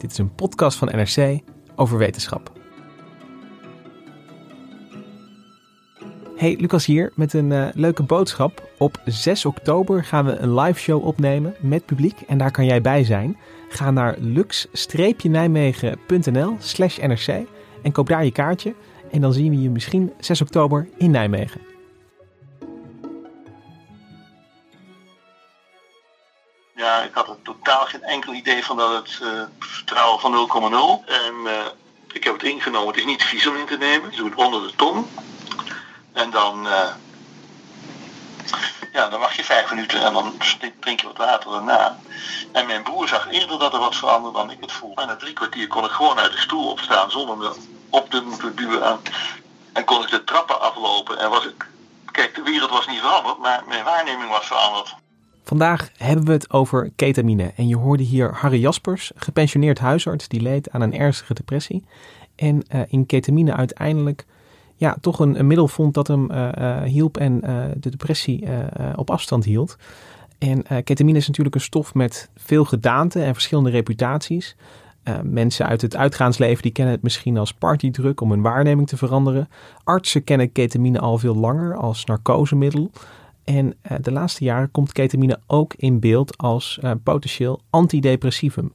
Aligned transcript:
Dit 0.00 0.10
is 0.10 0.18
een 0.18 0.34
podcast 0.34 0.78
van 0.78 0.88
NRC 0.88 1.40
over 1.76 1.98
wetenschap. 1.98 2.52
Hey, 6.36 6.56
Lucas 6.60 6.86
hier 6.86 7.12
met 7.14 7.32
een 7.32 7.50
uh, 7.50 7.68
leuke 7.74 8.02
boodschap. 8.02 8.68
Op 8.78 9.00
6 9.04 9.44
oktober 9.44 10.04
gaan 10.04 10.24
we 10.24 10.36
een 10.36 10.54
live 10.54 10.80
show 10.80 11.06
opnemen 11.06 11.54
met 11.60 11.86
publiek 11.86 12.20
en 12.20 12.38
daar 12.38 12.50
kan 12.50 12.64
jij 12.64 12.80
bij 12.80 13.04
zijn. 13.04 13.36
Ga 13.68 13.90
naar 13.90 14.16
lux-nijmegen.nl 14.18 16.56
slash 16.58 16.98
nrc 16.98 17.46
en 17.82 17.92
koop 17.92 18.08
daar 18.08 18.24
je 18.24 18.32
kaartje. 18.32 18.74
En 19.10 19.20
dan 19.20 19.32
zien 19.32 19.50
we 19.50 19.62
je 19.62 19.70
misschien 19.70 20.12
6 20.18 20.40
oktober 20.40 20.88
in 20.96 21.10
Nijmegen. 21.10 21.69
Ja, 26.80 27.02
ik 27.02 27.14
had 27.14 27.28
er 27.28 27.42
totaal 27.42 27.84
geen 27.84 28.02
enkel 28.02 28.32
idee 28.32 28.64
van 28.64 28.76
dat 28.76 28.92
het 28.92 29.18
uh, 29.22 29.42
vertrouwen 29.58 30.20
van 30.20 31.02
0,0. 31.04 31.10
En 31.10 31.34
uh, 31.44 31.52
ik 32.12 32.24
heb 32.24 32.32
het 32.32 32.42
ingenomen. 32.42 32.88
Het 32.88 32.96
is 32.96 33.04
niet 33.04 33.24
vies 33.24 33.46
om 33.46 33.56
in 33.56 33.66
te 33.66 33.76
nemen. 33.76 34.10
Je 34.10 34.16
doet 34.16 34.30
het 34.30 34.38
onder 34.38 34.62
de 34.62 34.74
tong. 34.76 35.06
En 36.12 36.30
dan, 36.30 36.66
uh, 36.66 36.88
ja, 38.92 39.08
dan 39.08 39.20
wacht 39.20 39.36
je 39.36 39.44
vijf 39.44 39.70
minuten 39.70 40.04
en 40.04 40.12
dan 40.12 40.38
drink 40.80 41.00
je 41.00 41.06
wat 41.06 41.16
water 41.16 41.50
daarna. 41.50 41.98
En 42.52 42.66
mijn 42.66 42.82
broer 42.82 43.08
zag 43.08 43.30
eerder 43.30 43.58
dat 43.58 43.72
er 43.72 43.80
wat 43.80 43.96
veranderde 43.96 44.38
dan 44.38 44.50
ik 44.50 44.60
het 44.60 44.72
voelde. 44.72 45.00
En 45.00 45.06
na 45.06 45.16
drie 45.16 45.32
kwartier 45.32 45.66
kon 45.66 45.84
ik 45.84 45.90
gewoon 45.90 46.18
uit 46.18 46.32
de 46.32 46.38
stoel 46.38 46.70
opstaan 46.70 47.10
zonder 47.10 47.36
me 47.36 47.56
op 47.90 48.10
te 48.10 48.20
moeten 48.20 48.56
duwen. 48.56 49.00
En 49.72 49.84
kon 49.84 50.02
ik 50.02 50.10
de 50.10 50.24
trappen 50.24 50.60
aflopen. 50.60 51.18
En 51.18 51.30
was 51.30 51.44
ik, 51.44 51.66
kijk, 52.10 52.34
de 52.34 52.42
wereld 52.42 52.70
was 52.70 52.86
niet 52.86 53.00
veranderd, 53.00 53.38
maar 53.38 53.62
mijn 53.66 53.84
waarneming 53.84 54.30
was 54.30 54.46
veranderd. 54.46 54.94
Vandaag 55.50 55.90
hebben 55.96 56.24
we 56.24 56.32
het 56.32 56.50
over 56.50 56.90
ketamine. 56.96 57.52
En 57.56 57.68
je 57.68 57.76
hoorde 57.76 58.02
hier 58.02 58.34
Harry 58.34 58.60
Jaspers, 58.60 59.12
gepensioneerd 59.14 59.78
huisarts, 59.78 60.28
die 60.28 60.40
leed 60.40 60.70
aan 60.70 60.80
een 60.80 60.94
ernstige 60.94 61.34
depressie. 61.34 61.84
En 62.34 62.62
uh, 62.74 62.80
in 62.88 63.06
ketamine 63.06 63.54
uiteindelijk 63.54 64.26
ja, 64.76 64.96
toch 65.00 65.18
een, 65.18 65.46
middel 65.46 65.68
vond 65.68 65.94
dat 65.94 66.06
hem 66.06 66.30
uh, 66.30 66.48
uh, 66.58 66.82
hielp 66.82 67.16
en 67.16 67.40
de 67.80 67.90
depressie 67.90 68.46
op 68.96 69.10
afstand 69.10 69.44
hield. 69.44 69.76
En 70.38 70.62
ketamine 70.84 71.18
is 71.18 71.26
natuurlijk 71.26 71.54
een 71.54 71.60
stof 71.60 71.94
met 71.94 72.30
veel 72.36 72.64
gedaanten 72.64 73.24
en 73.24 73.32
verschillende 73.32 73.70
reputaties. 73.70 74.56
mensen 75.22 75.66
uit 75.66 75.80
het 75.80 75.96
uitgaansleven 75.96 76.62
die 76.62 76.72
kennen 76.72 76.94
het 76.94 77.02
misschien 77.02 77.38
als 77.38 77.54
partydruk 77.54 78.20
om 78.20 78.30
hun 78.30 78.42
waarneming 78.42 78.88
te 78.88 78.96
veranderen. 78.96 79.48
Artsen 79.84 80.24
kennen 80.24 80.52
ketamine 80.52 80.98
al 80.98 81.18
veel 81.18 81.36
langer 81.36 81.76
als 81.76 82.04
narcosemiddel. 82.04 82.90
En 83.56 83.66
uh, 83.66 83.98
de 84.00 84.12
laatste 84.12 84.44
jaren 84.44 84.70
komt 84.70 84.92
ketamine 84.92 85.38
ook 85.46 85.74
in 85.76 86.00
beeld 86.00 86.38
als 86.38 86.78
uh, 86.82 86.90
potentieel 87.02 87.60
antidepressivum. 87.70 88.72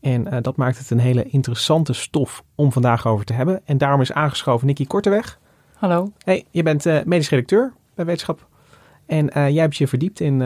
En 0.00 0.26
uh, 0.26 0.36
dat 0.40 0.56
maakt 0.56 0.78
het 0.78 0.90
een 0.90 0.98
hele 0.98 1.22
interessante 1.24 1.92
stof 1.92 2.44
om 2.54 2.72
vandaag 2.72 3.06
over 3.06 3.24
te 3.24 3.32
hebben. 3.32 3.60
En 3.64 3.78
daarom 3.78 4.00
is 4.00 4.12
aangeschoven 4.12 4.66
Nicky 4.66 4.86
Korteweg. 4.86 5.38
Hallo. 5.74 6.12
Hey, 6.24 6.44
je 6.50 6.62
bent 6.62 6.84
medisch 7.04 7.28
redacteur 7.30 7.72
bij 7.94 8.04
Wetenschap. 8.04 8.46
En 9.06 9.26
jij 9.32 9.62
hebt 9.62 9.76
je 9.76 9.88
verdiept 9.88 10.20
in 10.20 10.38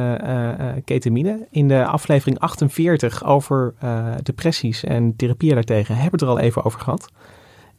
ketamine. 0.85 1.47
In 1.51 1.69
de 1.69 1.87
aflevering 1.87 2.39
48 2.39 3.25
over 3.25 3.75
depressies 4.23 4.85
en 4.85 5.17
therapieën 5.17 5.55
daartegen 5.55 5.95
hebben 5.95 6.21
we 6.21 6.27
het 6.27 6.35
er 6.35 6.41
al 6.41 6.47
even 6.47 6.65
over 6.65 6.81
gehad. 6.81 7.11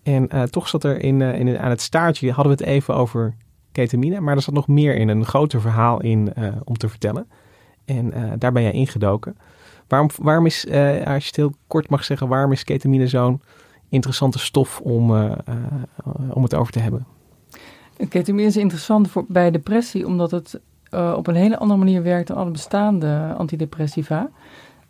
En 0.04 0.50
toch 0.50 0.68
zat 0.68 0.84
er 0.84 1.00
in, 1.00 1.22
in, 1.22 1.60
aan 1.60 1.70
het 1.70 1.82
staartje, 1.82 2.32
hadden 2.32 2.58
we 2.58 2.64
het 2.64 2.74
even 2.74 2.96
over 2.96 3.36
ketamine. 3.74 4.20
Maar 4.20 4.36
er 4.36 4.42
zat 4.42 4.54
nog 4.54 4.68
meer 4.68 4.96
in, 4.96 5.10
een 5.10 5.26
groter 5.26 5.62
verhaal 5.62 6.02
in 6.02 6.34
uh, 6.38 6.48
om 6.64 6.78
te 6.78 6.90
vertellen. 6.90 7.28
En 7.86 8.18
uh, 8.18 8.32
daar 8.38 8.52
ben 8.52 8.62
jij 8.62 8.72
ingedoken. 8.72 9.38
Waarom, 9.88 10.10
waarom 10.22 10.46
is, 10.46 10.66
uh, 10.66 10.74
als 11.06 11.24
je 11.24 11.28
het 11.28 11.36
heel 11.36 11.54
kort 11.68 11.90
mag 11.90 12.04
zeggen, 12.04 12.28
waarom 12.28 12.52
is 12.52 12.64
ketamine 12.64 13.08
zo'n 13.08 13.42
interessante 13.90 14.40
stof 14.40 14.82
om, 14.82 15.12
om 16.30 16.44
het 16.44 16.54
over 16.56 16.74
te 16.74 16.80
hebben? 16.80 17.06
Ketamine 18.10 18.48
is 18.48 18.58
interessant 18.58 19.10
voor, 19.10 19.26
bij 19.28 19.52
depressie, 19.52 20.08
omdat 20.08 20.32
het 20.32 20.60
op 21.16 21.28
een 21.28 21.36
hele 21.36 21.58
andere 21.58 21.80
manier 21.80 22.04
werkt 22.04 22.28
dan 22.28 22.38
alle 22.38 22.52
bestaande 22.52 23.34
antidepressiva. 23.38 24.30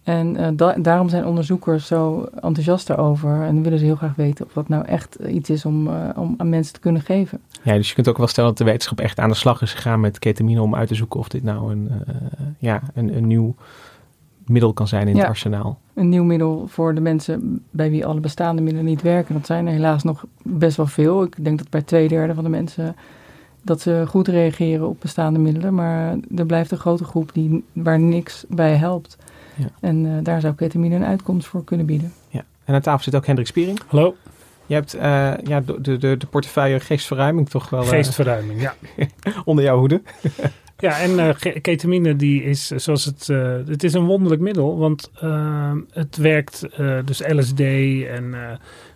En 0.04 0.40
uh, 0.40 0.48
da 0.54 0.74
daarom 0.74 1.10
zijn 1.10 1.26
onderzoekers 1.26 1.88
zo 1.88 2.28
enthousiast 2.42 2.88
daarover 2.88 3.42
en 3.42 3.64
willen 3.64 3.80
ze 3.80 3.86
heel 3.86 3.96
graag 3.96 4.16
weten 4.16 4.46
of 4.46 4.54
dat 4.54 4.68
nou 4.68 4.86
echt 4.86 5.16
iets 5.16 5.50
is 5.50 5.66
om, 5.66 5.88
uh, 5.88 6.10
om 6.16 6.34
aan 6.38 6.50
mensen 6.50 6.74
te 6.74 6.80
kunnen 6.80 7.02
geven. 7.02 7.40
Ja, 7.62 7.74
dus 7.74 7.88
je 7.88 7.94
kunt 7.94 8.08
ook 8.08 8.18
wel 8.18 8.28
stellen 8.28 8.50
dat 8.50 8.58
de 8.58 8.64
wetenschap 8.64 9.00
echt 9.00 9.20
aan 9.20 9.30
de 9.30 9.36
slag 9.36 9.62
is 9.62 9.74
gegaan 9.74 10.00
met 10.00 10.20
ketamine 10.20 10.62
om 10.62 10.76
uit 10.76 10.88
te 10.88 10.96
zoeken 10.96 11.20
of 11.20 11.28
dit 11.28 11.44
nou 11.44 11.72
een, 11.72 11.92
uh, 11.92 12.16
ja, 12.58 12.82
een, 12.94 13.18
een 13.18 13.28
nieuw 13.28 13.56
middel 14.46 14.74
kan 14.74 14.88
zijn 14.88 15.08
in 15.08 15.16
ja, 15.16 15.20
het 15.20 15.30
arsenaal. 15.30 15.80
Een 15.94 16.10
nieuw 16.10 16.24
middel 16.24 16.68
voor 16.68 16.96
de 16.96 17.02
mensen 17.02 17.64
bij 17.70 17.90
wie 17.90 18.06
alle 18.06 18.20
bestaande 18.20 18.62
middelen 18.62 18.86
niet 18.86 19.02
werken. 19.02 19.34
Dat 19.34 19.46
zijn 19.46 19.68
er 19.68 19.74
helaas 19.74 20.04
nog 20.04 20.26
best 20.42 20.78
wel 20.78 20.88
veel. 20.88 21.24
Ik 21.24 21.44
denk 21.44 21.58
dat 21.58 21.70
bij 21.70 21.82
twee 21.82 22.08
derde 22.08 22.34
van 22.34 22.44
de 22.44 22.50
mensen 22.50 22.96
dat 23.62 23.82
ze 23.82 24.04
goed 24.08 24.28
reageren 24.28 24.88
op 24.88 25.00
bestaande 25.00 25.40
middelen. 25.40 25.74
Maar 25.74 26.16
er 26.36 26.46
blijft 26.46 26.72
een 26.72 26.78
grote 26.78 27.04
groep 27.04 27.34
die, 27.34 27.64
waar 27.74 28.00
niks 28.00 28.46
bij 28.50 28.76
helpt. 28.76 29.18
Ja. 29.56 29.66
En 29.80 30.06
uh, 30.06 30.18
daar 30.24 30.42
zou 30.42 30.54
ketamine 30.54 30.96
een 30.96 31.06
uitkomst 31.06 31.48
voor 31.48 31.64
kunnen 31.64 31.86
bieden. 31.86 32.14
Ja. 32.30 32.44
En 32.66 32.74
aan 32.74 32.82
tafel 32.82 33.04
zit 33.04 33.16
ook 33.16 33.26
Hendrik 33.26 33.48
Spiering. 33.48 33.80
Hallo. 33.88 34.16
Je 34.66 34.74
hebt 34.74 34.96
uh, 34.96 35.02
ja, 35.44 35.62
de, 35.62 35.98
de, 35.98 36.18
de 36.18 36.28
portefeuille 36.30 36.80
geestverruiming 36.80 37.50
toch 37.50 37.70
wel... 37.70 37.84
Uh, 37.84 37.88
geestverruiming, 37.88 38.62
ja. 38.62 38.76
onder 39.46 39.64
jouw 39.64 39.78
hoede. 39.78 40.02
ja, 40.78 41.00
en 41.00 41.36
ketamine 41.62 42.16
die 42.16 42.44
is 42.44 42.68
zoals 42.68 43.06
het... 43.06 43.28
het 43.68 43.84
is 43.84 43.94
een 43.94 44.06
wonderlijk 44.06 44.42
middel, 44.42 44.78
want 44.78 45.12
het 45.92 46.18
werkt 46.18 46.68
dus 47.06 47.20
LSD 47.28 47.60
en 47.60 48.36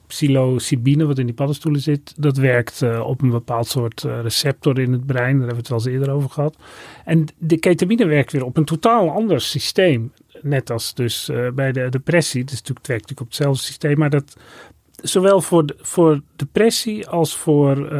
psilocybine, 0.07 1.05
wat 1.05 1.17
in 1.17 1.25
die 1.25 1.35
paddenstoelen 1.35 1.81
zit, 1.81 2.13
dat 2.17 2.37
werkt 2.37 2.81
uh, 2.81 2.99
op 3.07 3.21
een 3.21 3.29
bepaald 3.29 3.67
soort 3.67 4.03
uh, 4.03 4.21
receptor 4.21 4.79
in 4.79 4.91
het 4.91 5.05
brein. 5.05 5.37
Daar 5.37 5.47
hebben 5.47 5.49
we 5.49 5.55
het 5.55 5.67
wel 5.67 5.77
eens 5.77 5.87
eerder 5.87 6.09
over 6.09 6.29
gehad. 6.29 6.57
En 7.05 7.25
de 7.37 7.57
ketamine 7.57 8.05
werkt 8.05 8.31
weer 8.31 8.45
op 8.45 8.57
een 8.57 8.65
totaal 8.65 9.09
ander 9.09 9.41
systeem. 9.41 10.11
Net 10.41 10.69
als 10.69 10.93
dus 10.93 11.29
uh, 11.29 11.49
bij 11.51 11.71
de 11.71 11.89
depressie. 11.89 12.43
Dus 12.43 12.57
het 12.57 12.67
werkt 12.67 12.87
natuurlijk 12.87 13.19
op 13.19 13.27
hetzelfde 13.27 13.63
systeem, 13.63 13.97
maar 13.97 14.09
dat 14.09 14.37
zowel 15.01 15.41
voor, 15.41 15.65
voor 15.77 16.21
depressie 16.35 17.07
als 17.07 17.35
voor 17.35 17.93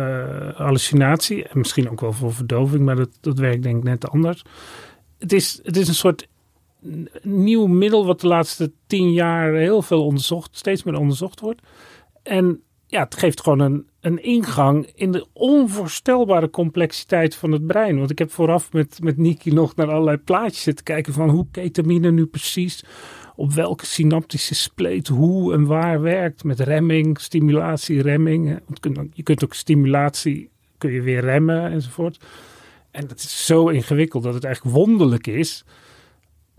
hallucinatie, 0.56 1.48
en 1.48 1.58
misschien 1.58 1.90
ook 1.90 2.02
wel 2.02 2.14
voor 2.14 2.34
verdoving, 2.34 2.86
maar 2.86 2.96
dat, 2.96 3.10
dat 3.22 3.40
werkt 3.40 3.64
denk 3.64 3.78
ik 3.78 3.84
net 3.84 4.10
anders. 4.10 4.42
Het 5.18 5.34
is, 5.34 5.60
het 5.64 5.78
is 5.78 5.88
een 5.88 5.94
soort 5.94 6.28
nieuw 7.22 7.66
middel 7.66 8.06
wat 8.06 8.22
de 8.22 8.28
laatste 8.28 8.72
tien 8.88 9.14
jaar 9.14 9.54
heel 9.54 9.82
veel 9.82 10.06
onderzocht, 10.06 10.58
steeds 10.58 10.84
meer 10.84 11.00
onderzocht 11.00 11.40
wordt. 11.40 11.62
En 12.24 12.62
ja, 12.88 13.04
het 13.04 13.16
geeft 13.16 13.42
gewoon 13.42 13.60
een, 13.60 13.88
een 14.00 14.24
ingang 14.24 14.92
in 14.96 15.12
de 15.12 15.28
onvoorstelbare 15.34 16.50
complexiteit 16.50 17.36
van 17.36 17.52
het 17.52 17.68
brein. 17.68 17.98
Want 17.98 18.12
ik 18.12 18.20
heb 18.20 18.32
vooraf 18.32 18.74
met, 18.74 19.00
met 19.02 19.18
Niki 19.18 19.52
nog 19.52 19.76
naar 19.76 19.92
allerlei 19.92 20.18
plaatjes 20.18 20.64
zitten 20.64 20.86
kijken 20.86 21.14
van 21.14 21.30
hoe 21.30 21.48
ketamine 21.52 22.12
nu 22.12 22.26
precies 22.26 22.84
op 23.36 23.54
welke 23.54 23.86
synaptische 23.86 24.56
spleet 24.56 25.08
hoe 25.08 25.54
en 25.54 25.66
waar 25.66 26.02
werkt. 26.02 26.44
Met 26.44 26.60
remming, 26.60 27.20
stimulatie, 27.20 28.02
remming. 28.02 28.60
Je 29.14 29.24
kunt 29.24 29.44
ook 29.44 29.54
stimulatie, 29.54 30.50
kun 30.78 30.92
je 30.92 31.02
weer 31.02 31.22
remmen 31.22 31.72
enzovoort. 31.72 32.20
En 32.92 33.08
dat 33.08 33.18
is 33.18 33.46
zo 33.46 33.68
ingewikkeld 33.68 34.24
dat 34.24 34.34
het 34.34 34.44
eigenlijk 34.44 34.76
wonderlijk 34.76 35.28
is 35.28 35.66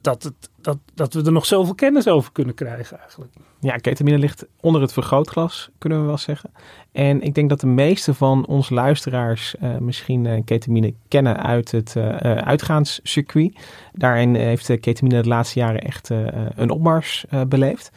dat, 0.00 0.23
het, 0.23 0.50
dat, 0.61 0.79
dat 0.95 1.15
we 1.15 1.23
er 1.23 1.33
nog 1.33 1.47
zoveel 1.47 1.75
kennis 1.75 2.09
over 2.09 2.33
kunnen 2.33 2.55
krijgen 2.55 2.99
eigenlijk. 2.99 3.33
Ja, 3.61 3.77
ketamine 3.77 4.19
ligt 4.19 4.47
onder 4.61 4.81
het 4.81 4.93
vergrootglas, 4.93 5.71
kunnen 5.79 6.00
we 6.00 6.06
wel 6.06 6.19
zeggen. 6.19 6.50
En 6.93 7.23
ik 7.23 7.35
denk 7.35 7.49
dat 7.49 7.61
de 7.61 7.67
meeste 7.67 8.15
van 8.15 8.47
onze 8.47 8.75
luisteraars 8.75 9.55
uh, 9.62 9.77
misschien 9.77 10.25
uh, 10.25 10.41
ketamine 10.45 10.95
kennen 11.09 11.43
uit 11.43 11.71
het 11.71 11.95
uh, 11.97 12.17
uitgaanscircuit. 12.23 13.59
Daarin 13.93 14.35
heeft 14.35 14.81
ketamine 14.81 15.23
de 15.23 15.29
laatste 15.29 15.59
jaren 15.59 15.81
echt 15.81 16.11
een 16.55 16.71
opmars 16.71 17.25
beleefd. 17.49 17.91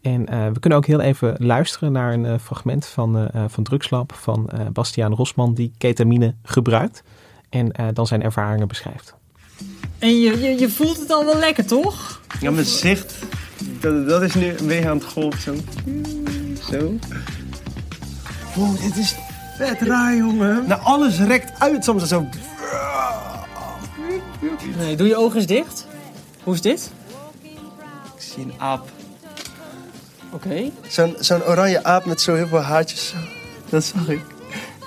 En 0.00 0.24
we 0.52 0.60
kunnen 0.60 0.78
ook 0.78 0.86
heel 0.86 1.00
even 1.00 1.34
luisteren 1.38 1.92
naar 1.92 2.12
een 2.12 2.40
fragment 2.40 2.86
van, 2.86 3.30
van 3.46 3.64
Drugslab 3.64 4.12
van 4.12 4.50
Bastiaan 4.72 5.14
Rosman 5.14 5.54
die 5.54 5.72
ketamine 5.78 6.34
gebruikt. 6.42 7.02
En 7.48 7.72
dan 7.92 8.06
zijn 8.06 8.22
ervaringen 8.22 8.68
beschrijft. 8.68 9.17
En 9.98 10.20
je, 10.20 10.40
je, 10.40 10.58
je 10.58 10.70
voelt 10.70 10.98
het 10.98 11.10
al 11.10 11.24
wel 11.24 11.38
lekker, 11.38 11.66
toch? 11.66 12.20
Ja, 12.40 12.50
mijn 12.50 12.66
zicht 12.66 13.14
Dat, 13.80 14.08
dat 14.08 14.22
is 14.22 14.34
nu 14.34 14.54
beetje 14.62 14.88
aan 14.88 14.96
het 14.96 15.06
golven. 15.06 15.40
Zo. 15.40 15.56
Zo. 16.70 16.98
Wow, 18.54 18.80
dit 18.80 18.96
is 18.96 19.14
vet 19.56 19.80
raar, 19.80 20.16
jongen. 20.16 20.64
Nou, 20.66 20.80
alles 20.82 21.18
rekt 21.18 21.60
uit 21.60 21.84
soms 21.84 22.08
zo. 22.08 22.26
Nee, 24.76 24.96
doe 24.96 25.06
je 25.06 25.16
ogen 25.16 25.36
eens 25.36 25.46
dicht. 25.46 25.86
Hoe 26.42 26.54
is 26.54 26.60
dit? 26.60 26.90
Ik 28.16 28.22
zie 28.34 28.44
een 28.44 28.54
aap. 28.58 28.88
Oké. 30.30 30.70
Zo'n 30.88 31.16
zo'n 31.18 31.44
oranje 31.44 31.84
aap 31.84 32.04
met 32.04 32.20
zo 32.20 32.34
heel 32.34 32.46
veel 32.46 32.60
haartjes. 32.60 33.14
Dat 33.68 33.84
zag 33.84 34.08
ik. 34.08 34.20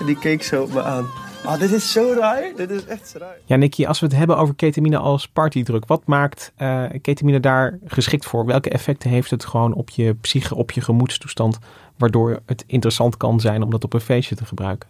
En 0.00 0.06
die 0.06 0.18
keek 0.18 0.42
zo 0.42 0.66
me 0.66 0.82
aan. 0.82 1.06
Ah, 1.46 1.58
dit 1.58 1.72
is 1.72 1.92
zo 1.92 2.14
raar. 2.18 2.52
Dit 2.56 2.70
is 2.70 2.84
echt 2.84 3.14
raar. 3.18 3.36
Ja, 3.44 3.56
Nicky, 3.56 3.86
als 3.86 4.00
we 4.00 4.06
het 4.06 4.16
hebben 4.16 4.36
over 4.36 4.54
ketamine 4.54 4.98
als 4.98 5.28
partydruk, 5.28 5.86
wat 5.86 6.06
maakt 6.06 6.52
uh, 6.58 6.84
ketamine 7.00 7.40
daar 7.40 7.78
geschikt 7.84 8.24
voor? 8.24 8.46
Welke 8.46 8.70
effecten 8.70 9.10
heeft 9.10 9.30
het 9.30 9.44
gewoon 9.44 9.74
op 9.74 9.90
je 9.90 10.14
psyche, 10.14 10.54
op 10.54 10.70
je 10.70 10.80
gemoedstoestand, 10.80 11.58
waardoor 11.96 12.40
het 12.46 12.64
interessant 12.66 13.16
kan 13.16 13.40
zijn 13.40 13.62
om 13.62 13.70
dat 13.70 13.84
op 13.84 13.92
een 13.92 14.00
feestje 14.00 14.34
te 14.34 14.44
gebruiken? 14.44 14.88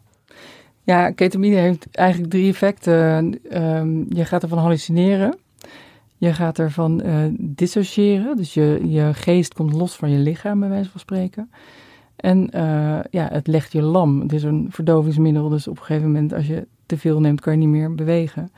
Ja, 0.82 1.10
ketamine 1.10 1.56
heeft 1.56 1.86
eigenlijk 1.90 2.30
drie 2.30 2.50
effecten. 2.50 3.38
Um, 3.52 4.06
je 4.08 4.24
gaat 4.24 4.42
ervan 4.42 4.58
hallucineren. 4.58 5.38
Je 6.16 6.32
gaat 6.32 6.58
ervan 6.58 7.02
uh, 7.06 7.24
dissociëren. 7.38 8.36
Dus 8.36 8.54
je, 8.54 8.80
je 8.84 9.14
geest 9.14 9.54
komt 9.54 9.72
los 9.72 9.96
van 9.96 10.10
je 10.10 10.18
lichaam, 10.18 10.60
bij 10.60 10.68
wijze 10.68 10.90
van 10.90 11.00
spreken. 11.00 11.50
En 12.22 12.50
uh, 12.54 12.98
ja, 13.10 13.28
het 13.32 13.46
legt 13.46 13.72
je 13.72 13.82
lam. 13.82 14.20
Het 14.20 14.32
is 14.32 14.42
een 14.42 14.66
verdovingsmiddel, 14.70 15.48
dus 15.48 15.68
op 15.68 15.78
een 15.78 15.84
gegeven 15.84 16.06
moment 16.06 16.32
als 16.32 16.46
je 16.46 16.66
te 16.86 16.98
veel 16.98 17.20
neemt, 17.20 17.40
kan 17.40 17.52
je 17.52 17.58
niet 17.58 17.68
meer 17.68 17.94
bewegen. 17.94 18.50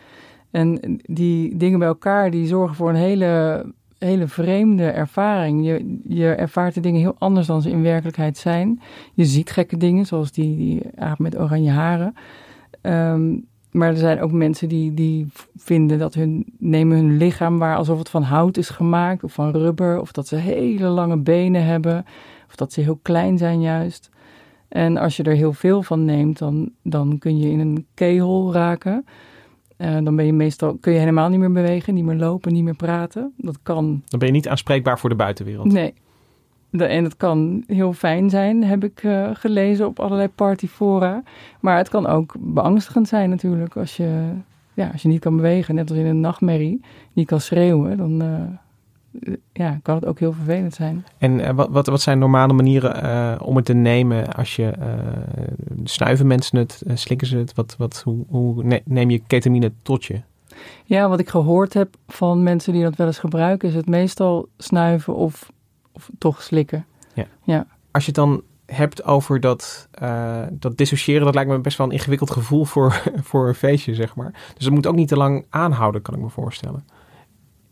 En 0.51 0.99
die 1.03 1.57
dingen 1.57 1.79
bij 1.79 1.89
elkaar, 1.89 2.31
die 2.31 2.47
zorgen 2.47 2.77
voor 2.77 2.89
een 2.89 2.95
hele, 2.95 3.65
hele 3.99 4.29
vreemde 4.29 4.85
ervaring. 4.85 5.67
Je, 5.67 5.99
je 6.09 6.29
ervaart 6.29 6.75
de 6.75 6.81
dingen 6.81 7.01
heel 7.01 7.17
anders 7.19 7.47
dan 7.47 7.63
ze 7.63 7.71
in 7.71 7.83
werkelijkheid 7.83 8.37
zijn. 8.37 8.81
Je 9.15 9.25
ziet 9.25 9.51
gekke 9.51 9.77
dingen, 9.77 10.07
zoals 10.07 10.33
die, 10.33 10.57
die 10.57 10.83
aap 10.97 11.19
met 11.19 11.39
oranje 11.39 11.71
haren. 11.71 12.15
Um, 12.83 13.47
maar 13.71 13.89
er 13.89 13.97
zijn 13.97 14.21
ook 14.21 14.33
mensen 14.33 14.69
die, 14.69 14.95
die 14.95 15.27
vinden 15.57 15.99
dat 15.99 16.15
hun, 16.15 16.45
nemen 16.59 16.97
hun 16.97 17.17
lichaam 17.17 17.59
waar 17.59 17.77
alsof 17.77 17.99
het 17.99 18.09
van 18.09 18.23
hout 18.23 18.57
is 18.57 18.69
gemaakt 18.69 19.25
of 19.25 19.33
van 19.33 19.51
rubber. 19.51 20.01
Of 20.01 20.13
dat 20.13 20.29
ze 20.29 20.37
hele 20.37 20.87
lange 20.87 21.17
benen 21.17 21.65
hebben. 21.65 22.05
Of 22.55 22.61
dat 22.61 22.73
ze 22.73 22.81
heel 22.81 22.99
klein 23.03 23.39
zijn 23.39 23.61
juist. 23.61 24.11
En 24.69 24.97
als 24.97 25.17
je 25.17 25.23
er 25.23 25.35
heel 25.35 25.53
veel 25.53 25.83
van 25.83 26.05
neemt, 26.05 26.39
dan, 26.39 26.71
dan 26.83 27.19
kun 27.19 27.39
je 27.39 27.51
in 27.51 27.59
een 27.59 27.87
kegel 27.95 28.53
raken. 28.53 29.05
Uh, 29.79 29.99
dan 30.03 30.17
ben 30.17 30.27
je 30.27 30.33
meestal, 30.33 30.77
kun 30.81 30.93
je 30.93 30.99
helemaal 30.99 31.29
niet 31.29 31.39
meer 31.39 31.53
bewegen, 31.53 31.95
niet 31.95 32.05
meer 32.05 32.17
lopen, 32.17 32.53
niet 32.53 32.65
meer 32.65 32.77
praten. 32.77 33.33
Dat 33.37 33.59
kan. 33.63 34.03
Dan 34.07 34.19
ben 34.19 34.29
je 34.29 34.35
niet 34.35 34.49
aanspreekbaar 34.49 34.99
voor 34.99 35.09
de 35.09 35.15
buitenwereld. 35.15 35.73
Nee. 35.73 35.95
De, 36.71 36.85
en 36.85 37.05
het 37.05 37.17
kan 37.17 37.65
heel 37.67 37.93
fijn 37.93 38.31
zijn, 38.31 38.65
heb 38.65 38.85
ik 38.85 39.03
uh, 39.03 39.31
gelezen 39.33 39.87
op 39.87 40.01
allerlei 40.01 40.29
partyfora. 40.29 41.23
Maar 41.61 41.77
het 41.77 41.89
kan 41.89 42.07
ook 42.07 42.35
beangstigend 42.39 43.09
zijn 43.09 43.31
natuurlijk. 43.31 43.77
Als 43.77 43.97
je, 43.97 44.29
ja, 44.75 44.89
als 44.93 45.03
je 45.03 45.09
niet 45.09 45.21
kan 45.21 45.37
bewegen, 45.37 45.75
net 45.75 45.91
als 45.91 45.99
in 45.99 46.07
een 46.07 46.21
nachtmerrie, 46.21 46.81
niet 47.13 47.27
kan 47.27 47.41
schreeuwen, 47.41 47.97
dan 47.97 48.23
uh, 48.23 48.41
ja, 49.53 49.79
kan 49.83 49.95
het 49.95 50.07
ook 50.07 50.19
heel 50.19 50.33
vervelend 50.33 50.75
zijn. 50.75 51.07
En 51.19 51.39
uh, 51.39 51.51
wat, 51.51 51.69
wat, 51.71 51.87
wat 51.87 52.01
zijn 52.01 52.19
normale 52.19 52.53
manieren 52.53 53.41
om 53.41 53.57
het 53.57 53.65
te 53.65 53.75
nemen 53.75 54.35
als 54.35 54.57
je 54.57 54.73
snuiven 55.85 56.27
mensen 56.27 56.59
het, 56.59 56.83
slikken 56.95 57.27
ze 57.27 57.37
het? 57.37 57.55
Wat, 57.55 57.75
wat, 57.79 58.03
hoe, 58.05 58.25
hoe 58.29 58.81
neem 58.85 59.11
je 59.11 59.23
ketamine 59.27 59.73
tot 59.83 60.05
je? 60.05 60.21
Ja, 60.85 61.09
wat 61.09 61.21
ik 61.21 61.29
gehoord 61.29 61.75
heb 61.75 61.97
van 62.07 62.43
mensen 62.43 62.73
die 62.73 62.83
dat 62.83 62.97
wel 62.97 63.07
eens 63.07 63.19
gebruiken, 63.19 63.69
is 63.69 63.75
het 63.75 63.89
meestal 63.89 64.49
snuiven 64.59 65.15
of 65.15 65.53
of 65.95 66.11
toch 66.19 66.43
slikken. 66.43 66.87
Ja. 67.15 67.27
ja. 67.43 67.67
Als 67.91 68.05
je 68.05 68.11
het 68.11 68.21
dan 68.21 68.43
hebt 68.67 69.05
over 69.05 69.41
dat, 69.41 69.89
dat 70.51 70.77
dissociëren, 70.77 71.25
dat 71.25 71.35
lijkt 71.35 71.51
me 71.51 71.59
best 71.59 71.79
wel 71.79 71.87
een 71.87 71.93
ingewikkeld 71.93 72.31
gevoel 72.31 72.65
voor, 72.65 73.03
voor 73.29 73.49
een 73.49 73.55
feestje, 73.55 73.95
zeg 73.95 74.15
maar. 74.15 74.31
Dus 74.55 74.65
het 74.65 74.75
moet 74.75 74.87
ook 74.87 74.95
niet 74.95 75.09
te 75.09 75.17
lang 75.17 75.47
aanhouden, 75.51 76.03
kan 76.03 76.15
ik 76.15 76.21
me 76.21 76.29
voorstellen. 76.29 76.85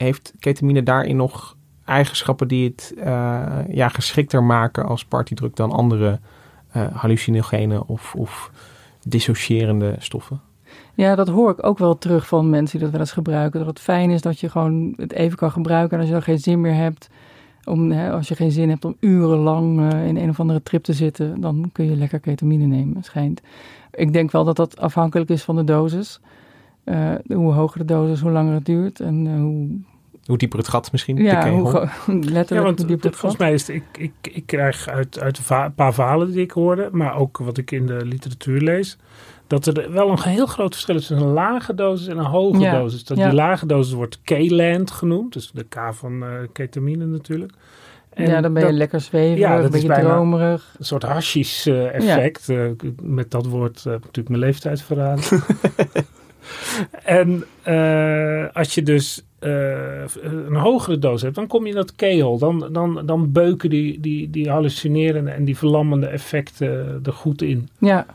Heeft 0.03 0.33
ketamine 0.39 0.83
daarin 0.83 1.17
nog 1.17 1.57
eigenschappen 1.85 2.49
die 2.49 2.69
het 2.69 2.95
uh, 2.99 3.05
ja, 3.69 3.89
geschikter 3.89 4.43
maken 4.43 4.87
als 4.87 5.05
partydruk 5.05 5.57
dan 5.57 5.71
andere 5.71 6.19
uh, 6.77 6.87
hallucinogenen 6.93 7.89
of, 7.89 8.15
of 8.15 8.51
dissocierende 9.03 9.95
stoffen? 9.99 10.41
Ja, 10.95 11.15
dat 11.15 11.29
hoor 11.29 11.51
ik 11.51 11.67
ook 11.67 11.79
wel 11.79 11.99
terug 11.99 12.27
van 12.27 12.51
mensen 12.51 12.71
die 12.71 12.81
dat 12.81 12.91
wel 12.91 13.01
eens 13.01 13.13
gebruiken. 13.13 13.59
Dat 13.59 13.69
het 13.69 13.81
fijn 13.81 14.11
is 14.11 14.21
dat 14.21 14.41
je 14.41 14.49
gewoon 14.49 14.95
het 14.97 15.13
even 15.13 15.37
kan 15.37 15.51
gebruiken 15.51 15.93
en 15.93 15.99
als 15.99 16.09
je 16.09 16.15
dan 16.15 16.23
geen 16.23 16.39
zin 16.39 16.61
meer 16.61 16.75
hebt, 16.75 17.09
om, 17.65 17.91
hè, 17.91 18.13
als 18.13 18.29
je 18.29 18.35
geen 18.35 18.53
zin 18.53 18.69
hebt 18.69 18.85
om 18.85 18.97
urenlang 19.01 19.81
uh, 19.81 20.07
in 20.07 20.17
een 20.17 20.29
of 20.29 20.41
andere 20.41 20.63
trip 20.63 20.83
te 20.83 20.93
zitten, 20.93 21.41
dan 21.41 21.71
kun 21.73 21.85
je 21.85 21.97
lekker 21.97 22.21
ketamine 22.21 22.67
nemen, 22.67 23.03
schijnt. 23.03 23.41
Ik 23.91 24.13
denk 24.13 24.31
wel 24.31 24.45
dat 24.45 24.57
dat 24.57 24.79
afhankelijk 24.79 25.31
is 25.31 25.43
van 25.43 25.57
de 25.57 25.65
dosis. 25.65 26.21
Hoe 27.27 27.53
hoger 27.53 27.79
de 27.79 27.85
dosis, 27.85 28.21
hoe 28.21 28.31
langer 28.31 28.55
het 28.55 28.65
duurt 28.65 29.01
en 29.01 29.37
hoe... 29.39 29.91
Hoe 30.27 30.39
dieper 30.39 30.59
het 30.59 30.69
gat 30.69 30.93
misschien? 30.93 31.17
Ja, 31.17 31.51
hoe, 31.51 31.73
letterlijk 32.07 32.51
ja, 32.51 32.63
want 32.63 32.79
hoe 32.79 32.87
dieper 32.87 33.11
het 33.11 33.19
volgens 33.19 33.41
mij 33.41 33.53
is 33.53 33.67
het, 33.67 33.77
ik, 33.77 33.85
ik, 33.99 34.13
ik 34.35 34.47
krijg 34.47 34.89
uit, 34.89 35.21
uit 35.21 35.41
een 35.49 35.75
paar 35.75 35.95
verhalen 35.95 36.31
die 36.33 36.41
ik 36.41 36.51
hoorde, 36.51 36.89
maar 36.93 37.17
ook 37.17 37.39
wat 37.39 37.59
ik 37.59 37.71
in 37.71 37.87
de 37.87 38.05
literatuur 38.07 38.61
lees, 38.61 38.99
dat 39.47 39.67
er 39.67 39.93
wel 39.93 40.11
een 40.11 40.23
heel 40.23 40.47
groot 40.47 40.73
verschil 40.73 40.95
is 40.97 41.07
tussen 41.07 41.27
een 41.27 41.33
lage 41.33 41.75
dosis 41.75 42.07
en 42.07 42.19
een 42.19 42.25
hoge 42.25 42.59
Ja, 42.59 42.79
dosis. 42.79 43.05
Dat 43.05 43.17
ja. 43.17 43.25
die 43.25 43.35
lage 43.35 43.67
dosis 43.67 43.93
wordt 43.93 44.21
K-land 44.25 44.91
genoemd, 44.91 45.33
dus 45.33 45.51
de 45.55 45.65
K 45.65 45.77
van 45.91 46.23
eh, 46.23 46.29
ketamine 46.53 47.07
natuurlijk. 47.07 47.53
En 48.11 48.29
ja, 48.29 48.41
dan 48.41 48.53
ben 48.53 48.63
je 48.63 48.69
dat- 48.69 48.79
lekker 48.79 49.01
zweverig, 49.01 49.39
Ja, 49.39 49.57
dat 49.57 49.65
een 49.65 49.71
beetje 49.71 50.01
dromerig. 50.01 50.75
Een 50.79 50.85
soort 50.85 51.03
hashish 51.03 51.67
eh, 51.67 51.95
effect. 51.95 52.49
Eh, 52.49 52.67
met 53.03 53.31
dat 53.31 53.47
woord 53.47 53.85
heb 53.85 53.95
ik 53.97 54.01
natuurlijk 54.05 54.29
mijn 54.29 54.41
leeftijd 54.41 54.83
verraden. 54.83 55.25
en 57.05 57.45
eh, 57.63 58.47
als 58.53 58.75
je 58.75 58.83
dus 58.83 59.23
eh, 59.39 60.05
een 60.23 60.57
hogere 60.57 60.99
dosis 60.99 61.23
hebt, 61.23 61.35
dan 61.35 61.47
kom 61.47 61.63
je 61.63 61.69
in 61.71 61.75
dat 61.77 61.95
keel. 61.95 62.39
Dan, 62.39 62.69
dan, 62.73 63.03
dan 63.07 63.33
beuken 63.33 63.71
die, 63.71 64.01
die, 64.01 64.31
die 64.31 64.51
hallucinerende 64.51 65.31
en 65.31 65.45
die 65.45 65.57
verlammende 65.57 66.07
effecten 66.07 67.01
er 67.05 67.13
goed 67.13 67.43
in. 67.43 67.69
Ja, 67.79 68.07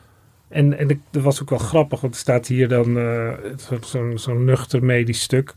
En, 0.47 0.77
en 0.77 0.87
dat 1.11 1.23
was 1.23 1.41
ook 1.41 1.49
wel 1.49 1.59
grappig, 1.59 2.01
want 2.01 2.13
er 2.13 2.19
staat 2.19 2.47
hier 2.47 2.67
dan 2.67 2.97
eh, 2.97 3.31
zo- 3.57 3.77
zo'n 3.81 4.17
zo'n 4.17 4.45
nuchter 4.45 4.83
medisch 4.83 5.21
stuk. 5.21 5.53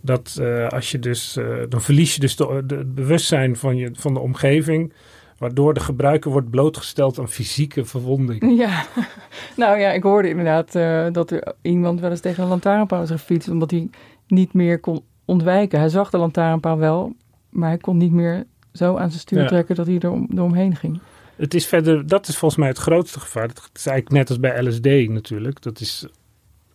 Dat 0.00 0.36
eh, 0.40 0.68
als 0.68 0.90
je 0.90 0.98
dus, 0.98 1.36
eh, 1.36 1.46
dan 1.68 1.80
verlies 1.82 2.14
je 2.14 2.20
dus 2.20 2.36
de, 2.36 2.62
de- 2.66 2.76
het 2.76 2.94
bewustzijn 2.94 3.56
van, 3.56 3.76
je, 3.76 3.90
van 3.92 4.14
de 4.14 4.20
omgeving. 4.20 4.92
Waardoor 5.40 5.74
de 5.74 5.80
gebruiker 5.80 6.30
wordt 6.30 6.50
blootgesteld 6.50 7.18
aan 7.18 7.28
fysieke 7.28 7.84
verwonding. 7.84 8.58
ja. 8.58 8.84
nou 9.56 9.78
ja, 9.78 9.90
ik 9.90 10.02
hoorde 10.02 10.28
inderdaad 10.28 10.74
eh, 10.74 11.06
dat 11.12 11.30
er 11.30 11.52
iemand 11.62 12.00
wel 12.00 12.10
eens 12.10 12.20
tegen 12.20 12.42
een 12.42 12.48
lantaarnpaal 12.48 13.02
is 13.02 13.10
gefietst, 13.10 13.48
omdat 13.48 13.70
hij 13.70 13.90
niet 14.26 14.52
meer 14.52 14.80
kon 14.80 15.02
ontwijken. 15.24 15.78
Hij 15.78 15.88
zag 15.88 16.10
de 16.10 16.18
lantaarnpaal 16.18 16.78
wel, 16.78 17.12
maar 17.50 17.68
hij 17.68 17.78
kon 17.78 17.96
niet 17.96 18.12
meer 18.12 18.44
zo 18.72 18.96
aan 18.96 19.08
zijn 19.08 19.20
stuur 19.20 19.40
Ja. 19.40 19.46
trekken 19.46 19.74
dat 19.74 19.86
hij 19.86 19.98
er 19.98 20.10
om, 20.10 20.28
eromheen 20.34 20.76
ging. 20.76 21.00
Het 21.36 21.54
is 21.54 21.66
verder, 21.66 22.06
dat 22.06 22.28
is 22.28 22.36
volgens 22.36 22.60
mij 22.60 22.68
het 22.68 22.78
grootste 22.78 23.20
gevaar. 23.20 23.48
Dat 23.48 23.70
is 23.74 23.86
eigenlijk 23.86 24.16
net 24.16 24.28
als 24.28 24.40
bij 24.40 24.62
LSD 24.66 25.08
natuurlijk. 25.12 25.62
Dat 25.62 25.80
is, 25.80 26.06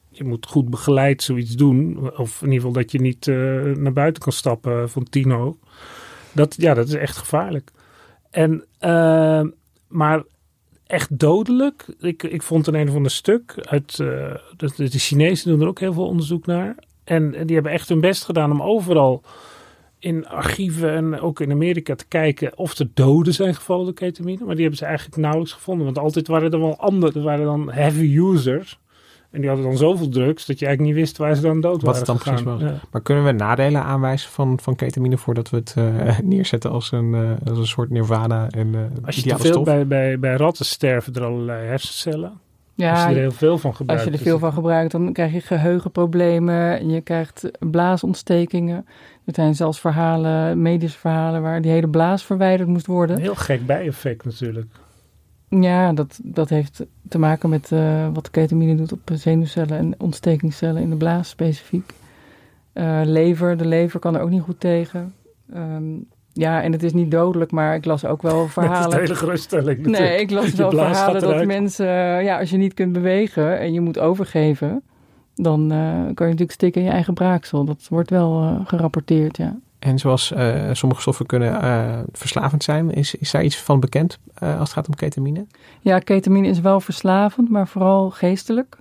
je 0.09 0.23
moet 0.23 0.45
goed 0.45 0.69
begeleid 0.69 1.23
zoiets 1.23 1.55
doen. 1.55 2.11
Of 2.17 2.41
in 2.41 2.51
ieder 2.51 2.65
geval 2.67 2.81
dat 2.81 2.91
je 2.91 3.01
niet 3.01 3.27
eh, 3.27 3.35
naar 3.75 3.93
buiten 3.93 4.23
kan 4.23 4.31
stappen 4.33 4.89
van 4.89 5.03
tino. 5.09 5.57
Dat, 6.31 6.55
ja, 6.57 6.73
dat 6.73 6.87
is 6.87 6.93
echt 6.93 7.17
gevaarlijk. 7.17 7.71
En, 8.35 8.63
eh, 8.79 9.41
maar 9.87 10.23
echt 10.87 11.19
dodelijk. 11.19 11.85
Ik, 11.99 12.23
ik 12.23 12.41
vond 12.41 12.67
een 12.67 12.75
een 12.75 12.89
of 12.89 12.95
ander 12.95 13.11
stuk 13.11 13.55
uit. 13.61 13.99
eh, 13.99 14.35
de, 14.57 14.71
de 14.75 14.99
Chinezen 14.99 15.49
doen 15.51 15.61
er 15.61 15.67
ook 15.67 15.79
heel 15.79 15.93
veel 15.93 16.07
onderzoek 16.07 16.45
naar. 16.45 16.75
En, 17.03 17.35
en 17.35 17.45
die 17.45 17.55
hebben 17.55 17.73
echt 17.73 17.89
hun 17.89 17.99
best 18.01 18.23
gedaan 18.23 18.51
om 18.51 18.61
overal 18.61 19.23
in 19.99 20.27
archieven 20.27 20.89
en 20.91 21.19
ook 21.19 21.39
in 21.39 21.51
Amerika 21.51 21.95
te 21.95 22.07
kijken 22.07 22.57
of 22.57 22.77
er 22.77 22.87
doden 22.93 23.33
zijn 23.33 23.55
gevallen 23.55 23.85
door 23.85 23.93
ketamine. 23.93 24.45
Maar 24.45 24.53
die 24.53 24.61
hebben 24.61 24.79
ze 24.79 24.85
eigenlijk 24.85 25.17
nauwelijks 25.17 25.53
gevonden. 25.53 25.85
Want 25.85 25.97
altijd 25.97 26.27
waren 26.27 26.51
er 26.51 26.59
wel 26.59 26.77
andere, 26.77 27.19
er 27.19 27.25
waren 27.25 27.45
dan 27.45 27.71
heavy 27.71 28.17
users. 28.17 28.79
En 29.35 29.41
die 29.41 29.49
hadden 29.49 29.67
dan 29.67 29.77
zoveel 29.77 30.09
drugs 30.09 30.45
dat 30.45 30.59
je 30.59 30.65
eigenlijk 30.65 30.95
niet 30.95 31.05
wist 31.05 31.17
waar 31.17 31.35
ze 31.35 31.41
dan 31.41 31.61
dood 31.61 31.81
Wat 31.81 31.81
waren 31.81 31.97
het 31.97 32.05
dan 32.07 32.17
gegaan. 32.19 32.43
precies 32.43 32.51
was. 32.61 32.71
Ja. 32.71 32.87
Maar 32.91 33.01
kunnen 33.01 33.23
we 33.25 33.31
nadelen 33.31 33.83
aanwijzen 33.83 34.29
van, 34.31 34.59
van 34.61 34.75
ketamine 34.75 35.17
voordat 35.17 35.49
we 35.49 35.57
het 35.57 35.73
eh, 35.77 36.19
neerzetten 36.33 36.71
als 36.71 36.91
een, 36.91 37.13
eh, 37.13 37.49
als 37.49 37.57
een 37.57 37.67
soort 37.67 37.89
nirvana 37.89 38.47
en 38.49 38.75
eh 38.75 38.81
Als 39.05 39.15
je 39.15 39.21
te 39.21 39.37
veel 39.37 39.51
stof? 39.51 39.63
bij, 39.63 39.87
bij, 39.87 40.19
bij 40.19 40.35
ratten 40.35 40.65
sterven 40.65 41.13
er 41.13 41.23
allerlei 41.23 41.65
hersencellen. 41.67 42.29
Als 42.29 42.85
Ja, 42.87 43.07
je 43.09 43.15
er 43.15 43.21
heel 43.21 43.31
veel 43.31 43.57
van 43.57 43.69
Als 43.69 43.77
gebruikt. 43.79 44.03
je 44.03 44.11
er 44.11 44.17
veel 44.17 44.39
van 44.39 44.53
gebruikt, 44.53 44.91
dan 44.91 45.13
krijg 45.13 45.31
je 45.33 45.41
geheugenproblemen. 45.41 46.79
en 46.79 46.89
Je 46.89 47.01
krijgt 47.01 47.51
blaasontstekingen. 47.59 48.85
Er 49.25 49.33
zijn 49.35 49.55
zelfs 49.55 49.79
verhalen, 49.79 50.61
medische 50.61 50.99
verhalen, 50.99 51.41
waar 51.41 51.61
die 51.61 51.71
hele 51.71 51.87
blaas 51.87 52.23
verwijderd 52.23 52.69
moest 52.69 52.85
worden. 52.87 53.15
Een 53.15 53.21
heel 53.21 53.35
gek 53.35 53.65
bijeffect 53.65 54.25
natuurlijk. 54.25 54.67
Ja, 55.61 55.93
dat, 55.93 56.19
dat 56.23 56.49
heeft 56.49 56.85
te 57.09 57.19
maken 57.19 57.49
met 57.49 57.71
eh, 57.71 58.07
wat 58.13 58.31
ketamine 58.31 58.75
doet 58.75 58.91
op 58.91 58.99
zenuwcellen 59.13 59.77
en 59.77 59.93
ontstekingscellen 59.97 60.81
in 60.81 60.89
de 60.89 60.95
blaas 60.95 61.29
specifiek. 61.29 61.93
Eh, 62.73 63.01
lever, 63.03 63.57
de 63.57 63.65
lever 63.67 63.99
kan 63.99 64.15
er 64.15 64.21
ook 64.21 64.29
niet 64.29 64.41
goed 64.41 64.59
tegen. 64.59 65.13
Ehm, 65.53 65.83
ja, 66.33 66.61
en 66.61 66.71
het 66.71 66.83
is 66.83 66.93
niet 66.93 67.11
dodelijk, 67.11 67.51
maar 67.51 67.75
ik 67.75 67.85
las 67.85 68.05
ook 68.05 68.21
wel 68.21 68.37
Dat 68.39 68.45
is 68.45 68.53
verhalen. 68.53 68.99
hele 68.99 69.15
geruststelling. 69.15 69.85
Nee, 69.85 70.21
ik 70.21 70.31
las 70.31 70.53
wel 70.53 70.71
verhalen 70.71 71.21
dat 71.21 71.45
mensen, 71.45 71.87
eh, 71.87 72.23
ja, 72.23 72.39
als 72.39 72.49
je 72.49 72.57
niet 72.57 72.73
kunt 72.73 72.93
bewegen 72.93 73.59
en 73.59 73.73
je 73.73 73.81
moet 73.81 73.99
overgeven, 73.99 74.83
dan 75.35 75.67
kan 75.67 76.25
je 76.25 76.31
natuurlijk 76.31 76.51
stikken 76.51 76.81
in 76.81 76.87
je 76.87 76.93
eigen 76.93 77.13
braaksel. 77.13 77.65
Dat 77.65 77.87
wordt 77.89 78.09
wel 78.09 78.61
gerapporteerd, 78.65 79.37
ja. 79.37 79.59
En 79.85 79.99
zoals 79.99 80.31
eh, 80.31 80.69
sommige 80.73 81.01
stoffen 81.01 81.25
kunnen 81.25 81.61
eh, 81.61 81.99
verslavend 82.11 82.63
zijn, 82.63 82.91
is, 82.91 83.15
is 83.15 83.31
daar 83.31 83.43
iets 83.43 83.57
van 83.57 83.79
bekend 83.79 84.19
eh, 84.33 84.49
als 84.49 84.59
het 84.59 84.77
gaat 84.77 84.87
om 84.87 84.95
ketamine? 84.95 85.45
Ja, 85.81 85.99
ketamine 85.99 86.47
is 86.47 86.59
wel 86.59 86.79
verslavend, 86.79 87.49
maar 87.49 87.67
vooral 87.67 88.09
geestelijk. 88.09 88.77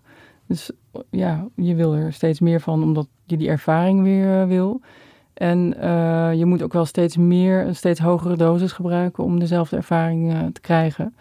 Dus 0.47 0.71
ja, 1.11 1.47
je 1.55 1.75
wil 1.75 1.95
er 1.95 2.13
steeds 2.13 2.41
meer 2.41 2.61
van, 2.61 2.83
omdat 2.83 3.07
je 3.25 3.37
die 3.37 3.49
ervaring 3.49 4.03
weer 4.03 4.47
wil. 4.47 4.81
En 5.35 5.59
je 6.37 6.45
moet 6.45 6.63
ook 6.63 6.73
wel 6.73 6.85
steeds 6.85 7.17
meer, 7.17 7.67
een 7.67 7.77
steeds 7.77 8.01
hogere 8.01 8.37
dosis 8.37 8.73
gebruiken 8.73 9.25
om 9.25 9.39
dezelfde 9.39 9.77
ervaring 9.77 10.53
te 10.53 10.61
krijgen. 10.61 11.15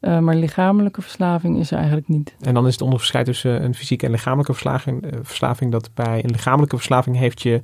Maar 0.00 0.34
lichamelijke 0.34 1.02
verslaving 1.02 1.58
is 1.58 1.70
er 1.70 1.76
eigenlijk 1.76 2.08
niet. 2.08 2.34
En 2.40 2.54
dan 2.54 2.66
is 2.66 2.72
het 2.72 2.82
onderscheid 2.82 3.24
tussen 3.24 3.64
een 3.64 3.74
fysieke 3.74 4.06
en 4.06 4.10
lichamelijke 4.10 4.52
verslaving. 4.52 5.06
verslaving 5.22 5.72
dat 5.72 5.90
bij 5.94 6.24
een 6.24 6.30
lichamelijke 6.30 6.76
verslaving 6.76 7.16
heeft 7.16 7.42
je 7.42 7.62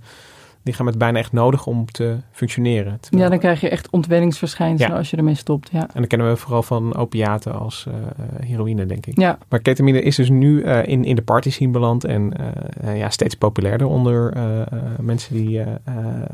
lichaam 0.63 0.87
het 0.87 0.99
bijna 0.99 1.19
echt 1.19 1.33
nodig 1.33 1.67
om 1.67 1.87
te 1.87 2.17
functioneren. 2.33 3.01
Terwijl- 3.01 3.23
Ja, 3.25 3.29
dan 3.31 3.39
krijg 3.39 3.61
je 3.61 3.69
echt 3.69 3.91
ontwenningsverschijnselen 3.91 4.93
Ja. 4.93 4.99
als 4.99 5.11
je 5.11 5.17
ermee 5.17 5.35
stopt. 5.35 5.69
Ja. 5.73 5.81
En 5.81 6.01
dat 6.01 6.07
kennen 6.07 6.29
we 6.29 6.37
vooral 6.37 6.63
van 6.63 6.97
opiaten 6.97 7.59
als 7.59 7.87
eh, 7.89 7.95
heroïne, 8.47 8.87
denk 8.87 9.07
ik. 9.07 9.19
Ja, 9.21 9.39
Maar 9.49 9.61
ketamine 9.61 10.03
is 10.03 10.17
dus 10.17 10.29
nu 10.29 10.63
eh, 10.63 10.87
in, 10.87 11.05
in 11.05 11.17
de 11.17 11.23
party 11.23 11.51
scene 11.51 11.71
beland 11.73 12.05
en 12.05 12.33
eh, 12.81 12.99
ja, 12.99 13.11
steeds 13.11 13.35
populairder 13.35 13.87
onder 13.87 14.33
mensen 15.01 15.35
die 15.35 15.63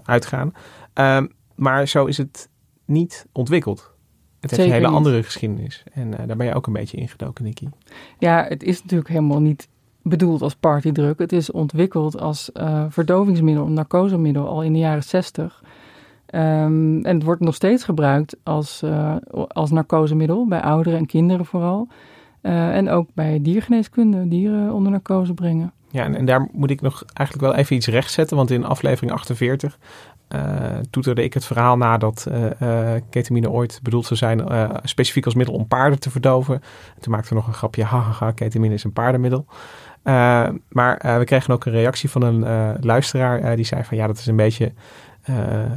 uitgaan. 0.05 0.53
Ehm, 0.93 1.27
maar 1.55 1.89
zo 1.89 2.05
is 2.05 2.17
het 2.17 2.49
niet 2.85 3.27
ontwikkeld. 3.33 3.95
Het 4.41 4.51
heeft 4.51 4.63
een 4.69 4.75
hele 4.75 4.87
niet. 4.87 4.97
andere 4.97 5.23
geschiedenis. 5.23 5.85
En 5.93 6.11
daar 6.27 6.37
ben 6.37 6.47
je 6.47 6.55
ook 6.55 6.67
een 6.67 6.73
beetje 6.73 6.97
ingedoken, 6.97 7.45
Nicky. 7.45 7.69
ja, 8.19 8.47
het 8.49 8.63
is 8.63 8.83
natuurlijk 8.83 9.09
helemaal 9.09 9.41
niet 9.41 9.69
bedoeld 10.09 10.43
als 10.43 10.55
partydruk. 10.55 11.19
Het 11.19 11.33
is 11.33 11.51
ontwikkeld 11.51 12.21
als 12.21 12.53
eh, 12.53 12.85
verdovingsmiddel, 12.89 13.67
een 13.67 13.73
narcosemiddel 13.73 14.49
al 14.49 14.63
in 14.63 14.73
de 14.73 14.79
jaren 14.79 15.03
60. 15.03 15.63
Ehm, 16.27 17.05
en 17.05 17.15
het 17.15 17.23
wordt 17.23 17.41
nog 17.41 17.55
steeds 17.55 17.85
gebruikt 17.85 18.37
als, 18.43 18.83
eh, 18.83 19.17
als 19.49 19.71
narcosemiddel 19.71 20.47
bij 20.47 20.61
ouderen 20.61 20.99
en 20.99 21.07
kinderen 21.07 21.47
vooral. 21.47 21.89
Eh, 22.41 22.77
en 22.77 22.91
ook 22.91 23.09
bij 23.15 23.43
diergeneeskunde, 23.43 24.29
dieren 24.29 24.73
onder 24.73 24.93
narcose 24.93 25.35
brengen. 25.35 25.73
Ja, 25.91 26.05
en, 26.05 26.17
en 26.17 26.25
daar 26.25 26.49
moet 26.53 26.71
ik 26.71 26.81
nog 26.81 27.05
eigenlijk 27.13 27.49
wel 27.49 27.59
even 27.59 27.77
iets 27.77 27.87
rechtzetten. 27.87 28.37
Want 28.37 28.51
in 28.51 28.65
aflevering 28.65 29.13
48 29.13 29.79
eh, 30.29 30.77
toeterde 30.91 31.23
ik 31.25 31.35
het 31.35 31.45
verhaal 31.45 31.77
na 31.77 31.99
dat 31.99 32.27
ketamine 33.11 33.51
ooit 33.51 33.81
bedoeld 33.83 34.07
zou 34.07 34.19
zijn 34.19 34.71
specifiek 34.83 35.25
als 35.25 35.35
middel 35.35 35.55
om 35.55 35.67
paarden 35.67 35.99
te 35.99 36.11
verdoven. 36.11 36.55
En 36.95 37.01
toen 37.01 37.13
maakte 37.13 37.29
we 37.29 37.35
nog 37.35 37.47
een 37.47 37.53
grapje, 37.53 37.85
hahaha, 37.85 38.31
ketamine 38.31 38.75
is 38.75 38.85
een 38.85 38.93
paardenmiddel. 38.93 39.47
Eh, 40.07 40.49
maar 40.69 40.97
eh, 40.97 41.19
we 41.19 41.25
kregen 41.25 41.55
ook 41.55 41.65
een 41.65 41.73
reactie 41.73 42.11
van 42.11 42.23
een 42.23 42.45
eh, 42.45 42.71
luisteraar 42.81 43.41
eh, 43.41 43.57
die 43.57 43.65
zei 43.65 43.85
van 43.85 43.97
ja, 43.97 44.07
dat 44.07 44.19
is 44.19 44.27
een 44.27 44.37
beetje 44.37 44.73
eh, 45.23 45.37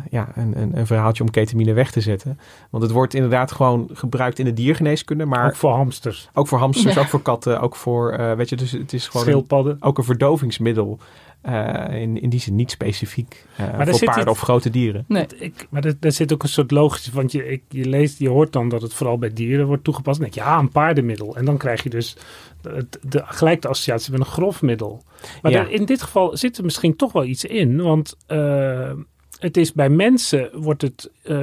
ja, 0.09 0.27
een, 0.35 0.61
een, 0.61 0.77
een 0.77 0.85
verhaaltje 0.87 1.23
om 1.23 1.29
ketamine 1.31 1.73
weg 1.73 1.91
te 1.91 2.01
zetten. 2.01 2.39
Want 2.69 2.83
het 2.83 2.91
wordt 2.91 3.13
inderdaad 3.13 3.51
gewoon 3.51 3.89
gebruikt 3.93 4.39
in 4.39 4.45
de 4.45 4.53
diergeneeskunde, 4.53 5.25
maar 5.25 5.45
Ook 5.47 5.55
voor 5.55 5.71
hamsters, 5.71 6.29
ook 6.33 6.47
voor 6.47 6.57
hamsters, 6.59 6.93
Ja. 6.95 7.01
ook 7.01 7.07
voor 7.07 7.21
katten, 7.21 7.59
ook 7.61 7.75
voor, 7.75 8.11
eh, 8.11 8.33
weet 8.33 8.49
je, 8.49 8.55
dus 8.55 8.71
het 8.71 8.93
is 8.93 9.07
gewoon 9.07 9.25
een, 9.25 9.31
schildpadden. 9.31 9.77
ook 9.79 9.97
een 9.97 10.03
verdovingsmiddel. 10.03 10.99
Eh, 11.41 12.01
in, 12.01 12.21
in 12.21 12.29
die 12.29 12.39
zin 12.39 12.55
niet 12.55 12.71
specifiek 12.71 13.45
eh, 13.57 13.77
daar 13.77 13.87
voor 13.87 14.03
paarden 14.03 14.27
of 14.33 14.39
grote 14.39 14.69
dieren. 14.69 15.05
Nee, 15.07 15.25
Ik, 15.39 15.67
maar 15.69 15.85
er, 15.85 15.95
er 15.99 16.11
zit 16.11 16.33
ook 16.33 16.43
een 16.43 16.49
soort 16.49 16.71
logisch, 16.71 17.09
want 17.09 17.31
je, 17.31 17.47
ik, 17.47 17.63
je 17.69 17.85
leest, 17.85 18.19
je 18.19 18.29
hoort 18.29 18.53
dan 18.53 18.69
dat 18.69 18.81
het 18.81 18.93
vooral 18.93 19.17
bij 19.17 19.33
dieren 19.33 19.65
wordt 19.65 19.83
toegepast. 19.83 20.19
Dan 20.19 20.29
denk 20.29 20.43
je, 20.43 20.49
ja, 20.51 20.59
een 20.59 20.69
paardenmiddel. 20.71 21.35
En 21.35 21.45
dan 21.45 21.57
krijg 21.57 21.83
je 21.83 21.89
dus 21.89 22.15
het, 22.61 22.99
de, 23.01 23.21
gelijk 23.25 23.61
de 23.61 23.67
associatie 23.67 24.11
met 24.11 24.19
een 24.19 24.25
grof 24.25 24.61
middel. 24.61 25.03
Maar 25.41 25.51
Ja. 25.51 25.59
er- 25.61 25.71
in 25.71 25.85
dit 25.85 26.01
geval 26.01 26.37
zit 26.37 26.57
er 26.57 26.63
misschien 26.63 26.95
toch 26.95 27.11
wel 27.11 27.25
iets 27.25 27.45
in, 27.45 27.81
want 27.81 28.15
eh, 28.27 28.91
het 29.39 29.57
is 29.57 29.73
bij 29.73 29.89
mensen 29.89 30.49
wordt 30.53 30.81
het 30.81 31.11
eh, 31.23 31.37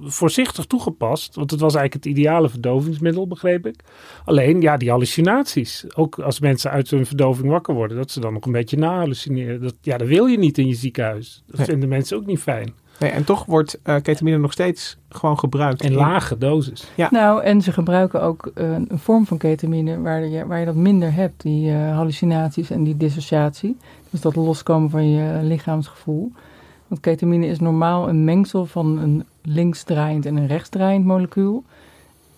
voorzichtig 0.00 0.64
toegepast, 0.66 1.34
want 1.34 1.50
het 1.50 1.60
was 1.60 1.74
eigenlijk 1.74 2.04
het 2.04 2.16
ideale 2.16 2.48
verdovingsmiddel, 2.48 3.26
begreep 3.26 3.66
ik. 3.66 3.80
Alleen, 4.24 4.60
ja, 4.60 4.76
die 4.76 4.90
hallucinaties. 4.90 5.84
Ook 5.94 6.18
als 6.18 6.40
mensen 6.40 6.70
uit 6.70 6.90
hun 6.90 7.06
verdoving 7.06 7.48
wakker 7.48 7.74
worden, 7.74 7.96
dat 7.96 8.10
ze 8.10 8.20
dan 8.20 8.32
nog 8.32 8.46
een 8.46 8.52
beetje 8.52 8.76
nahallucineren. 8.76 9.62
Dat, 9.62 9.74
ja, 9.80 9.96
dat 9.96 10.08
wil 10.08 10.26
je 10.26 10.38
niet 10.38 10.58
in 10.58 10.66
je 10.66 10.74
ziekenhuis. 10.74 11.42
Dat 11.46 11.56
Nee. 11.56 11.66
vinden 11.66 11.88
mensen 11.88 12.16
ook 12.16 12.26
niet 12.26 12.40
fijn. 12.40 12.74
Nee, 12.98 13.10
en 13.10 13.24
toch 13.24 13.44
wordt 13.44 13.78
eh, 13.82 13.96
ketamine 14.02 14.38
nog 14.38 14.52
steeds 14.52 14.98
gewoon 15.08 15.38
gebruikt. 15.38 15.82
In 15.82 15.94
lage 15.94 16.38
dosis. 16.38 16.90
Nou, 17.10 17.42
en 17.42 17.62
ze 17.62 17.72
gebruiken 17.72 18.22
ook 18.22 18.50
eh, 18.54 18.72
een 18.72 18.98
vorm 18.98 19.26
van 19.26 19.38
ketamine 19.38 20.00
waar 20.00 20.26
je, 20.26 20.46
waar 20.46 20.58
je 20.58 20.66
dat 20.66 20.74
minder 20.74 21.12
hebt, 21.12 21.42
die 21.42 21.70
eh, 21.72 21.94
hallucinaties 21.96 22.70
en 22.70 22.84
die 22.84 22.96
dissociatie. 22.96 23.76
Dus 24.10 24.20
dat 24.20 24.36
loskomen 24.36 24.90
van 24.90 25.10
je 25.10 25.42
lichaamsgevoel. 25.42 26.32
Want 26.86 27.00
ketamine 27.00 27.46
is 27.46 27.58
normaal 27.60 28.08
een 28.08 28.24
mengsel 28.24 28.66
van 28.66 28.98
een 28.98 29.24
linksdraaiend 29.46 30.26
en 30.26 30.36
een 30.36 30.46
rechtsdraaiend 30.46 31.04
molecuul. 31.04 31.64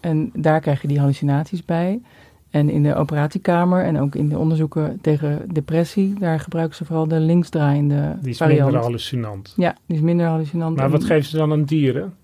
En 0.00 0.30
daar 0.34 0.60
krijg 0.60 0.82
je 0.82 0.88
die 0.88 0.98
hallucinaties 0.98 1.64
bij. 1.64 2.00
En 2.50 2.70
in 2.70 2.82
de 2.82 2.94
operatiekamer 2.94 3.84
en 3.84 3.98
ook 4.00 4.14
in 4.14 4.28
de 4.28 4.38
onderzoeken 4.38 4.98
tegen 5.00 5.48
depressie, 5.52 6.14
daar 6.18 6.40
gebruiken 6.40 6.76
ze 6.76 6.84
vooral 6.84 7.08
de 7.08 7.20
linksdraaiende 7.20 8.16
Die 8.20 8.30
is 8.30 8.36
variant. 8.36 8.62
minder 8.62 8.80
hallucinant. 8.82 9.52
Ja, 9.56 9.76
die 9.86 9.96
is 9.96 10.02
minder 10.02 10.26
hallucinant. 10.26 10.76
Maar 10.76 10.90
wat 10.90 11.04
geven 11.04 11.30
ze 11.30 11.36
dan 11.36 11.52
aan 11.52 11.64
dieren? 11.64 12.14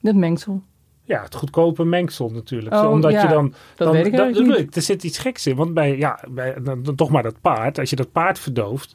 Dat 0.00 0.14
mengsel. 0.14 0.62
Ja, 1.04 1.22
het 1.22 1.34
goedkope 1.34 1.84
mengsel 1.84 2.30
natuurlijk. 2.30 2.74
Oh, 2.74 2.90
Omdat 2.90 3.12
ja, 3.12 3.22
je 3.22 3.28
dan... 3.28 3.54
Dat 3.76 3.86
dan, 3.86 3.96
weet 3.96 4.06
ik 4.06 4.46
niet. 4.58 4.76
Er 4.76 4.82
zit 4.82 5.04
iets 5.04 5.18
geks 5.18 5.46
in. 5.46 5.56
Want 5.56 5.74
bij, 5.74 5.96
ja, 5.96 6.20
bij, 6.30 6.54
dan 6.62 6.94
toch 6.94 7.10
maar 7.10 7.22
dat 7.22 7.40
paard. 7.40 7.78
Als 7.78 7.90
je 7.90 7.96
dat 7.96 8.12
paard 8.12 8.38
verdooft... 8.38 8.94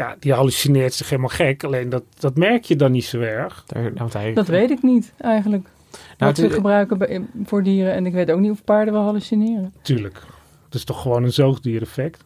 Ja, 0.00 0.16
die 0.20 0.32
hallucineert 0.32 0.94
zich 0.94 1.08
helemaal 1.08 1.30
gek. 1.30 1.64
Alleen 1.64 1.88
dat, 1.88 2.02
dat 2.18 2.36
merk 2.36 2.64
je 2.64 2.76
dan 2.76 2.92
niet 2.92 3.04
zo 3.04 3.20
erg. 3.20 3.64
Daar, 3.66 3.82
nou, 3.82 3.94
want 3.94 4.12
hij- 4.12 4.32
Dat 4.32 4.46
weet 4.48 4.70
ik 4.70 4.82
niet 4.82 5.12
eigenlijk. 5.18 5.62
Nou, 5.62 5.72
Wat 6.18 6.36
het- 6.36 6.46
ze 6.50 6.50
gebruiken 6.56 6.98
bij- 6.98 7.22
voor 7.44 7.62
dieren. 7.62 7.92
En 7.92 8.06
ik 8.06 8.12
weet 8.12 8.30
ook 8.30 8.40
niet 8.40 8.50
of 8.50 8.64
paarden 8.64 8.94
wel 8.94 9.02
hallucineren. 9.02 9.72
Tuurlijk. 9.82 10.20
Het 10.64 10.74
is 10.74 10.84
toch 10.84 11.02
gewoon 11.02 11.24
een 11.24 11.32
zoogdiereffect. 11.32 12.24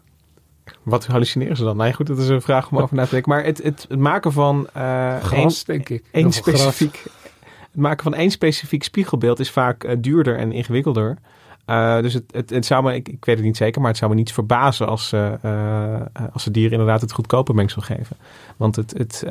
Wat 0.83 1.07
hallucineren 1.07 1.57
ze 1.57 1.65
dan? 1.65 1.77
Nee, 1.77 1.93
goed, 1.93 2.07
dat 2.07 2.19
is 2.19 2.29
een 2.29 2.43
vraag 2.43 2.71
om 2.71 2.79
over 2.79 2.97
na 2.97 3.05
te 3.05 3.11
denken. 3.11 3.31
Maar 3.33 3.45
het, 3.45 3.63
het, 3.63 3.87
het 3.89 3.99
maken 3.99 4.33
van 4.33 4.69
eh, 4.73 5.17
Gras, 5.21 5.65
denk 5.65 5.89
ik. 5.89 6.05
één 6.11 6.33
gras. 6.33 6.37
specifiek, 6.37 7.03
het 7.45 7.81
maken 7.81 8.03
van 8.03 8.15
één 8.15 8.31
specifiek 8.31 8.83
spiegelbeeld 8.83 9.41
is 9.41 9.51
vaak 9.51 9.85
eh, 9.85 9.97
duurder 9.99 10.39
en 10.39 10.53
ingewikkelder. 10.53 11.17
Eh, 11.65 12.01
dus 12.01 12.15
het, 12.15 12.51
het, 12.51 12.67
zou 12.67 12.83
me, 12.83 12.95
ik, 12.95 13.09
ik 13.09 13.25
weet 13.25 13.37
het 13.37 13.45
niet 13.45 13.57
zeker, 13.57 13.81
maar 13.81 13.91
het 13.91 13.99
zou 13.99 14.11
me 14.11 14.17
niet 14.17 14.33
verbazen 14.33 14.87
als, 14.87 15.09
ze, 15.09 15.39
eh, 15.43 15.95
eh, 15.95 16.07
als 16.33 16.43
ze 16.43 16.51
dieren 16.51 16.73
inderdaad 16.73 17.01
het 17.01 17.13
goedkope 17.13 17.55
mengsel 17.55 17.83
geven. 17.83 18.17
Want 18.57 18.77
het, 18.77 18.95
het 18.99 19.25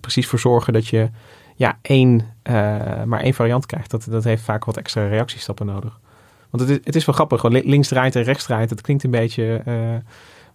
precies 0.00 0.26
voor 0.26 0.38
zorgen 0.38 0.72
dat 0.72 0.86
je 0.86 1.10
ja, 1.54 1.78
één, 1.82 2.22
maar 3.04 3.20
één 3.20 3.34
variant 3.34 3.66
krijgt, 3.66 3.90
dat, 3.90 4.06
dat 4.10 4.24
heeft 4.24 4.42
vaak 4.42 4.64
wat 4.64 4.76
extra 4.76 5.08
reactiestappen 5.08 5.66
nodig. 5.66 6.00
Want 6.50 6.68
het 6.68 6.78
is, 6.78 6.84
het 6.86 6.96
is 6.96 7.04
wel 7.04 7.14
grappig, 7.14 7.40
gewoon 7.40 7.56
li- 7.56 7.70
links 7.70 7.88
draait 7.88 8.16
en 8.16 8.22
rechts 8.22 8.44
draait. 8.44 8.70
Het 8.70 8.80
klinkt 8.80 9.04
een 9.04 9.10
beetje. 9.10 9.62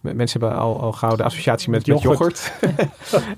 Mensen 0.02 0.40
hebben 0.40 0.58
al, 0.58 0.80
al 0.80 0.92
gauw 0.92 1.16
de 1.16 1.22
associatie 1.22 1.70
met, 1.70 1.86
met 1.86 2.02
yoghurt. 2.02 2.52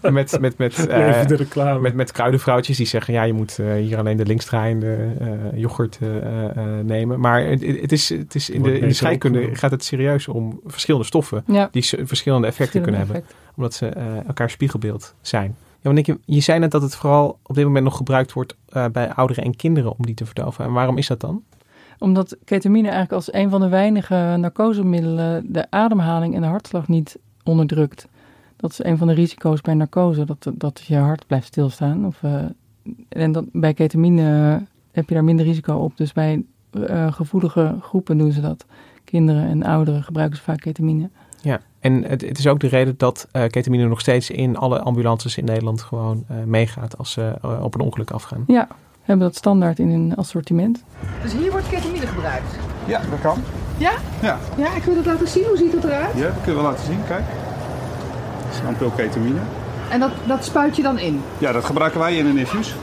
en 0.01 0.13
met, 0.19 0.41
met, 0.41 0.59
met, 0.59 0.87
eh, 0.87 1.27
de 1.27 1.37
reclame. 1.37 1.81
met, 1.81 1.95
met 1.95 2.13
kruidenvrouwtjes 2.13 2.77
die 2.77 2.87
zeggen: 2.87 3.15
ja, 3.15 3.23
je 3.23 3.33
moet 3.33 3.59
eh, 3.59 3.73
hier 3.73 3.99
alleen 3.99 4.17
de 4.17 4.27
linksdraaiende 4.27 4.97
eh 5.19 5.29
yoghurt 5.55 5.99
eh, 6.01 6.45
eh, 6.45 6.85
nemen. 6.85 7.21
Maar 7.21 7.45
het, 7.45 7.67
het 7.81 7.93
is, 7.93 8.09
het 8.09 8.35
is 8.35 8.51
in, 8.51 8.63
de, 8.63 8.79
in 8.79 8.89
de 8.89 8.95
scheikunde 8.95 9.55
gaat 9.55 9.71
het 9.71 9.85
serieus 9.85 10.29
om 10.29 10.61
verschillende 10.67 11.07
stoffen 11.07 11.45
Ja, 11.47 11.69
die 11.71 11.85
verschillende 12.05 12.47
effecten 12.47 12.83
kunnen 12.83 13.01
hebben, 13.01 13.25
omdat 13.57 13.75
ze 13.75 13.89
eh, 13.89 14.27
elkaar 14.27 14.51
spiegelbeeld 14.51 15.15
zijn. 15.21 15.57
Ja, 15.81 15.93
want 15.93 16.09
ik, 16.09 16.17
je 16.25 16.41
zei 16.41 16.59
net 16.59 16.71
dat 16.71 16.83
het 16.83 16.95
vooral 16.95 17.39
op 17.43 17.55
dit 17.55 17.65
moment 17.65 17.85
nog 17.85 17.97
gebruikt 17.97 18.33
wordt 18.33 18.57
eh, 18.69 18.87
bij 18.93 19.13
ouderen 19.13 19.45
en 19.45 19.57
kinderen 19.57 19.91
om 19.99 20.07
die 20.07 20.15
te 20.15 20.27
verdoven. 20.27 20.65
En 20.65 20.73
waarom 20.73 20.99
is 20.99 21.07
dat 21.07 21.21
dan? 21.21 21.43
Omdat 21.99 22.37
ketamine 22.45 22.89
eigenlijk 22.89 23.13
als 23.13 23.33
een 23.33 23.51
van 23.51 23.61
de 23.61 23.69
weinige 23.69 24.37
narcosemiddelen 24.39 25.53
de 25.53 25.67
ademhaling 25.71 26.35
en 26.35 26.41
de 26.41 26.47
hartslag 26.47 26.89
niet 26.89 27.19
onderdrukt. 27.45 28.09
Dat 28.57 28.71
is 28.71 28.85
een 28.85 28.99
van 28.99 29.07
de 29.07 29.15
risico's 29.15 29.61
bij 29.61 29.75
narcose, 29.75 30.25
dat, 30.25 30.51
dat 30.55 30.83
je 30.87 30.97
hart 30.97 31.27
blijft 31.27 31.47
stilstaan. 31.47 32.07
Of, 32.07 32.23
eh, 32.23 32.43
en 33.09 33.33
dat, 33.33 33.45
bij 33.53 33.75
ketamine 33.75 34.63
heb 34.93 35.09
je 35.09 35.15
daar 35.15 35.25
minder 35.25 35.47
risico 35.47 35.77
op. 35.77 35.97
Dus 35.97 36.13
bij 36.13 36.45
eh, 36.71 37.13
gevoelige 37.13 37.77
groepen 37.81 38.19
doen 38.19 38.33
ze 38.33 38.41
dat. 38.41 38.65
Kinderen 39.05 39.49
en 39.49 39.63
ouderen 39.63 40.03
gebruiken 40.03 40.37
ze 40.37 40.43
vaak 40.43 40.61
ketamine. 40.61 41.11
Ja, 41.45 41.61
en 41.81 42.05
het, 42.05 42.21
het 42.21 42.39
is 42.39 42.47
ook 42.47 42.61
de 42.61 42.67
reden 42.67 42.95
dat 42.97 43.29
eh, 43.33 43.45
ketamine 43.47 43.87
nog 43.87 44.01
steeds 44.01 44.31
in 44.31 44.57
alle 44.57 44.81
ambulances 44.81 45.39
in 45.39 45.45
Nederland 45.45 45.83
gewoon 45.83 46.25
eh, 46.29 46.37
meegaat 46.45 46.99
als 46.99 47.13
ze 47.13 47.39
eh, 47.43 47.63
op 47.63 47.75
een 47.75 47.81
ongeluk 47.81 48.11
afgaan. 48.11 48.45
Ja, 48.47 48.69
we 49.05 49.11
hebben 49.11 49.27
dat 49.27 49.37
standaard 49.37 49.79
in 49.79 49.91
een 49.91 50.15
assortiment. 50.17 50.83
Dus 51.23 51.33
hier 51.33 51.51
wordt 51.51 51.69
ketamine 51.69 52.07
gebruikt. 52.07 52.59
Ja, 52.85 53.01
dat 53.11 53.21
kan. 53.21 53.43
Ja? 53.77 53.93
Ja. 54.21 54.39
Ja, 54.57 54.75
ik 54.75 54.83
wil 54.83 54.97
het 54.97 55.07
laten 55.07 55.29
zien. 55.29 55.45
Hoe 55.45 55.57
ziet 55.57 55.73
dat 55.73 55.85
eruit? 55.85 56.15
Ja, 56.15 56.23
dat 56.23 56.35
kun 56.43 56.53
je 56.53 56.61
wel 56.61 56.71
laten 56.71 56.85
zien. 56.85 57.01
Kijk. 57.07 57.25
Dat 58.45 58.53
is 58.53 58.59
een 58.59 58.67
ampul 58.67 58.91
ketamine. 58.91 59.39
En 59.91 60.01
dat, 60.01 60.11
dat 60.27 60.45
spuit 60.45 60.77
je 60.77 60.83
dan 60.83 60.99
in? 60.99 61.21
Ja, 61.39 61.53
dat 61.53 61.65
gebruiken 61.65 62.01
wij 62.01 62.17
in 62.17 62.27
een 62.27 62.39
infuus. 62.39 62.75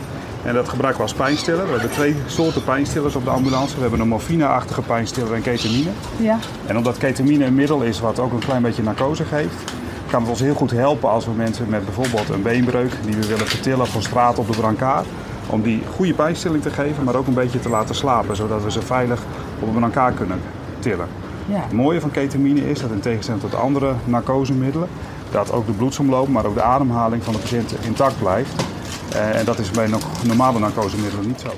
En 0.46 0.54
dat 0.54 0.70
gebruiken 0.70 1.04
we 1.04 1.10
als 1.10 1.18
pijnstiller. 1.18 1.66
We 1.66 1.72
hebben 1.72 1.92
twee 1.92 2.16
soorten 2.28 2.64
pijnstillers 2.64 3.16
op 3.16 3.24
de 3.24 3.30
ambulance. 3.30 3.76
We 3.76 3.82
hebben 3.82 4.00
een 4.00 4.08
morfine-achtige 4.08 4.82
pijnstiller 4.82 5.34
en 5.34 5.42
ketamine. 5.42 5.90
Ja. 6.18 6.38
En 6.66 6.78
omdat 6.78 6.98
ketamine 6.98 7.46
een 7.46 7.56
middel 7.56 7.82
is 7.82 8.00
wat 8.00 8.20
ook 8.20 8.32
een 8.32 8.40
klein 8.40 8.62
beetje 8.62 8.84
narcose 8.84 9.24
geeft, 9.24 9.72
kan 10.10 10.22
het 10.22 10.30
ons 10.30 10.40
heel 10.40 10.54
goed 10.54 10.72
helpen 10.72 11.10
als 11.10 11.26
we 11.26 11.32
mensen 11.32 11.70
met 11.70 11.86
bijvoorbeeld 11.86 12.30
een 12.30 12.42
beenbreuk 12.42 12.92
die 13.06 13.16
we 13.16 13.28
willen 13.28 13.48
vertillen 13.48 13.88
van 13.88 14.02
straat 14.02 14.38
op 14.38 14.52
de 14.52 14.58
brancard, 14.58 15.08
om 15.50 15.62
die 15.62 15.82
goede 15.96 16.14
pijnstilling 16.14 16.64
te 16.64 16.70
geven, 16.70 17.04
maar 17.04 17.16
ook 17.16 17.28
een 17.28 17.34
beetje 17.34 17.60
te 17.60 17.70
laten 17.70 17.96
slapen, 17.96 18.36
zodat 18.36 18.64
we 18.64 18.72
ze 18.72 18.82
veilig 18.82 19.24
op 19.60 19.68
een 19.68 19.74
brancard 19.74 20.16
kunnen 20.16 20.40
tillen. 20.80 21.08
Ja. 21.46 21.62
Het 21.62 21.72
mooie 21.72 22.02
van 22.02 22.12
ketamine 22.12 22.70
is 22.70 22.82
dat 22.82 22.92
in 22.92 23.00
tegenstelling 23.00 23.44
tot 23.44 23.56
andere 23.56 23.94
narcosemiddelen, 24.06 24.88
dat 25.32 25.52
ook 25.52 25.66
de 25.66 25.72
bloedsomloop, 25.72 26.28
maar 26.28 26.46
ook 26.46 26.54
de 26.54 26.62
ademhaling 26.62 27.24
van 27.24 27.34
de 27.34 27.40
patiënt 27.40 27.76
intact 27.86 28.20
blijft. 28.20 28.66
Eh, 29.14 29.40
en 29.40 29.46
dat 29.46 29.60
is 29.60 29.72
bij 29.72 29.88
nog 29.88 30.26
normale 30.26 30.60
narcosemiddelen 30.60 31.28
niet 31.28 31.40
zo. 31.40 31.50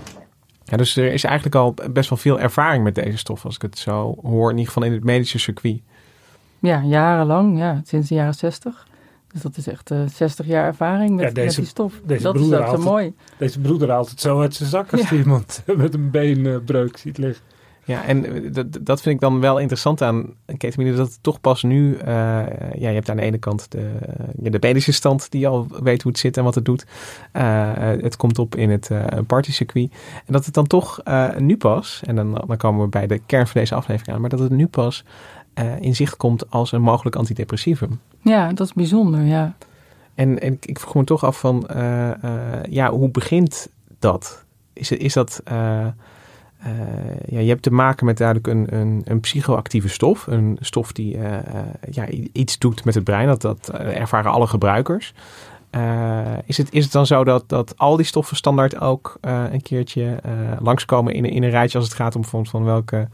Ja, 0.64 0.78
dus 0.78 0.96
er 0.96 1.14
is 1.14 1.24
eigenlijk 1.24 1.56
al 1.56 1.74
best 1.92 2.10
wel 2.10 2.18
veel 2.18 2.40
ervaring 2.40 2.84
met 2.84 2.96
deze 2.96 3.18
stof, 3.18 3.46
als 3.46 3.56
ik 3.56 3.62
het 3.62 3.78
zo 3.78 4.16
hoor, 4.22 4.50
in 4.50 4.58
ieder 4.58 4.74
geval 4.74 4.88
in 4.88 4.94
het 4.94 5.04
medische 5.04 5.40
circuit. 5.40 5.82
Ja, 6.60 6.82
jarenlang, 6.84 7.58
ja, 7.58 7.82
sinds 7.84 8.10
de 8.10 8.16
jaren 8.16 8.34
60. 8.34 8.88
Dus 9.34 9.42
dat 9.42 9.58
is 9.58 9.68
echt 9.68 9.92
eh 9.92 10.00
60 10.14 10.46
jaar 10.46 10.66
ervaring 10.66 11.16
met, 11.16 11.26
Ja, 11.26 11.32
deze- 11.34 11.46
met 11.46 11.56
die 11.56 11.66
stof. 11.66 11.94
deze 12.06 12.24
dat 12.24 12.34
is 12.36 12.40
broeder 12.40 12.60
zo 12.60 12.66
altijd- 12.66 12.90
mooi. 12.90 13.14
Deze 13.38 13.60
broeder 13.60 13.90
haalt 13.92 14.10
het 14.10 14.20
zo 14.22 14.42
uit 14.42 14.54
zijn 14.56 14.70
zak 14.70 14.92
als 14.92 15.10
Ja. 15.10 15.16
iemand 15.16 15.64
met 15.78 15.94
een 15.94 16.12
beenbreuk 16.12 16.98
ziet 16.98 17.18
liggen. 17.18 17.44
Ja, 17.86 18.04
en 18.06 18.26
eh, 18.26 18.54
dat, 18.54 18.66
dat 18.82 19.02
vind 19.02 19.16
ik 19.16 19.22
dan 19.22 19.40
wel 19.40 19.58
interessant 19.60 20.02
aan 20.02 20.34
ketamine, 20.58 20.96
dat 20.96 21.08
het 21.08 21.18
toch 21.24 21.42
pas 21.42 21.64
nu, 21.64 21.96
eh, 21.96 22.06
ja, 22.08 22.44
je 22.76 22.86
hebt 22.88 23.10
aan 23.10 23.16
de 23.16 23.22
ene 23.22 23.38
kant 23.38 23.72
de, 23.72 23.90
de 24.36 24.58
medische 24.62 24.92
stand 24.92 25.32
die 25.32 25.48
al 25.48 25.68
weet 25.84 26.02
hoe 26.02 26.12
het 26.12 26.22
zit 26.22 26.38
en 26.38 26.44
wat 26.44 26.56
het 26.56 26.66
doet. 26.66 26.86
Eh, 27.32 27.92
eh, 27.94 28.02
het 28.02 28.16
komt 28.16 28.40
op 28.40 28.56
in 28.56 28.70
het 28.70 28.90
eh 28.92 29.06
partycircuit. 29.28 29.92
En 30.26 30.34
dat 30.34 30.46
het 30.46 30.54
dan 30.54 30.68
toch 30.68 31.00
eh, 31.04 31.36
nu 31.38 31.58
pas, 31.58 32.02
en 32.06 32.16
dan, 32.16 32.44
dan 32.48 32.58
komen 32.58 32.82
we 32.84 32.88
bij 32.90 33.08
de 33.08 33.22
kern 33.26 33.48
van 33.48 33.62
deze 33.62 33.76
aflevering 33.76 34.16
aan, 34.16 34.22
maar 34.22 34.30
dat 34.30 34.40
het 34.40 34.52
nu 34.52 34.68
pas 34.68 35.04
eh, 35.54 35.82
in 35.82 35.96
zicht 35.96 36.18
komt 36.18 36.52
als 36.52 36.72
een 36.72 36.82
mogelijk 36.82 37.16
antidepressivum. 37.16 38.00
Ja, 38.22 38.54
dat 38.54 38.68
is 38.68 38.74
bijzonder, 38.74 39.22
ja. 39.22 39.56
En, 40.16 40.40
en 40.42 40.54
ik, 40.54 40.66
ik 40.66 40.80
vroeg 40.80 40.96
me 40.96 41.04
toch 41.04 41.24
af 41.24 41.40
van, 41.40 41.68
eh, 41.68 42.10
eh, 42.12 42.64
ja, 42.70 42.90
hoe 42.92 43.10
begint 43.10 43.70
dat? 44.00 44.44
Is, 44.74 44.92
is 44.92 45.14
dat, 45.14 45.42
ja, 47.26 47.40
je 47.40 47.50
hebt 47.50 47.62
te 47.62 47.72
maken 47.74 48.06
met 48.06 48.18
duidelijk 48.18 48.48
een, 48.48 48.76
een, 48.80 49.02
een 49.06 49.20
psychoactieve 49.20 49.88
stof. 49.88 50.28
Een 50.28 50.58
stof 50.60 50.92
die 50.92 51.18
ja, 51.92 52.08
iets 52.32 52.58
doet 52.58 52.86
met 52.86 52.96
het 52.96 53.04
brein. 53.04 53.28
Dat, 53.28 53.42
dat 53.42 53.70
ervaren 53.74 54.32
alle 54.32 54.48
gebruikers. 54.48 55.14
Is, 56.46 56.58
het, 56.58 56.72
is 56.74 56.84
het 56.84 56.94
dan 56.94 57.06
zo 57.06 57.24
dat, 57.24 57.50
dat 57.50 57.78
al 57.78 57.96
die 57.96 58.06
stoffen 58.06 58.36
standaard 58.38 58.80
ook 58.80 59.18
een 59.22 59.62
keertje 59.62 60.06
eh, 60.24 60.32
langskomen 60.60 61.14
in, 61.14 61.24
een- 61.24 61.32
in 61.32 61.44
een 61.44 61.50
rijtje 61.50 61.78
als 61.78 61.88
het 61.88 61.96
gaat 61.98 62.16
om 62.16 62.26
van 62.26 62.64
welke 62.64 63.08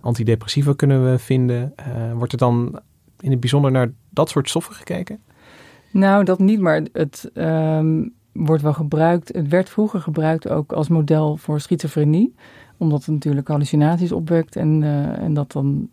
antidepressiva 0.00 0.72
kunnen 0.72 1.10
we 1.10 1.18
vinden? 1.18 1.72
Eh, 1.76 2.12
wordt 2.12 2.32
er 2.32 2.38
dan 2.38 2.80
in 3.20 3.30
het 3.30 3.40
bijzonder 3.40 3.70
naar 3.70 3.90
dat 4.10 4.28
soort 4.28 4.48
stoffen 4.48 4.74
gekeken? 4.74 5.18
Nou, 5.90 6.24
dat 6.24 6.38
niet, 6.38 6.60
maar 6.60 6.82
het 6.92 7.30
ehm, 7.34 8.08
wordt 8.32 8.62
wel 8.62 8.72
gebruikt. 8.72 9.34
Het 9.34 9.48
werd 9.48 9.68
vroeger 9.68 10.00
gebruikt 10.00 10.48
ook 10.48 10.72
als 10.72 10.88
model 10.88 11.36
voor 11.36 11.60
schizofrenie. 11.60 12.34
Omdat 12.76 13.04
het 13.04 13.14
natuurlijk 13.14 13.48
hallucinaties 13.48 14.12
opwekt 14.12 14.56
en, 14.56 14.82
eh, 14.82 15.18
en 15.18 15.34
dat 15.34 15.52
dan 15.52 15.88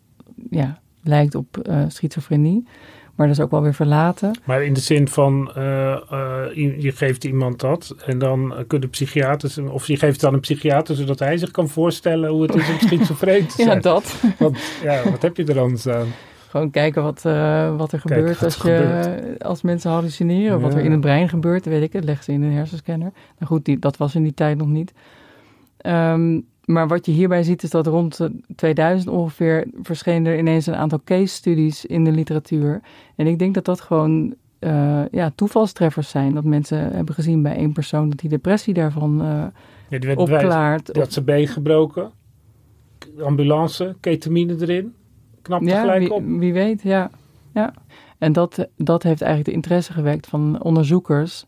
ja, 0.50 0.80
lijkt 1.02 1.34
op 1.34 1.58
eh, 1.58 1.84
schizofrenie. 1.88 2.66
Maar 3.14 3.26
dat 3.26 3.36
is 3.36 3.42
ook 3.42 3.50
wel 3.50 3.62
weer 3.62 3.74
verlaten. 3.74 4.38
Maar 4.44 4.64
in 4.64 4.72
de 4.72 4.80
zin 4.80 5.08
van, 5.08 5.50
eh, 5.54 5.92
eh, 5.92 6.54
je 6.78 6.92
geeft 6.92 7.24
iemand 7.24 7.60
dat 7.60 7.94
en 8.06 8.18
dan 8.18 8.56
eh, 8.56 8.64
kunnen 8.66 8.90
psychiaters, 8.90 9.58
of 9.58 9.86
je 9.86 9.96
geeft 9.96 10.20
het 10.20 10.24
aan 10.24 10.34
een 10.34 10.40
psychiater 10.40 10.94
zodat 10.96 11.18
hij 11.18 11.36
zich 11.36 11.50
kan 11.50 11.68
voorstellen 11.68 12.30
hoe 12.30 12.42
het 12.42 12.54
is 12.54 12.68
om 12.68 12.78
schizofreen 12.88 13.46
te 13.46 13.54
zijn. 13.54 13.68
Ja, 13.68 13.74
dat. 13.74 14.22
Want 14.38 14.58
ja, 14.82 15.10
wat 15.10 15.22
heb 15.22 15.36
je 15.36 15.44
er 15.44 15.60
anders 15.60 15.88
aan? 15.88 16.06
Gewoon 16.48 16.70
kijken 16.70 17.02
wat, 17.02 17.22
wat 17.76 17.92
er 17.92 18.00
gebeurt 18.00 18.40
wat 18.40 18.42
als, 18.42 18.64
er 18.64 18.72
je, 18.72 18.76
gebeurt. 18.76 19.44
als 19.44 19.62
mensen 19.62 19.90
hallucineren. 19.90 20.60
Wat 20.60 20.74
er 20.74 20.84
in 20.84 20.90
het 20.90 21.00
brein 21.00 21.28
gebeurt, 21.28 21.64
weet 21.64 21.82
ik 21.82 21.92
het. 21.92 22.04
Leg 22.04 22.22
ze 22.22 22.32
in 22.32 22.42
een 22.42 22.52
hersenscanner. 22.52 23.12
Nou 23.38 23.50
goed, 23.52 23.64
die, 23.64 23.78
dat 23.78 23.96
was 23.96 24.14
in 24.14 24.22
die 24.22 24.34
tijd 24.34 24.58
nog 24.58 24.68
niet. 24.68 24.92
Ehm, 25.76 26.40
maar 26.64 26.88
wat 26.88 27.06
je 27.06 27.12
hierbij 27.12 27.42
ziet 27.42 27.62
is 27.62 27.70
dat 27.70 27.86
rond 27.86 28.20
eh, 28.20 28.28
2000 28.56 29.10
ongeveer 29.10 29.66
verschenen 29.82 30.32
er 30.32 30.38
ineens 30.38 30.66
een 30.66 30.74
aantal 30.74 31.00
case 31.04 31.34
studies 31.34 31.86
in 31.86 32.04
de 32.04 32.10
literatuur. 32.10 32.80
En 33.16 33.26
ik 33.26 33.38
denk 33.38 33.54
dat 33.54 33.64
dat 33.64 33.80
gewoon 33.80 34.34
eh, 34.58 35.02
ja, 35.10 35.32
toevalstreffers 35.34 36.08
zijn. 36.08 36.34
Dat 36.34 36.44
mensen 36.44 36.78
hebben 36.92 37.14
gezien 37.14 37.42
bij 37.42 37.56
één 37.56 37.72
persoon 37.72 38.08
dat 38.08 38.18
die 38.18 38.30
depressie 38.30 38.74
daarvan 38.74 39.20
eh, 39.20 39.26
Ja, 39.88 39.98
die 39.98 40.08
werd 40.08 40.18
opklaart. 40.18 40.96
Had 40.96 41.12
zijn 41.12 41.24
been 41.24 41.48
gebroken, 41.48 42.10
ambulance, 43.22 43.96
ketamine 44.00 44.56
erin, 44.60 44.94
knapte 45.42 45.68
Ja, 45.68 45.80
gelijk 45.80 46.00
wie, 46.00 46.12
op. 46.12 46.22
wie 46.26 46.52
weet, 46.52 46.82
ja. 46.82 47.10
ja. 47.54 47.74
En 48.18 48.32
dat, 48.32 48.68
dat 48.76 49.02
heeft 49.02 49.20
eigenlijk 49.20 49.50
de 49.50 49.56
interesse 49.56 49.92
gewekt 49.92 50.26
van 50.26 50.62
onderzoekers... 50.62 51.46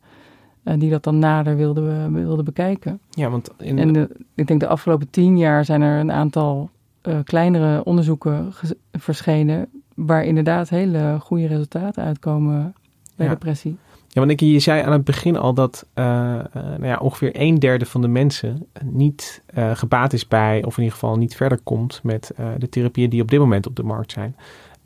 eh, 0.67 0.75
die 0.79 0.91
dat 0.91 1.03
dan 1.03 1.19
nader 1.19 1.57
wilden, 1.57 2.13
wilden 2.13 2.45
bekijken. 2.45 3.01
Ja, 3.11 3.31
want 3.31 3.51
in, 3.59 3.79
En 3.79 3.93
de, 3.93 4.09
ik 4.35 4.47
denk 4.47 4.61
de 4.61 4.67
afgelopen 4.67 5.11
tien 5.11 5.39
jaar 5.39 5.65
zijn 5.65 5.83
er 5.83 6.01
een 6.01 6.13
aantal 6.13 6.71
eh, 7.01 7.19
kleinere 7.25 7.85
onderzoeken 7.85 8.53
verschenen... 8.93 9.69
waar 9.95 10.25
inderdaad 10.25 10.69
hele 10.69 11.17
goede 11.21 11.47
resultaten 11.47 12.05
uitkomen 12.05 12.75
bij 13.17 13.27
Ja. 13.27 13.33
depressie. 13.33 13.77
Ja, 14.09 14.21
want 14.21 14.31
ik, 14.31 14.41
je 14.41 14.59
zei 14.59 14.83
aan 14.83 14.93
het 14.93 15.05
begin 15.05 15.37
al 15.37 15.55
dat 15.55 15.87
eh, 15.95 16.05
nou 16.53 16.87
ja, 16.87 16.97
ongeveer 16.97 17.31
een 17.33 17.59
derde 17.59 17.87
van 17.87 18.01
de 18.01 18.09
mensen 18.09 18.67
niet 18.85 19.43
gebaat 19.73 20.13
is 20.13 20.29
bij, 20.29 20.65
of 20.65 20.77
in 20.77 20.83
ieder 20.83 20.99
geval 20.99 21.17
niet 21.17 21.37
verder 21.37 21.59
komt 21.63 22.01
met 22.03 22.33
de 22.59 22.69
therapieën 22.69 23.11
die 23.11 23.23
op 23.23 23.31
dit 23.31 23.39
moment 23.39 23.67
op 23.67 23.77
de 23.77 23.83
markt 23.83 24.13
zijn. 24.13 24.37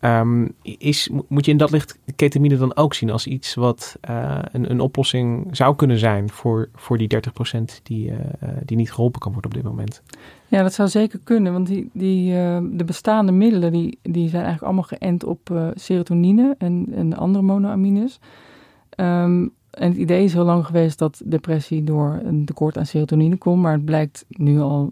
Ehm, 0.00 0.46
is, 0.62 1.08
mo- 1.08 1.24
moet 1.28 1.44
je 1.44 1.50
in 1.50 1.56
dat 1.56 1.70
licht 1.70 1.98
ketamine 2.16 2.56
dan 2.56 2.76
ook 2.76 2.94
zien 2.94 3.10
als 3.10 3.26
iets 3.26 3.54
wat 3.54 3.96
eh, 4.00 4.38
een, 4.52 4.70
een 4.70 4.80
oplossing 4.80 5.56
zou 5.56 5.76
kunnen 5.76 5.98
zijn 5.98 6.30
voor, 6.30 6.68
voor 6.74 6.98
die 6.98 7.08
30% 7.58 7.82
die, 7.82 8.10
eh, 8.10 8.18
eh, 8.18 8.56
die 8.64 8.76
niet 8.76 8.92
geholpen 8.92 9.20
kan 9.20 9.32
worden 9.32 9.50
op 9.50 9.56
dit 9.56 9.66
moment? 9.66 10.02
Ja, 10.48 10.62
dat 10.62 10.72
zou 10.72 10.88
zeker 10.88 11.20
kunnen, 11.24 11.52
want 11.52 11.66
die, 11.66 11.90
die, 11.92 12.32
de 12.76 12.84
bestaande 12.86 13.32
middelen 13.32 13.72
die, 13.72 13.98
die 14.02 14.28
zijn 14.28 14.44
eigenlijk 14.44 14.62
allemaal 14.62 14.98
geënt 14.98 15.24
op 15.24 15.72
serotonine 15.74 16.54
en, 16.58 16.86
en 16.94 17.16
andere 17.16 17.44
monoamines. 17.44 18.20
Ehm, 18.90 19.46
en 19.70 19.88
het 19.88 19.96
idee 19.96 20.24
is 20.24 20.32
heel 20.32 20.44
lang 20.44 20.66
geweest 20.66 20.98
dat 20.98 21.22
depressie 21.24 21.84
door 21.84 22.20
een 22.24 22.44
tekort 22.44 22.78
aan 22.78 22.86
serotonine 22.86 23.36
komt, 23.36 23.62
maar 23.62 23.72
het 23.72 23.84
blijkt 23.84 24.24
nu 24.28 24.60
al 24.60 24.90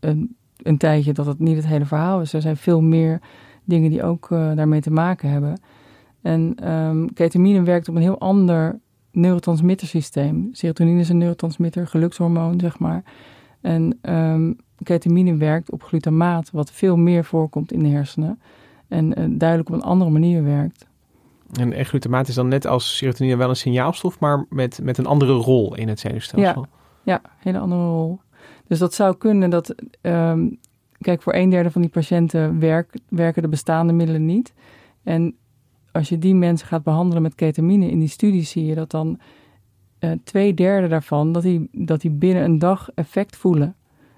een, 0.00 0.36
een 0.62 0.78
tijdje 0.78 1.12
dat 1.12 1.26
het 1.26 1.38
niet 1.38 1.56
het 1.56 1.66
hele 1.66 1.84
verhaal 1.84 2.20
is. 2.20 2.32
Er 2.32 2.40
zijn 2.40 2.56
veel 2.56 2.80
meer 2.80 3.20
dingen 3.70 3.90
die 3.90 4.02
ook 4.02 4.30
eh, 4.30 4.54
daarmee 4.54 4.80
te 4.80 4.90
maken 4.90 5.30
hebben. 5.30 5.60
En 6.22 6.54
ehm, 6.54 7.06
ketamine 7.06 7.62
werkt 7.62 7.88
op 7.88 7.94
een 7.94 8.02
heel 8.02 8.18
ander 8.18 8.80
neurotransmittersysteem. 9.12 10.48
Serotonine 10.52 11.00
is 11.00 11.08
een 11.08 11.18
neurotransmitter, 11.18 11.86
gelukshormoon, 11.86 12.60
zeg 12.60 12.78
maar. 12.78 13.02
En 13.60 13.98
ehm, 14.02 14.52
ketamine 14.82 15.36
werkt 15.36 15.70
op 15.70 15.82
glutamaat, 15.82 16.50
wat 16.50 16.72
veel 16.72 16.96
meer 16.96 17.24
voorkomt 17.24 17.72
in 17.72 17.82
de 17.82 17.88
hersenen. 17.88 18.40
En 18.88 19.14
eh, 19.14 19.24
duidelijk 19.28 19.68
op 19.68 19.74
een 19.74 19.82
andere 19.82 20.10
manier 20.10 20.44
werkt. 20.44 20.86
En, 21.52 21.72
en 21.72 21.84
glutamaat 21.84 22.28
is 22.28 22.34
dan 22.34 22.48
net 22.48 22.66
als 22.66 22.96
serotonine 22.96 23.36
wel 23.36 23.48
een 23.48 23.56
signaalstof, 23.56 24.20
maar 24.20 24.46
met, 24.48 24.80
met 24.82 24.98
een 24.98 25.06
andere 25.06 25.32
rol 25.32 25.74
in 25.76 25.88
het 25.88 26.00
zenuwstelsel. 26.00 26.66
Ja, 27.02 27.20
hele 27.38 27.58
andere 27.58 27.82
rol. 27.82 28.20
Dus 28.66 28.78
dat 28.78 28.94
zou 28.94 29.16
kunnen 29.16 29.50
dat, 29.50 29.74
ehm, 30.00 30.48
kijk, 31.00 31.22
voor 31.22 31.34
een 31.34 31.50
derde 31.50 31.70
van 31.70 31.80
die 31.80 31.90
patiënten 31.90 32.58
werk, 32.58 32.94
werken 33.08 33.42
de 33.42 33.48
bestaande 33.48 33.92
middelen 33.92 34.24
niet. 34.26 34.52
En 35.02 35.34
als 35.92 36.08
je 36.08 36.18
die 36.18 36.34
mensen 36.34 36.66
gaat 36.66 36.82
behandelen 36.82 37.22
met 37.22 37.34
ketamine 37.34 37.90
in 37.90 37.98
die 37.98 38.08
studies, 38.08 38.50
zie 38.50 38.64
je 38.64 38.74
dat 38.74 38.90
dan 38.90 39.18
eh, 39.98 40.10
twee 40.24 40.54
derde 40.54 40.88
daarvan, 40.88 41.32
dat 41.32 41.42
die, 41.42 41.68
dat 41.72 42.00
die 42.00 42.10
binnen 42.10 42.44
een 42.44 42.58
dag 42.58 42.90
effect 42.94 43.36
voelen. 43.36 43.74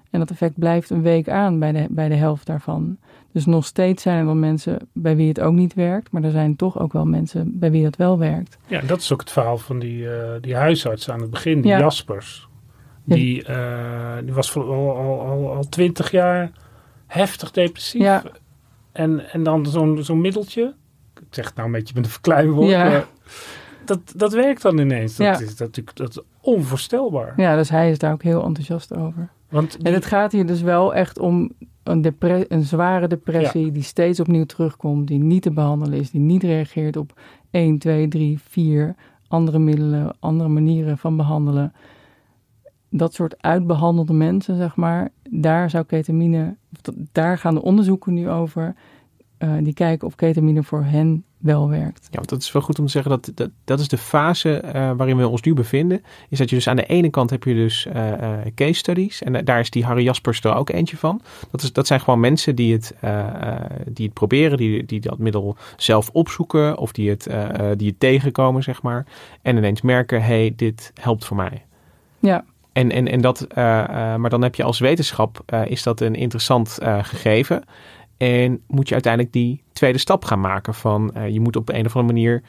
En 0.09 0.19
dat 0.19 0.31
effect 0.31 0.59
blijft 0.59 0.89
een 0.89 1.01
week 1.01 1.29
aan 1.29 1.59
bij 1.59 1.71
de, 1.71 1.87
bij 1.89 2.09
de 2.09 2.15
helft 2.15 2.45
daarvan. 2.45 2.97
Dus 3.31 3.45
nog 3.45 3.65
steeds 3.65 4.03
zijn 4.03 4.19
er 4.19 4.25
wel 4.25 4.35
mensen 4.35 4.89
bij 4.91 5.15
wie 5.15 5.27
het 5.27 5.39
ook 5.39 5.53
niet 5.53 5.73
werkt, 5.73 6.11
maar 6.11 6.23
er 6.23 6.31
zijn 6.31 6.55
toch 6.55 6.79
ook 6.79 6.93
wel 6.93 7.05
mensen 7.05 7.59
bij 7.59 7.71
wie 7.71 7.85
het 7.85 7.95
wel 7.95 8.17
werkt. 8.17 8.57
Ja, 8.67 8.81
dat 8.81 8.99
is 8.99 9.13
ook 9.13 9.19
het 9.19 9.31
verhaal 9.31 9.57
van 9.57 9.79
die, 9.79 10.09
eh, 10.09 10.41
die 10.41 10.55
huisarts 10.55 11.09
aan 11.09 11.21
het 11.21 11.29
begin, 11.29 11.61
die 11.61 11.71
Ja. 11.71 11.79
Jaspers. 11.79 12.47
Ja. 13.03 13.15
Die, 13.15 13.43
eh, 13.43 14.17
die 14.23 14.33
was 14.33 14.55
al, 14.55 14.97
al, 14.97 15.21
al, 15.21 15.53
al 15.53 15.69
twintig 15.69 16.11
jaar 16.11 16.51
heftig 17.13 17.51
depressief. 17.51 18.01
Ja. 18.01 18.23
En, 18.91 19.31
en 19.31 19.43
dan 19.43 19.65
zo'n 19.65 20.03
zo'n 20.03 20.21
middeltje. 20.21 20.73
Ik 21.15 21.27
zeg 21.29 21.45
het 21.45 21.55
nou 21.55 21.67
een 21.67 21.73
beetje 21.73 21.93
met 21.95 22.05
een 22.05 22.11
verkleinwoord. 22.11 22.69
Ja. 22.69 22.83
maar 22.83 23.05
Dat, 23.85 23.99
dat 24.15 24.33
werkt 24.33 24.61
dan 24.61 24.77
ineens. 24.77 25.15
Dat 25.15 25.27
Ja. 25.39 25.45
is 25.45 25.55
natuurlijk 25.55 25.97
dat 25.97 26.09
is 26.09 26.19
onvoorstelbaar. 26.41 27.33
Ja, 27.37 27.55
dus 27.55 27.69
hij 27.69 27.89
is 27.91 27.97
daar 27.97 28.11
ook 28.13 28.23
heel 28.23 28.43
enthousiast 28.43 28.95
over. 28.95 29.29
Want 29.49 29.77
En 29.81 29.93
het 29.93 30.05
gaat 30.05 30.31
hier 30.31 30.45
dus 30.45 30.61
wel 30.61 30.93
echt 30.95 31.19
om 31.19 31.51
een, 31.83 32.15
een 32.47 32.63
zware 32.63 33.07
depressie 33.07 33.71
die 33.71 33.83
steeds 33.83 34.19
opnieuw 34.19 34.45
terugkomt, 34.45 35.07
die 35.07 35.19
niet 35.19 35.41
te 35.41 35.51
behandelen 35.51 35.99
is, 35.99 36.11
die 36.11 36.21
niet 36.21 36.43
reageert 36.43 36.97
op 36.97 37.19
1, 37.51 37.77
2, 37.77 38.07
3, 38.07 38.39
4 38.47 38.95
andere 39.27 39.59
middelen, 39.59 40.15
andere 40.19 40.49
manieren 40.49 40.97
van 40.97 41.17
behandelen. 41.17 41.73
Dat 42.89 43.13
soort 43.13 43.41
uitbehandelde 43.41 44.13
mensen, 44.13 44.57
zeg 44.57 44.75
maar, 44.75 45.09
daar 45.41 45.69
zou 45.69 45.83
ketamine, 45.83 46.55
daar 47.11 47.37
gaan 47.37 47.53
de 47.53 47.61
onderzoeken 47.61 48.13
nu 48.13 48.29
over. 48.29 48.75
Uh, 49.39 49.53
die 49.63 49.73
kijken 49.73 50.07
of 50.07 50.15
ketamine 50.15 50.63
voor 50.63 50.83
hen 50.83 51.23
wel 51.37 51.69
werkt. 51.69 52.07
Ja, 52.09 52.15
want 52.17 52.29
dat 52.29 52.41
is 52.41 52.51
wel 52.51 52.61
goed 52.61 52.79
om 52.79 52.85
te 52.85 52.91
zeggen 52.91 53.11
dat 53.11 53.31
dat, 53.35 53.49
dat 53.63 53.79
is 53.79 53.87
de 53.87 53.97
fase 53.97 54.61
uh, 54.65 54.71
waarin 54.71 55.17
we 55.17 55.27
ons 55.27 55.41
nu 55.41 55.53
bevinden. 55.53 56.03
Is 56.29 56.37
dat 56.37 56.49
je 56.49 56.55
dus 56.55 56.67
aan 56.67 56.75
de 56.75 56.85
ene 56.85 57.09
kant 57.09 57.29
heb 57.29 57.43
je 57.43 57.53
dus 57.53 57.87
uh, 57.95 58.07
uh, 58.11 58.37
case 58.55 58.73
studies. 58.73 59.23
En 59.23 59.45
daar 59.45 59.59
is 59.59 59.69
die 59.69 59.85
Harry 59.85 60.03
Jaspers 60.03 60.41
er 60.41 60.55
ook 60.55 60.69
eentje 60.69 60.97
van. 60.97 61.21
Dat, 61.51 61.61
is, 61.61 61.73
dat 61.73 61.87
zijn 61.87 61.99
gewoon 61.99 62.19
mensen 62.19 62.55
die 62.55 62.73
het, 62.73 62.95
die 63.87 64.05
het 64.05 64.13
proberen, 64.13 64.57
die, 64.57 64.85
die 64.85 64.99
dat 64.99 65.17
middel 65.17 65.57
zelf 65.77 66.09
opzoeken 66.09 66.77
of 66.77 66.91
die 66.91 67.09
het, 67.09 67.27
die 67.77 67.87
het 67.87 67.99
tegenkomen, 67.99 68.63
zeg 68.63 68.81
maar. 68.81 69.05
En 69.41 69.57
ineens 69.57 69.81
merken, 69.81 70.23
hey, 70.23 70.53
dit 70.55 70.91
helpt 71.01 71.25
voor 71.25 71.37
mij. 71.37 71.65
Ja. 72.19 72.45
En, 72.73 72.91
en, 72.91 73.07
en 73.07 73.21
dat, 73.21 73.47
maar 73.55 74.29
dan 74.29 74.41
heb 74.41 74.55
je 74.55 74.63
als 74.63 74.79
wetenschap, 74.79 75.53
is 75.65 75.83
dat 75.83 76.01
een 76.01 76.15
interessant 76.15 76.77
gegeven. 76.81 77.63
En 78.17 78.61
moet 78.67 78.87
je 78.87 78.93
uiteindelijk 78.93 79.33
die 79.33 79.63
tweede 79.73 79.97
stap 79.97 80.25
gaan 80.25 80.39
maken 80.39 80.73
van 80.73 81.13
je 81.29 81.39
moet 81.39 81.55
op 81.55 81.69
een 81.69 81.85
of 81.85 81.95
andere 81.95 82.13
manier. 82.13 82.43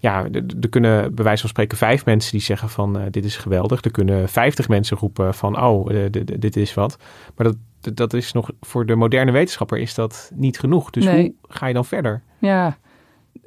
Ja, 0.00 0.26
er 0.60 0.68
kunnen 0.68 1.14
bij 1.14 1.24
wijze 1.24 1.40
van 1.40 1.50
spreken 1.50 1.78
vijf 1.78 2.04
mensen 2.04 2.32
die 2.32 2.40
zeggen 2.40 2.68
van 2.68 2.98
uh, 2.98 3.02
dit 3.10 3.24
is 3.24 3.36
geweldig. 3.36 3.84
Er 3.84 3.90
kunnen 3.90 4.28
vijftig 4.28 4.68
mensen 4.68 4.96
roepen 4.96 5.34
van 5.34 5.60
oh, 5.62 5.92
uh, 5.92 6.04
dit 6.38 6.56
is 6.56 6.74
wat. 6.74 6.98
Maar 7.36 7.46
dat, 7.46 7.96
dat 7.96 8.12
is 8.12 8.32
nog 8.32 8.50
voor 8.60 8.86
de 8.86 8.94
moderne 8.94 9.32
wetenschapper 9.32 9.78
is 9.78 9.94
dat 9.94 10.30
niet 10.34 10.58
genoeg. 10.58 10.90
Dus 10.90 11.04
nee. 11.04 11.36
hoe 11.40 11.56
ga 11.56 11.66
je 11.66 11.74
dan 11.74 11.84
verder? 11.84 12.22
Ja, 12.38 12.78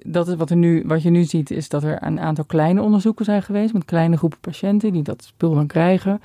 dat 0.05 0.27
is 0.27 0.35
wat, 0.35 0.49
er 0.49 0.55
nu, 0.55 0.83
wat 0.85 1.01
je 1.01 1.09
nu 1.09 1.23
ziet 1.23 1.51
is 1.51 1.69
dat 1.69 1.83
er 1.83 2.03
een 2.03 2.19
aantal 2.19 2.45
kleine 2.45 2.81
onderzoeken 2.81 3.25
zijn 3.25 3.43
geweest 3.43 3.73
met 3.73 3.85
kleine 3.85 4.17
groepen 4.17 4.39
patiënten 4.39 4.91
die 4.91 5.03
dat 5.03 5.23
spul 5.23 5.53
dan 5.53 5.67
krijgen. 5.67 6.21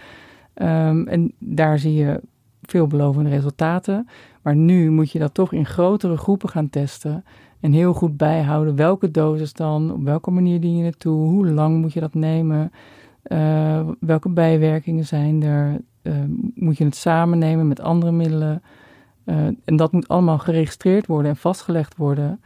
Um, 0.54 1.08
en 1.08 1.32
daar 1.38 1.78
zie 1.78 1.94
je 1.94 2.20
veelbelovende 2.62 3.30
resultaten. 3.30 4.08
Maar 4.42 4.56
nu 4.56 4.90
moet 4.90 5.10
je 5.10 5.18
dat 5.18 5.34
toch 5.34 5.52
in 5.52 5.66
grotere 5.66 6.16
groepen 6.16 6.48
gaan 6.48 6.70
testen. 6.70 7.24
En 7.60 7.72
heel 7.72 7.92
goed 7.92 8.16
bijhouden 8.16 8.76
welke 8.76 9.10
dosis 9.10 9.52
dan, 9.52 9.92
op 9.92 10.04
welke 10.04 10.30
manier 10.30 10.60
dien 10.60 10.76
je 10.76 10.84
het 10.84 10.98
toe, 10.98 11.28
hoe 11.28 11.50
lang 11.50 11.80
moet 11.80 11.92
je 11.92 12.00
dat 12.00 12.14
nemen, 12.14 12.72
uh, 13.28 13.88
welke 14.00 14.28
bijwerkingen 14.28 15.04
zijn 15.04 15.42
er, 15.42 15.80
uh, 16.02 16.14
moet 16.54 16.78
je 16.78 16.84
het 16.84 16.96
samen 16.96 17.38
nemen 17.38 17.68
met 17.68 17.80
andere 17.80 18.12
middelen. 18.12 18.62
Uh, 19.24 19.36
en 19.64 19.76
dat 19.76 19.92
moet 19.92 20.08
allemaal 20.08 20.38
geregistreerd 20.38 21.06
worden 21.06 21.30
en 21.30 21.36
vastgelegd 21.36 21.96
worden. 21.96 22.40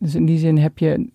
Dus 0.00 0.14
in 0.14 0.26
die 0.26 0.38
zin 0.38 0.58
heb 0.58 0.78
je, 0.78 1.08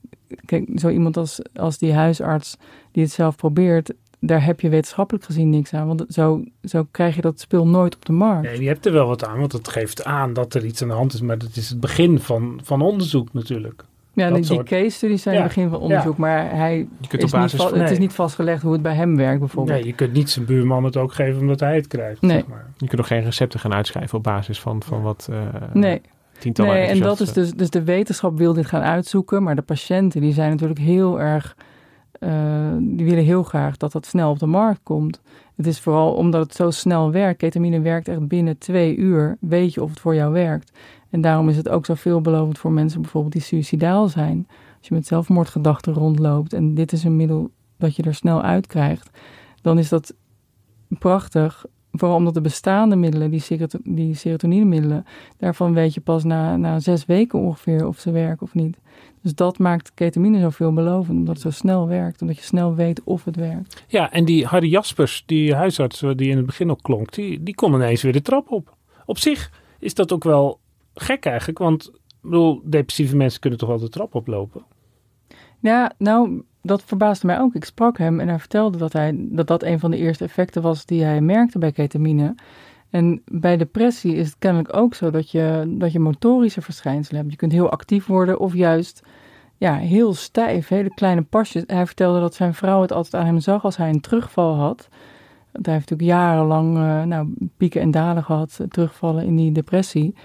kijk, 0.45 0.69
zo 0.75 0.89
iemand 0.89 1.17
als, 1.17 1.39
als 1.55 1.77
die 1.77 1.93
huisarts 1.93 2.57
die 2.91 3.03
het 3.03 3.11
zelf 3.11 3.35
probeert, 3.35 3.93
daar 4.19 4.45
heb 4.45 4.59
je 4.61 4.69
wetenschappelijk 4.69 5.25
gezien 5.25 5.49
niks 5.49 5.73
aan. 5.73 5.87
Want 5.87 6.05
zo, 6.09 6.43
zo 6.63 6.87
krijg 6.91 7.15
je 7.15 7.21
dat 7.21 7.39
spul 7.39 7.67
nooit 7.67 7.95
op 7.95 8.05
de 8.05 8.11
markt. 8.11 8.47
Nee, 8.47 8.61
je 8.61 8.67
hebt 8.67 8.85
er 8.85 8.91
wel 8.93 9.07
wat 9.07 9.25
aan, 9.25 9.39
want 9.39 9.51
het 9.51 9.67
geeft 9.67 10.03
aan 10.03 10.33
dat 10.33 10.53
er 10.53 10.65
iets 10.65 10.81
aan 10.81 10.87
de 10.87 10.93
hand 10.93 11.13
is. 11.13 11.21
Maar 11.21 11.37
dat 11.37 11.55
is 11.55 11.69
het 11.69 11.79
begin 11.79 12.19
van, 12.19 12.59
van 12.63 12.81
onderzoek 12.81 13.33
natuurlijk. 13.33 13.83
Ja, 14.13 14.31
die, 14.31 14.43
soort... 14.43 14.67
case 14.67 14.89
studies 14.89 15.21
zijn 15.21 15.35
Ja. 15.35 15.41
het 15.41 15.53
begin 15.53 15.69
van 15.69 15.79
onderzoek. 15.79 16.17
Maar 16.17 16.55
hij 16.55 16.77
Je 16.77 17.07
kunt 17.07 17.23
is 17.23 17.33
op 17.33 17.39
niet 17.39 17.51
van- 17.51 17.77
het 17.79 17.91
is 17.91 17.97
niet 17.97 18.13
vastgelegd 18.13 18.61
hoe 18.61 18.73
het 18.73 18.81
bij 18.81 18.95
hem 18.95 19.15
werkt 19.15 19.39
bijvoorbeeld. 19.39 19.77
Nee, 19.77 19.87
je 19.87 19.93
kunt 19.93 20.13
niet 20.13 20.29
zijn 20.29 20.45
buurman 20.45 20.83
het 20.83 20.97
ook 20.97 21.13
geven 21.13 21.39
omdat 21.41 21.59
hij 21.59 21.75
het 21.75 21.87
krijgt. 21.87 22.21
Nee. 22.21 22.31
Zeg 22.37 22.47
maar. 22.47 22.65
Je 22.77 22.85
kunt 22.87 22.97
nog 22.97 23.07
geen 23.07 23.23
recepten 23.23 23.59
gaan 23.59 23.73
uitschrijven 23.73 24.17
op 24.17 24.23
basis 24.23 24.59
van, 24.59 24.83
van 24.83 25.01
wat 25.01 25.27
uh, 25.31 25.37
nee. 25.73 26.01
Tientallen 26.39 26.73
Nee, 26.73 26.85
en 26.85 26.99
dat 26.99 27.19
is 27.19 27.33
dus, 27.33 27.53
dus 27.53 27.69
de 27.69 27.83
wetenschap 27.83 28.37
wil 28.37 28.53
dit 28.53 28.65
gaan 28.65 28.81
uitzoeken, 28.81 29.43
maar 29.43 29.55
de 29.55 29.61
patiënten 29.61 30.21
die 30.21 30.33
zijn 30.33 30.49
natuurlijk 30.49 30.79
heel 30.79 31.19
erg, 31.19 31.57
eh, 32.11 32.29
die 32.79 33.05
willen 33.05 33.23
heel 33.23 33.43
graag 33.43 33.77
dat 33.77 33.91
dat 33.91 34.05
snel 34.05 34.29
op 34.29 34.39
de 34.39 34.45
markt 34.45 34.79
komt. 34.83 35.21
Het 35.55 35.67
is 35.67 35.79
vooral 35.79 36.13
omdat 36.13 36.43
het 36.43 36.55
zo 36.55 36.71
snel 36.71 37.11
werkt. 37.11 37.37
Ketamine 37.37 37.79
werkt 37.79 38.07
echt 38.07 38.27
binnen 38.27 38.57
twee 38.57 38.95
uur, 38.95 39.37
weet 39.39 39.73
je 39.73 39.83
of 39.83 39.89
het 39.89 39.99
voor 39.99 40.15
jou 40.15 40.33
werkt. 40.33 40.71
En 41.09 41.21
daarom 41.21 41.49
is 41.49 41.57
het 41.57 41.69
ook 41.69 41.85
zo 41.85 41.93
veelbelovend 41.93 42.57
voor 42.57 42.71
mensen 42.71 43.01
bijvoorbeeld 43.01 43.33
die 43.33 43.41
suicidaal 43.41 44.07
zijn. 44.07 44.47
Als 44.77 44.87
je 44.87 44.93
met 44.93 45.07
zelfmoordgedachten 45.07 45.93
rondloopt 45.93 46.53
en 46.53 46.73
dit 46.73 46.91
is 46.91 47.03
een 47.03 47.15
middel 47.15 47.49
dat 47.77 47.95
je 47.95 48.03
er 48.03 48.15
snel 48.15 48.41
uit 48.41 48.67
krijgt, 48.67 49.09
dan 49.61 49.77
is 49.77 49.89
dat 49.89 50.13
prachtig. 50.87 51.65
Vooral 51.99 52.17
omdat 52.17 52.33
de 52.33 52.41
bestaande 52.41 52.95
middelen, 52.95 53.31
die, 53.31 53.39
seroto- 53.39 53.79
die 53.83 54.13
serotoninemiddelen, 54.13 55.05
daarvan 55.37 55.73
weet 55.73 55.93
je 55.93 56.01
pas 56.01 56.23
na, 56.23 56.57
na 56.57 56.79
zes 56.79 57.05
weken 57.05 57.39
ongeveer 57.39 57.87
of 57.87 57.99
ze 57.99 58.11
werken 58.11 58.45
of 58.45 58.53
niet. 58.53 58.77
Dus 59.21 59.35
dat 59.35 59.57
maakt 59.57 59.91
ketamine 59.93 60.39
zo 60.39 60.49
veelbelovend, 60.49 61.17
omdat 61.17 61.33
het 61.33 61.43
zo 61.43 61.49
snel 61.49 61.87
werkt. 61.87 62.21
Omdat 62.21 62.37
je 62.37 62.43
snel 62.43 62.75
weet 62.75 63.03
of 63.03 63.23
het 63.23 63.35
werkt. 63.35 63.83
Ja, 63.87 64.11
en 64.11 64.25
die 64.25 64.45
Harry 64.45 64.69
Jaspers, 64.69 65.23
die 65.25 65.55
huisarts 65.55 65.99
die 65.99 66.29
in 66.29 66.37
het 66.37 66.45
begin 66.45 66.71
ook 66.71 66.81
klonk, 66.81 67.13
die, 67.13 67.43
die 67.43 67.55
kon 67.55 67.73
ineens 67.73 68.01
weer 68.01 68.13
de 68.13 68.21
trap 68.21 68.51
op. 68.51 68.75
Op 69.05 69.17
zich 69.17 69.51
is 69.79 69.93
dat 69.93 70.11
ook 70.11 70.23
wel 70.23 70.59
gek 70.93 71.25
eigenlijk, 71.25 71.57
want 71.57 71.87
ik 71.93 72.21
bedoel, 72.21 72.61
depressieve 72.63 73.15
mensen 73.15 73.39
kunnen 73.39 73.59
toch 73.59 73.69
wel 73.69 73.79
de 73.79 73.89
trap 73.89 74.15
oplopen? 74.15 74.65
Ja, 75.59 75.91
nou, 75.97 76.43
dat 76.65 76.83
verbaasde 76.83 77.27
mij 77.27 77.39
ook. 77.39 77.55
Ik 77.55 77.65
sprak 77.65 77.97
hem 77.97 78.19
en 78.19 78.27
hij 78.27 78.39
vertelde 78.39 78.77
dat, 78.77 78.93
hij, 78.93 79.15
dat 79.17 79.47
dat 79.47 79.63
een 79.63 79.79
van 79.79 79.91
de 79.91 79.97
eerste 79.97 80.23
effecten 80.23 80.61
was 80.61 80.85
die 80.85 81.03
hij 81.03 81.21
merkte 81.21 81.59
bij 81.59 81.71
ketamine. 81.71 82.35
En 82.89 83.21
bij 83.25 83.57
depressie 83.57 84.15
is 84.15 84.27
het 84.27 84.35
kennelijk 84.39 84.75
ook 84.75 84.95
zo 84.95 85.11
dat 85.11 85.31
je, 85.31 85.75
dat 85.77 85.91
je 85.91 85.99
motorische 85.99 86.61
verschijnselen 86.61 87.19
hebt. 87.19 87.31
Je 87.31 87.37
kunt 87.37 87.51
heel 87.51 87.69
actief 87.69 88.05
worden 88.05 88.39
of 88.39 88.53
juist 88.53 89.03
ja, 89.57 89.75
heel 89.75 90.13
stijf, 90.13 90.67
hele 90.67 90.93
kleine 90.93 91.21
pasjes. 91.21 91.63
Hij 91.67 91.85
vertelde 91.85 92.19
dat 92.19 92.35
zijn 92.35 92.53
vrouw 92.53 92.81
het 92.81 92.91
altijd 92.91 93.13
aan 93.13 93.25
hem 93.25 93.39
zag 93.39 93.63
als 93.63 93.77
hij 93.77 93.89
een 93.89 94.01
terugval 94.01 94.55
had. 94.55 94.87
Want 95.51 95.65
hij 95.65 95.75
heeft 95.75 95.89
natuurlijk 95.89 96.19
jarenlang 96.19 96.77
eh, 96.77 97.03
nou, 97.03 97.33
pieken 97.57 97.81
en 97.81 97.91
dalen 97.91 98.23
gehad, 98.23 98.57
eh, 98.61 98.67
terugvallen 98.67 99.25
in 99.25 99.35
die 99.35 99.51
depressie. 99.51 100.15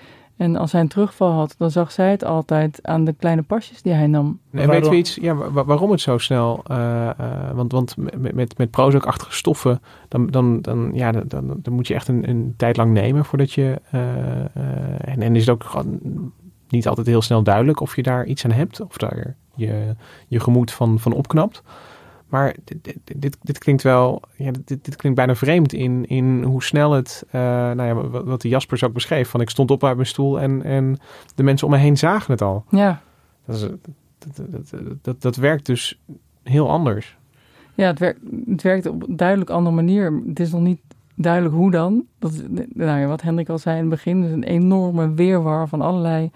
En 0.41 0.57
als 0.57 0.73
hij 0.73 0.81
een 0.81 0.89
terugval 0.89 1.33
had, 1.33 1.55
dan 1.59 1.71
zag 1.71 1.93
zij 1.93 2.11
het 2.11 2.25
altijd 2.25 2.79
aan 2.83 3.05
de 3.05 3.13
kleine 3.13 3.43
pasjes 3.43 3.83
die 3.83 3.93
hij 3.93 4.07
nam. 4.07 4.27
En 4.27 4.39
Waarom- 4.51 4.75
weten 4.75 4.91
we 4.91 4.97
iets, 4.97 5.15
ja, 5.15 5.35
wa- 5.35 5.65
waarom 5.65 5.91
het 5.91 6.01
zo 6.01 6.19
snel, 6.19 6.61
eh, 6.67 7.09
eh, 7.09 7.15
want, 7.55 7.73
want 7.73 7.97
met, 7.97 8.35
met, 8.35 8.59
met 8.59 8.71
Prozac-achtige 8.71 9.33
stoffen, 9.35 9.81
dan, 10.09 10.27
dan, 10.27 10.61
dan, 10.61 10.91
ja, 10.95 11.13
dan, 11.13 11.25
dan, 11.27 11.59
dan 11.63 11.73
moet 11.73 11.87
je 11.87 11.95
echt 11.95 12.09
een, 12.09 12.29
een 12.29 12.55
tijd 12.57 12.77
lang 12.77 12.93
nemen 12.93 13.25
voordat 13.25 13.53
je, 13.53 13.81
eh, 13.91 14.01
eh, 14.45 14.45
en, 15.05 15.23
en 15.23 15.37
is 15.37 15.47
het 15.47 15.55
ook 15.55 15.65
gewoon 15.65 16.01
niet 16.69 16.89
altijd 16.89 17.07
heel 17.07 17.23
snel 17.23 17.43
duidelijk 17.43 17.81
of 17.81 17.97
je 17.97 18.03
daar 18.03 18.27
iets 18.27 18.45
aan 18.45 18.51
hebt, 18.53 18.81
of 18.81 18.97
daar 18.97 19.37
je, 19.55 19.95
je 20.29 20.41
gemoed 20.41 20.73
van, 20.73 20.99
van 20.99 21.13
opknapt. 21.13 21.63
Maar 22.31 22.55
dit, 22.65 22.97
dit, 23.17 23.37
dit, 23.43 23.59
klinkt 23.59 23.83
wel, 23.83 24.23
ja, 24.37 24.51
dit, 24.65 24.85
dit 24.85 24.97
klinkt 24.97 25.19
bijna 25.19 25.35
vreemd 25.35 25.73
in, 25.73 26.07
in 26.07 26.43
hoe 26.43 26.63
snel 26.63 26.93
het, 26.93 27.25
eh, 27.31 27.41
nou 27.41 27.83
ja, 27.83 27.95
wat, 27.95 28.25
wat 28.25 28.41
de 28.41 28.49
Jaspers 28.49 28.85
ook 28.85 28.93
beschreef, 28.93 29.29
van 29.29 29.41
ik 29.41 29.51
stond 29.51 29.71
op 29.71 29.85
uit 29.85 29.95
mijn 29.97 30.09
stoel 30.09 30.41
en, 30.41 30.63
en 30.63 30.99
de 31.35 31.43
mensen 31.43 31.67
om 31.67 31.73
me 31.73 31.79
heen 31.79 31.99
zagen 31.99 32.33
het 32.33 32.43
al. 32.43 32.65
Ja, 32.71 33.03
Dat, 33.45 33.57
is, 33.57 33.61
dat, 33.61 33.79
dat, 34.37 34.51
dat, 34.71 34.95
dat, 35.03 35.23
dat 35.23 35.37
werkt 35.37 35.67
dus 35.67 36.01
heel 36.43 36.71
anders. 36.71 37.17
Ja, 37.75 37.87
het 37.87 37.99
werkt, 37.99 38.21
het 38.47 38.63
werkt 38.63 38.87
op 38.87 39.09
een 39.09 39.17
duidelijk 39.17 39.51
andere 39.51 39.75
manier. 39.75 40.23
Het 40.27 40.41
is 40.41 40.51
nog 40.53 40.61
niet 40.61 40.81
duidelijk 41.15 41.55
hoe 41.55 41.71
dan. 41.71 42.05
Dat, 42.19 42.33
is- 42.33 42.43
nou 42.75 43.01
ja, 43.01 43.07
wat 43.07 43.23
Hendrik 43.23 43.49
al 43.49 43.59
zei 43.59 43.75
in 43.77 43.81
het 43.81 43.91
begin, 43.91 44.25
is 44.25 44.33
een 44.33 44.45
enorme 44.45 45.15
weerwar 45.15 45.69
van 45.69 45.81
allerlei 45.81 46.31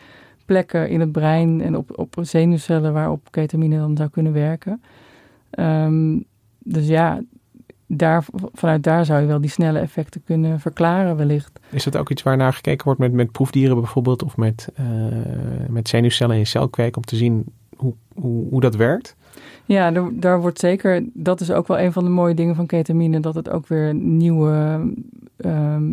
plekken 0.46 0.88
in 0.88 1.00
het 1.00 1.12
brein 1.12 1.60
en 1.60 1.76
op, 1.76 1.98
op 1.98 2.14
zenuwcellen 2.20 2.92
waarop 2.92 3.20
ketamine 3.30 3.76
dan 3.78 3.96
zou 3.96 4.08
kunnen 4.08 4.32
werken. 4.32 4.82
Ehm, 5.54 6.18
dus 6.58 6.86
ja, 6.86 7.22
daar, 7.86 8.24
vanuit 8.52 8.82
daar 8.82 9.04
zou 9.04 9.20
je 9.20 9.26
wel 9.26 9.40
die 9.40 9.50
snelle 9.50 9.78
effecten 9.78 10.22
kunnen 10.24 10.60
verklaren 10.60 11.16
wellicht. 11.16 11.60
Is 11.70 11.84
dat 11.84 11.96
ook 11.96 12.10
iets 12.10 12.22
waar 12.22 12.36
naar 12.36 12.52
gekeken 12.52 12.84
wordt 12.84 13.00
met, 13.00 13.12
met 13.12 13.32
proefdieren 13.32 13.76
bijvoorbeeld? 13.76 14.22
Of 14.22 14.36
met, 14.36 14.68
eh, 14.74 14.86
met 15.68 15.88
zenuwcellen 15.88 16.36
in 16.36 16.46
celkweek 16.46 16.96
om 16.96 17.04
te 17.04 17.16
zien 17.16 17.44
hoe, 17.76 17.94
hoe, 18.14 18.48
hoe 18.48 18.60
dat 18.60 18.76
werkt? 18.76 19.16
Ja, 19.64 19.90
daar, 19.90 20.10
daar 20.12 20.40
wordt 20.40 20.58
zeker, 20.58 21.04
dat 21.12 21.40
is 21.40 21.50
ook 21.50 21.66
wel 21.66 21.78
een 21.78 21.92
van 21.92 22.04
de 22.04 22.10
mooie 22.10 22.34
dingen 22.34 22.54
van 22.54 22.66
ketamine, 22.66 23.20
dat 23.20 23.34
het 23.34 23.50
ook 23.50 23.66
weer 23.66 23.88
een 23.88 24.16
nieuwe 24.16 24.80
ehm, 25.36 25.92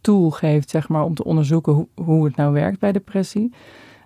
tool 0.00 0.30
geeft, 0.30 0.70
zeg 0.70 0.88
maar, 0.88 1.04
om 1.04 1.14
te 1.14 1.24
onderzoeken 1.24 1.72
hoe, 1.72 1.86
hoe 1.94 2.24
het 2.24 2.36
nou 2.36 2.52
werkt 2.52 2.78
bij 2.78 2.92
depressie. 2.92 3.52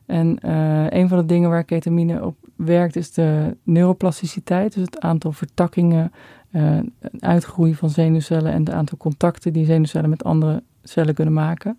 En 0.06 0.38
eh, 0.38 0.86
een 0.88 1.08
van 1.08 1.18
de 1.18 1.26
dingen 1.26 1.50
waar 1.50 1.64
ketamine 1.64 2.24
op 2.24 2.36
werkt 2.64 2.96
is 2.96 3.12
de 3.12 3.56
neuroplasticiteit, 3.62 4.74
dus 4.74 4.82
het 4.82 5.00
aantal 5.00 5.32
vertakkingen, 5.32 6.12
eh, 6.50 6.78
uitgroei 7.18 7.74
van 7.74 7.90
zenuwcellen 7.90 8.52
en 8.52 8.60
het 8.60 8.70
aantal 8.70 8.98
contacten 8.98 9.52
die 9.52 9.64
zenuwcellen 9.64 10.10
met 10.10 10.24
andere 10.24 10.62
cellen 10.82 11.14
kunnen 11.14 11.34
maken. 11.34 11.78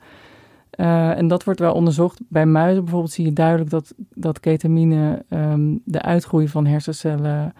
Eh, 0.69 1.17
en 1.17 1.27
dat 1.27 1.43
wordt 1.43 1.59
wel 1.59 1.73
onderzocht. 1.73 2.21
Bij 2.27 2.45
muizen 2.45 2.83
bijvoorbeeld 2.83 3.13
zie 3.13 3.25
je 3.25 3.33
duidelijk 3.33 3.69
dat, 3.69 3.93
dat 4.13 4.39
ketamine 4.39 5.25
ehm, 5.29 5.77
de 5.83 6.01
uitgroei 6.01 6.47
van 6.47 6.65
hersencellen 6.65 7.53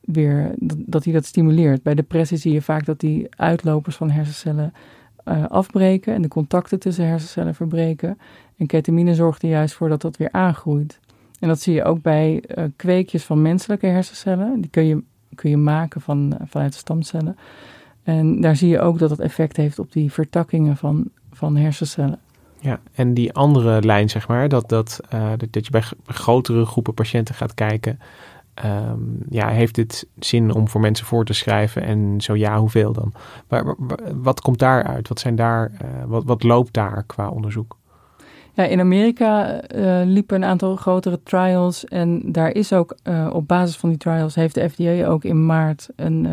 weer, 0.00 0.54
dat, 0.56 0.78
dat 0.86 1.02
die 1.02 1.12
dat 1.12 1.24
stimuleert. 1.24 1.82
Bij 1.82 1.94
depressie 1.94 2.36
zie 2.36 2.52
je 2.52 2.62
vaak 2.62 2.84
dat 2.84 3.00
die 3.00 3.26
uitlopers 3.36 3.96
van 3.96 4.10
hersencellen 4.10 4.72
eh, 5.24 5.44
afbreken 5.46 6.14
en 6.14 6.22
de 6.22 6.28
contacten 6.28 6.78
tussen 6.78 7.06
hersencellen 7.06 7.54
verbreken. 7.54 8.18
En 8.56 8.66
ketamine 8.66 9.14
zorgt 9.14 9.42
er 9.42 9.48
juist 9.48 9.74
voor 9.74 9.88
dat 9.88 10.00
dat 10.00 10.16
weer 10.16 10.32
aangroeit. 10.32 11.00
En 11.40 11.48
dat 11.48 11.60
zie 11.60 11.74
je 11.74 11.84
ook 11.84 12.02
bij 12.02 12.42
uh, 12.48 12.64
kweekjes 12.76 13.24
van 13.24 13.42
menselijke 13.42 13.86
hersencellen. 13.86 14.60
Die 14.60 14.70
kun 14.70 14.84
je, 14.84 15.02
kun 15.34 15.50
je 15.50 15.56
maken 15.56 16.00
van, 16.00 16.38
vanuit 16.44 16.72
de 16.72 16.78
stamcellen. 16.78 17.36
En 18.02 18.40
daar 18.40 18.56
zie 18.56 18.68
je 18.68 18.80
ook 18.80 18.98
dat 18.98 19.10
het 19.10 19.20
effect 19.20 19.56
heeft 19.56 19.78
op 19.78 19.92
die 19.92 20.12
vertakkingen 20.12 20.76
van, 20.76 21.08
van 21.32 21.56
hersencellen. 21.56 22.18
Ja, 22.60 22.80
en 22.94 23.14
die 23.14 23.32
andere 23.32 23.82
lijn, 23.82 24.10
zeg 24.10 24.28
maar, 24.28 24.48
dat, 24.48 24.68
dat, 24.68 25.00
uh, 25.14 25.30
dat 25.50 25.64
je 25.64 25.70
bij 25.70 25.82
grotere 26.06 26.64
groepen 26.64 26.94
patiënten 26.94 27.34
gaat 27.34 27.54
kijken. 27.54 27.98
Um, 28.64 29.18
ja, 29.30 29.48
heeft 29.48 29.74
dit 29.74 30.06
zin 30.18 30.54
om 30.54 30.68
voor 30.68 30.80
mensen 30.80 31.06
voor 31.06 31.24
te 31.24 31.32
schrijven? 31.32 31.82
En 31.82 32.20
zo 32.20 32.36
ja, 32.36 32.58
hoeveel 32.58 32.92
dan? 32.92 33.12
Maar, 33.48 33.74
wat 34.14 34.40
komt 34.40 34.58
daaruit? 34.58 35.08
Wat, 35.08 35.20
zijn 35.20 35.36
daar, 35.36 35.72
wat, 36.06 36.24
wat 36.24 36.42
loopt 36.42 36.72
daar 36.72 37.04
qua 37.06 37.28
onderzoek? 37.28 37.76
In 38.56 38.80
Amerika 38.80 39.62
uh, 39.74 40.00
liepen 40.04 40.36
een 40.36 40.48
aantal 40.48 40.76
grotere 40.76 41.22
trials. 41.22 41.84
En 41.84 42.32
daar 42.32 42.54
is 42.54 42.72
ook 42.72 42.96
op 43.32 43.48
basis 43.48 43.76
van 43.76 43.88
die 43.88 43.98
trials 43.98 44.34
heeft 44.34 44.54
de 44.54 44.68
FDA 44.68 45.06
ook 45.06 45.24
in 45.24 45.46
maart 45.46 45.88
een, 45.96 46.24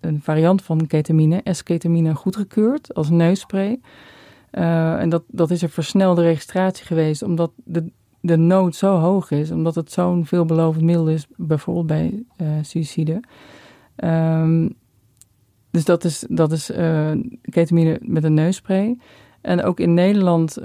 een 0.00 0.20
variant 0.22 0.62
van 0.62 0.86
ketamine, 0.86 1.40
S-ketamine, 1.44 2.14
goedgekeurd 2.14 2.94
als 2.94 3.10
neusspray. 3.10 3.80
En 4.50 5.08
dat, 5.08 5.22
dat 5.26 5.50
is 5.50 5.62
een 5.62 5.68
versnelde 5.68 6.22
registratie 6.22 6.86
geweest, 6.86 7.22
omdat 7.22 7.50
de, 7.64 7.90
de 8.20 8.36
nood 8.36 8.76
zo 8.76 8.96
hoog 8.96 9.30
is, 9.30 9.50
omdat 9.50 9.74
het 9.74 9.92
zo'n 9.92 10.26
veelbelovend 10.26 10.84
middel 10.84 11.08
is, 11.08 11.26
bijvoorbeeld 11.36 11.86
bij 11.86 12.22
suïcide. 12.62 13.20
Um, 13.96 14.74
dus 15.70 15.84
dat 15.84 16.04
is, 16.04 16.24
dat 16.28 16.52
is 16.52 16.70
ketamine 17.42 17.98
met 18.02 18.24
een 18.24 18.34
neusspray. 18.34 18.96
En 19.40 19.62
ook 19.62 19.80
in 19.80 19.94
Nederland 19.94 20.58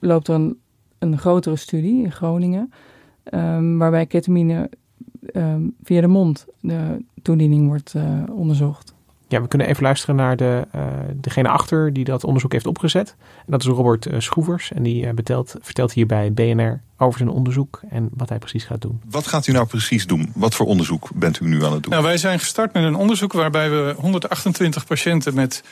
loopt 0.00 0.28
er 0.28 0.34
een, 0.34 0.58
een 0.98 1.18
grotere 1.18 1.56
studie 1.56 2.04
in 2.04 2.12
Groningen, 2.12 2.72
um, 3.34 3.78
waarbij 3.78 4.06
ketamine 4.06 4.70
um, 5.34 5.74
via 5.82 6.00
de 6.00 6.06
mond 6.06 6.46
de 6.60 7.04
toediening 7.22 7.66
wordt 7.66 7.94
onderzocht. 8.30 8.94
Ja, 9.32 9.42
we 9.42 9.48
kunnen 9.48 9.66
even 9.66 9.82
luisteren 9.82 10.16
naar 10.16 10.36
de, 10.36 10.66
uh, 10.74 10.82
degene 11.14 11.48
achter 11.48 11.92
die 11.92 12.04
dat 12.04 12.24
onderzoek 12.24 12.52
heeft 12.52 12.66
opgezet. 12.66 13.14
En 13.18 13.44
dat 13.46 13.60
is 13.60 13.66
Robert 13.66 14.08
Schroevers. 14.18 14.72
En 14.72 14.82
die 14.82 15.04
uh, 15.04 15.12
betelt, 15.12 15.54
vertelt 15.60 15.92
hier 15.92 16.06
bij 16.06 16.32
BNR 16.32 16.80
over 16.96 17.18
zijn 17.18 17.30
onderzoek 17.30 17.80
en 17.90 18.08
wat 18.14 18.28
hij 18.28 18.38
precies 18.38 18.64
gaat 18.64 18.80
doen. 18.80 19.00
Wat 19.10 19.26
gaat 19.26 19.46
u 19.46 19.52
nou 19.52 19.66
precies 19.66 20.06
doen? 20.06 20.32
Wat 20.34 20.54
voor 20.54 20.66
onderzoek 20.66 21.10
bent 21.14 21.40
u 21.40 21.46
nu 21.46 21.64
aan 21.64 21.72
het 21.72 21.82
doen? 21.82 21.92
Nou, 21.92 22.04
wij 22.04 22.16
zijn 22.16 22.38
gestart 22.38 22.72
met 22.72 22.82
een 22.82 22.94
onderzoek 22.94 23.32
waarbij 23.32 23.70
we 23.70 23.94
128 23.98 24.86
patiënten 24.86 25.34
met 25.34 25.64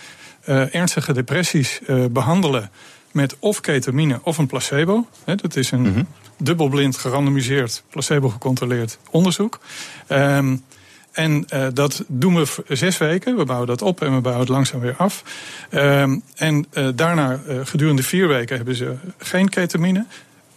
ernstige 0.44 1.12
depressies 1.12 1.80
behandelen 2.10 2.70
met 3.12 3.36
of 3.38 3.60
ketamine 3.60 4.20
of 4.22 4.38
een 4.38 4.46
placebo. 4.46 5.06
dat 5.24 5.56
is 5.56 5.70
een 5.70 5.80
mm 5.80 6.06
dubbelblind 6.40 6.96
gerandomiseerd, 6.96 7.82
placebo 7.90 8.28
gecontroleerd 8.28 8.98
onderzoek. 9.10 9.60
Um, 10.08 10.64
en 11.12 11.46
uh, 11.54 11.66
dat 11.72 12.04
doen 12.06 12.34
we 12.34 12.64
zes 12.68 12.98
weken. 12.98 13.36
We 13.36 13.44
bouwen 13.44 13.68
dat 13.68 13.82
op 13.82 14.02
en 14.02 14.14
we 14.14 14.20
bouwen 14.20 14.44
het 14.44 14.54
langzaam 14.54 14.80
weer 14.80 14.94
af. 14.96 15.22
Uh, 15.70 16.00
en 16.34 16.66
uh, 16.72 16.88
daarna, 16.94 17.40
gedurende 17.64 18.02
vier 18.02 18.28
weken, 18.28 18.56
hebben 18.56 18.74
ze 18.74 18.94
geen 19.18 19.48
ketamine. 19.48 20.06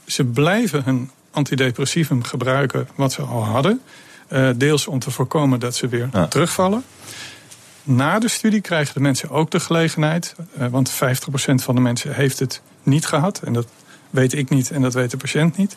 Ze 0.06 0.24
blijven 0.24 0.84
hun 0.84 1.10
antidepressivum 1.32 2.24
gebruiken 2.24 2.88
wat 2.96 3.12
ze 3.12 3.22
al 3.22 3.44
hadden. 3.44 3.82
deels 4.56 4.88
om 4.88 5.00
te 5.00 5.12
voorkomen 5.12 5.60
dat 5.60 5.76
ze 5.76 5.88
weer 5.88 6.10
terugvallen. 6.30 6.84
Na 7.84 8.20
de 8.20 8.28
studie 8.28 8.62
krijgen 8.62 8.94
de 8.94 9.00
mensen 9.00 9.30
ook 9.30 9.52
de 9.52 9.60
gelegenheid, 9.60 10.36
want 10.54 10.92
50% 10.92 10.96
van 11.56 11.76
de 11.76 11.82
mensen 11.82 12.16
heeft 12.16 12.40
het 12.40 12.62
niet 12.84 13.06
gehad. 13.06 13.42
En 13.44 13.54
dat 13.54 13.68
weet 14.10 14.34
ik 14.34 14.50
niet 14.50 14.72
en 14.72 14.82
dat 14.82 14.94
weet 14.94 15.12
de 15.12 15.18
patiënt 15.18 15.58
niet. 15.58 15.76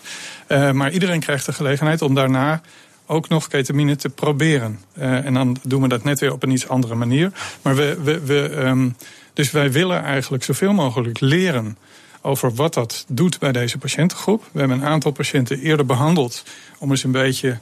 maar 0.49 0.93
iedereen 0.93 1.21
krijgt 1.21 1.47
de 1.47 1.53
gelegenheid 1.53 2.03
om 2.03 2.15
daarna 2.15 2.61
ook 3.07 3.29
nog 3.29 3.49
ketamine 3.49 3.97
te 3.97 4.09
proberen. 4.09 4.81
Uh, 4.99 5.25
en 5.25 5.35
dan 5.35 5.57
doen 5.63 5.83
we 5.83 5.89
dat 5.89 6.05
net 6.05 6.21
weer 6.21 6.33
op 6.33 6.43
een 6.43 6.51
iets 6.51 6.69
andere 6.69 6.95
manier. 6.95 7.33
Maar 7.63 7.75
we, 7.75 7.99
we, 8.03 8.21
we, 8.21 8.57
um, 8.57 8.97
dus 9.33 9.51
wij 9.51 9.73
willen 9.73 10.03
eigenlijk 10.03 10.45
zoveel 10.45 10.73
mogelijk 10.73 11.21
leren 11.21 11.79
over 12.21 12.55
wat 12.55 12.75
dat 12.75 13.05
doet 13.09 13.39
bij 13.39 13.53
deze 13.53 13.79
patiëntengroep. 13.79 14.45
We 14.53 14.59
hebben 14.59 14.79
een 14.79 14.87
aantal 14.87 15.13
patiënten 15.13 15.61
eerder 15.61 15.87
behandeld 15.87 16.45
om 16.79 16.91
eens 16.91 17.05
een 17.05 17.11
beetje 17.11 17.59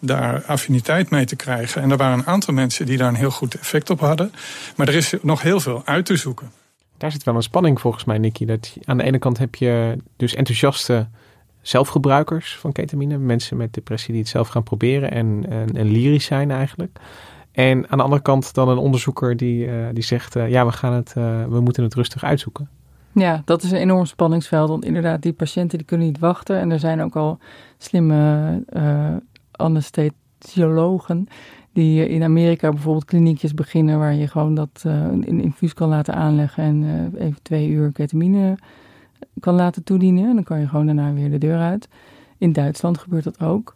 daar 0.00 0.42
affiniteit 0.44 1.10
mee 1.10 1.24
te 1.24 1.36
krijgen. 1.36 1.82
En 1.82 1.90
er 1.90 1.96
waren 1.96 2.18
een 2.18 2.26
aantal 2.26 2.54
mensen 2.54 2.86
die 2.86 2.98
daar 2.98 3.08
een 3.08 3.14
heel 3.14 3.30
goed 3.30 3.54
effect 3.54 3.90
op 3.90 4.00
hadden. 4.00 4.32
Maar 4.76 4.88
er 4.88 4.94
is 4.94 5.14
nog 5.22 5.42
heel 5.42 5.60
veel 5.60 5.82
uit 5.84 6.06
te 6.06 6.16
zoeken. 6.16 6.50
Daar 6.96 7.12
zit 7.12 7.24
wel 7.24 7.34
een 7.34 7.42
spanning 7.42 7.80
volgens 7.80 8.04
mij, 8.04 8.18
Nicky. 8.18 8.44
Dat 8.44 8.76
aan 8.84 8.96
de 8.96 9.04
ene 9.04 9.18
kant 9.18 9.38
heb 9.38 9.54
je 9.54 9.96
dus 10.16 10.34
enthousiaste 10.34 11.08
zelfgebruikers 11.62 12.56
van 12.56 12.72
ketamine. 12.72 13.18
Mensen 13.18 13.56
met 13.56 13.74
depressie 13.74 14.12
die 14.12 14.22
het 14.22 14.30
zelf 14.30 14.48
gaan 14.48 14.62
proberen 14.62 15.10
en, 15.10 15.44
en, 15.48 15.76
en 15.76 15.90
lyrisch 15.90 16.24
zijn 16.24 16.50
eigenlijk. 16.50 16.98
En 17.52 17.88
aan 17.88 17.98
de 17.98 18.04
andere 18.04 18.22
kant 18.22 18.54
dan 18.54 18.68
een 18.68 18.78
onderzoeker 18.78 19.36
die, 19.36 19.66
uh, 19.66 19.86
die 19.92 20.02
zegt, 20.02 20.36
uh, 20.36 20.48
ja, 20.48 20.66
we, 20.66 20.72
gaan 20.72 20.92
het, 20.92 21.14
uh, 21.18 21.44
we 21.44 21.60
moeten 21.60 21.82
het 21.82 21.94
rustig 21.94 22.24
uitzoeken. 22.24 22.68
Ja, 23.12 23.42
dat 23.44 23.62
is 23.62 23.70
een 23.70 23.78
enorm 23.78 24.06
spanningsveld. 24.06 24.68
Want 24.68 24.84
inderdaad, 24.84 25.22
die 25.22 25.32
patiënten 25.32 25.78
die 25.78 25.86
kunnen 25.86 26.06
niet 26.06 26.18
wachten. 26.18 26.58
En 26.58 26.70
er 26.70 26.78
zijn 26.78 27.02
ook 27.02 27.16
al 27.16 27.38
slimme 27.78 28.62
anesthesiologen 29.60 31.26
die 31.72 32.08
in 32.08 32.22
Amerika 32.22 32.70
bijvoorbeeld 32.70 33.04
kliniekjes 33.04 33.54
beginnen... 33.54 33.98
waar 33.98 34.14
je 34.14 34.28
gewoon 34.28 34.54
dat 34.54 34.82
een 34.84 35.40
infuus 35.40 35.74
kan 35.74 35.88
laten 35.88 36.14
aanleggen 36.14 36.64
en 36.64 37.12
even 37.18 37.42
twee 37.42 37.68
uur 37.68 37.92
ketamine 37.92 38.58
kan 39.40 39.54
laten 39.54 39.84
toedienen. 39.84 40.34
Dan 40.34 40.44
kan 40.44 40.60
je 40.60 40.68
gewoon 40.68 40.86
daarna 40.86 41.12
weer 41.12 41.30
de 41.30 41.38
deur 41.38 41.58
uit. 41.58 41.88
In 42.38 42.52
Duitsland 42.52 42.98
gebeurt 42.98 43.24
dat 43.24 43.40
ook. 43.40 43.74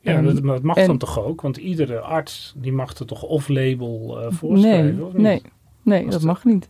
Ja, 0.00 0.22
dat, 0.22 0.42
dat, 0.42 0.62
mag 0.62 0.86
dan 0.86 0.98
toch 0.98 1.24
ook? 1.24 1.40
Want 1.40 1.56
iedere 1.56 2.00
arts 2.00 2.54
die 2.56 2.72
mag 2.72 2.98
er 2.98 3.06
toch 3.06 3.22
off-label 3.22 4.20
uh, 4.20 4.32
voorschrijven? 4.32 4.94
Nee, 4.96 5.04
of 5.04 5.12
niet? 5.12 5.22
nee, 5.22 5.42
nee 5.82 6.08
dat, 6.08 6.22
mag 6.22 6.44
niet. 6.44 6.68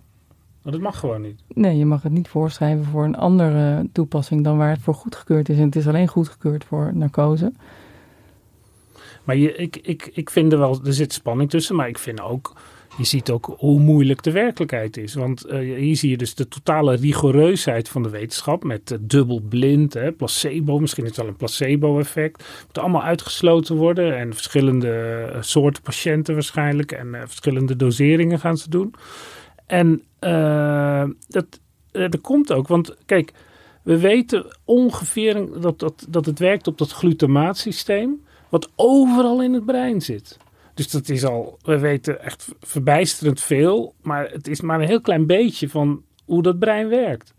Maar 0.62 0.72
dat 0.72 0.80
mag 0.80 0.98
gewoon 0.98 1.20
niet? 1.20 1.42
Nee, 1.48 1.76
je 1.76 1.86
mag 1.86 2.02
het 2.02 2.12
niet 2.12 2.28
voorschrijven 2.28 2.84
voor 2.84 3.04
een 3.04 3.16
andere 3.16 3.88
toepassing 3.92 4.44
dan 4.44 4.56
waar 4.56 4.70
het 4.70 4.80
voor 4.80 4.94
goedgekeurd 4.94 5.48
is. 5.48 5.56
En 5.56 5.64
het 5.64 5.76
is 5.76 5.88
alleen 5.88 6.08
goedgekeurd 6.08 6.64
voor 6.64 6.90
narcose. 6.94 7.52
Maar 9.24 9.36
je, 9.36 9.54
ik, 9.54 9.76
ik, 9.76 10.10
ik 10.12 10.30
vind 10.30 10.52
er 10.52 10.58
wel, 10.58 10.80
er 10.84 10.92
zit 10.92 11.12
spanning 11.12 11.50
tussen, 11.50 11.76
maar 11.76 11.88
ik 11.88 11.98
vind 11.98 12.20
ook 12.20 12.52
je 12.96 13.04
ziet 13.04 13.30
ook 13.30 13.54
hoe 13.58 13.80
moeilijk 13.80 14.22
de 14.22 14.30
werkelijkheid 14.30 14.96
is. 14.96 15.14
Want 15.14 15.46
uh, 15.46 15.58
hier 15.76 15.96
zie 15.96 16.10
je 16.10 16.16
dus 16.16 16.34
de 16.34 16.48
totale 16.48 16.96
rigoureusheid 16.96 17.88
van 17.88 18.02
de 18.02 18.08
wetenschap 18.08 18.64
met 18.64 18.90
uh, 18.90 18.98
dubbel 19.00 19.40
blind, 19.40 19.94
hè, 19.94 20.12
placebo, 20.12 20.78
misschien 20.78 21.02
is 21.02 21.08
het 21.08 21.18
wel 21.18 21.28
een 21.28 21.36
placebo-effect. 21.36 22.44
Moet 22.66 22.78
allemaal 22.78 23.02
uitgesloten 23.02 23.76
worden 23.76 24.16
en 24.16 24.34
verschillende 24.34 25.30
uh, 25.34 25.42
soorten 25.42 25.82
patiënten 25.82 26.34
waarschijnlijk 26.34 26.92
en 26.92 27.16
verschillende 27.26 27.76
doseringen 27.76 28.38
gaan 28.38 28.56
ze 28.56 28.70
doen. 28.70 28.94
En 29.66 30.02
dat, 31.28 31.60
dat 31.90 32.20
komt 32.20 32.52
ook, 32.52 32.68
want 32.68 32.96
kijk, 33.06 33.32
we 33.82 33.98
weten 33.98 34.56
ongeveer 34.64 35.60
dat, 35.60 35.78
dat, 35.78 36.06
dat 36.08 36.26
het 36.26 36.38
werkt 36.38 36.66
op 36.66 36.78
dat 36.78 36.92
glutamaatsysteem, 36.92 38.20
wat 38.52 38.70
overal 38.76 39.42
in 39.42 39.52
het 39.52 39.64
brein 39.64 40.00
zit. 40.00 40.36
Dus 40.74 40.90
dat 40.90 41.08
is 41.08 41.24
al, 41.24 41.58
we 41.62 41.78
weten 41.78 42.22
echt 42.22 42.48
verbijsterend 42.60 43.40
veel, 43.40 43.94
maar 44.02 44.30
het 44.30 44.48
is 44.48 44.60
maar 44.60 44.80
een 44.80 44.86
heel 44.86 45.00
klein 45.00 45.26
beetje 45.26 45.68
van 45.68 46.02
hoe 46.24 46.42
dat 46.42 46.58
brein 46.58 46.88
werkt. 46.88 47.34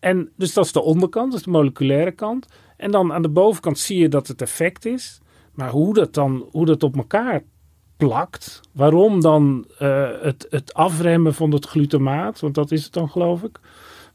En 0.00 0.30
dus 0.36 0.52
dat 0.52 0.64
is 0.64 0.72
de 0.72 0.82
onderkant, 0.82 1.30
dat 1.30 1.38
is 1.38 1.44
de 1.44 1.50
moleculaire 1.50 2.12
kant. 2.12 2.46
En 2.76 2.90
dan 2.90 3.12
aan 3.12 3.22
de 3.22 3.28
bovenkant 3.28 3.78
zie 3.78 3.98
je 3.98 4.08
dat 4.08 4.26
het 4.28 4.42
effect 4.42 4.84
is. 4.84 5.20
Maar 5.54 5.70
hoe 5.70 5.94
dat 5.94 6.14
dan, 6.14 6.48
hoe 6.50 6.66
dat 6.66 6.82
op 6.82 6.96
elkaar 6.96 7.42
plakt, 7.96 8.60
waarom 8.72 9.20
dan 9.20 9.66
uh, 9.82 10.10
het, 10.20 10.46
het 10.50 10.74
afremmen 10.74 11.34
van 11.34 11.52
het 11.52 11.66
glutamaat, 11.66 12.40
want 12.40 12.54
dat 12.54 12.70
is 12.70 12.84
het 12.84 12.92
dan 12.92 13.10
geloof 13.10 13.42
ik, 13.42 13.60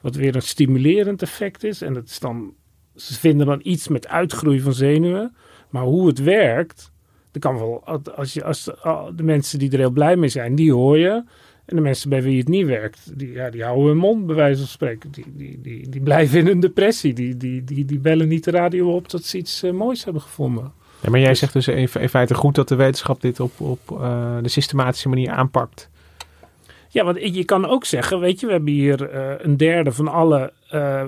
wat 0.01 0.15
weer 0.15 0.35
een 0.35 0.41
stimulerend 0.41 1.21
effect 1.21 1.63
is. 1.63 1.81
En 1.81 1.93
dat 1.93 2.07
is 2.07 2.19
dan, 2.19 2.53
ze 2.95 3.13
vinden 3.13 3.47
dan 3.47 3.59
iets 3.63 3.87
met 3.87 4.07
uitgroei 4.07 4.59
van 4.59 4.73
zenuwen. 4.73 5.35
Maar 5.77 5.85
hoe 5.85 6.07
het 6.07 6.23
werkt, 6.23 6.91
kan 7.39 7.57
wel, 7.57 7.83
als, 8.15 8.33
je, 8.33 8.43
als 8.43 8.63
de 9.15 9.23
mensen 9.23 9.59
die 9.59 9.71
er 9.71 9.77
heel 9.77 9.89
blij 9.89 10.15
mee 10.15 10.29
zijn, 10.29 10.55
die 10.55 10.73
hoor 10.73 10.97
je. 10.97 11.23
En 11.65 11.75
de 11.75 11.81
mensen 11.81 12.09
bij 12.09 12.23
wie 12.23 12.37
het 12.37 12.47
niet 12.47 12.65
werkt, 12.65 13.11
die, 13.19 13.31
ja, 13.31 13.49
die 13.49 13.63
houden 13.63 13.85
hun 13.85 13.97
mond, 13.97 14.25
bij 14.25 14.35
wijze 14.35 14.59
van 14.59 14.67
spreken. 14.67 15.11
Die, 15.11 15.25
die, 15.35 15.61
die, 15.61 15.89
die 15.89 16.01
blijven 16.01 16.39
in 16.39 16.47
een 16.47 16.59
depressie. 16.59 17.13
Die, 17.13 17.37
die, 17.37 17.63
die, 17.63 17.85
die 17.85 17.99
bellen 17.99 18.27
niet 18.27 18.43
de 18.43 18.51
radio 18.51 18.95
op 18.95 19.09
dat 19.09 19.23
ze 19.23 19.37
iets 19.37 19.63
uh, 19.63 19.71
moois 19.71 20.03
hebben 20.03 20.21
gevonden. 20.21 20.71
Ja, 21.01 21.09
maar 21.09 21.19
jij 21.19 21.29
dus, 21.29 21.39
zegt 21.39 21.53
dus 21.53 21.67
in, 21.67 21.89
in, 21.99 22.09
feite 22.09 22.33
goed 22.33 22.55
dat 22.55 22.67
de 22.67 22.75
wetenschap 22.75 23.21
dit 23.21 23.39
op, 23.39 23.61
op 23.61 23.79
uh, 23.91 24.37
de 24.41 24.49
systematische 24.49 25.09
manier 25.09 25.31
aanpakt. 25.31 25.89
Ja, 26.89 27.03
want 27.03 27.35
je 27.35 27.45
kan 27.45 27.65
ook 27.65 27.85
zeggen, 27.85 28.19
weet 28.19 28.39
je, 28.39 28.45
we 28.45 28.51
hebben 28.51 28.73
hier 28.73 29.13
uh, 29.13 29.31
een 29.37 29.57
derde 29.57 29.91
van 29.91 30.07
alle 30.07 30.53
uh, 30.73 31.03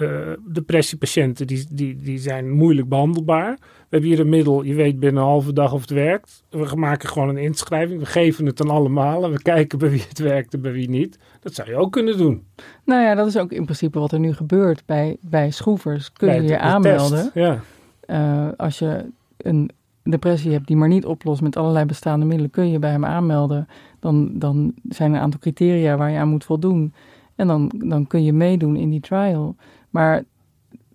uh, 0.00 0.32
depressiepatiënten 0.52 1.46
die, 1.46 1.66
die, 1.70 1.96
die 1.96 2.18
zijn 2.18 2.50
moeilijk 2.50 2.88
behandelbaar. 2.88 3.56
We 3.60 3.86
hebben 3.88 4.10
hier 4.10 4.20
een 4.20 4.28
middel, 4.28 4.62
je 4.62 4.74
weet 4.74 5.00
binnen 5.00 5.22
een 5.22 5.28
halve 5.28 5.52
dag 5.52 5.72
of 5.72 5.80
het 5.80 5.90
werkt. 5.90 6.44
We 6.50 6.76
maken 6.76 7.08
gewoon 7.08 7.28
een 7.28 7.36
inschrijving, 7.36 8.00
we 8.00 8.06
geven 8.06 8.46
het 8.46 8.60
aan 8.60 8.70
allemaal 8.70 9.24
en 9.24 9.30
we 9.30 9.42
kijken 9.42 9.78
bij 9.78 9.90
wie 9.90 10.04
het 10.08 10.18
werkt 10.18 10.54
en 10.54 10.60
bij 10.60 10.72
wie 10.72 10.88
niet. 10.88 11.18
Dat 11.40 11.54
zou 11.54 11.68
je 11.68 11.76
ook 11.76 11.92
kunnen 11.92 12.16
doen. 12.16 12.46
Nou 12.84 13.02
ja, 13.02 13.14
dat 13.14 13.26
is 13.26 13.36
ook 13.36 13.52
in 13.52 13.64
principe 13.64 13.98
wat 13.98 14.12
er 14.12 14.20
nu 14.20 14.32
gebeurt 14.32 14.82
bij, 14.86 15.16
bij 15.20 15.50
schroevers. 15.50 16.12
Kun 16.12 16.34
je 16.34 16.42
je 16.42 16.58
aanmelden. 16.58 17.30
ja. 17.34 18.54
als 18.56 18.78
je 18.78 19.04
een 19.36 19.70
depressie 20.10 20.52
hebt 20.52 20.66
die 20.66 20.76
maar 20.76 20.88
niet 20.88 21.06
oplost 21.06 21.42
met 21.42 21.56
allerlei 21.56 21.84
bestaande 21.84 22.26
middelen, 22.26 22.50
kun 22.50 22.70
je 22.70 22.78
bij 22.78 22.90
hem 22.90 23.04
aanmelden. 23.04 23.68
Dan, 24.00 24.38
dan 24.38 24.74
zijn 24.88 25.10
er 25.10 25.16
een 25.16 25.22
aantal 25.22 25.40
criteria 25.40 25.96
waar 25.96 26.10
je 26.10 26.18
aan 26.18 26.28
moet 26.28 26.44
voldoen. 26.44 26.92
En 27.34 27.46
dan, 27.46 27.72
dan 27.84 28.06
kun 28.06 28.24
je 28.24 28.32
meedoen 28.32 28.76
in 28.76 28.90
die 28.90 29.00
trial. 29.00 29.56
Maar 29.90 30.24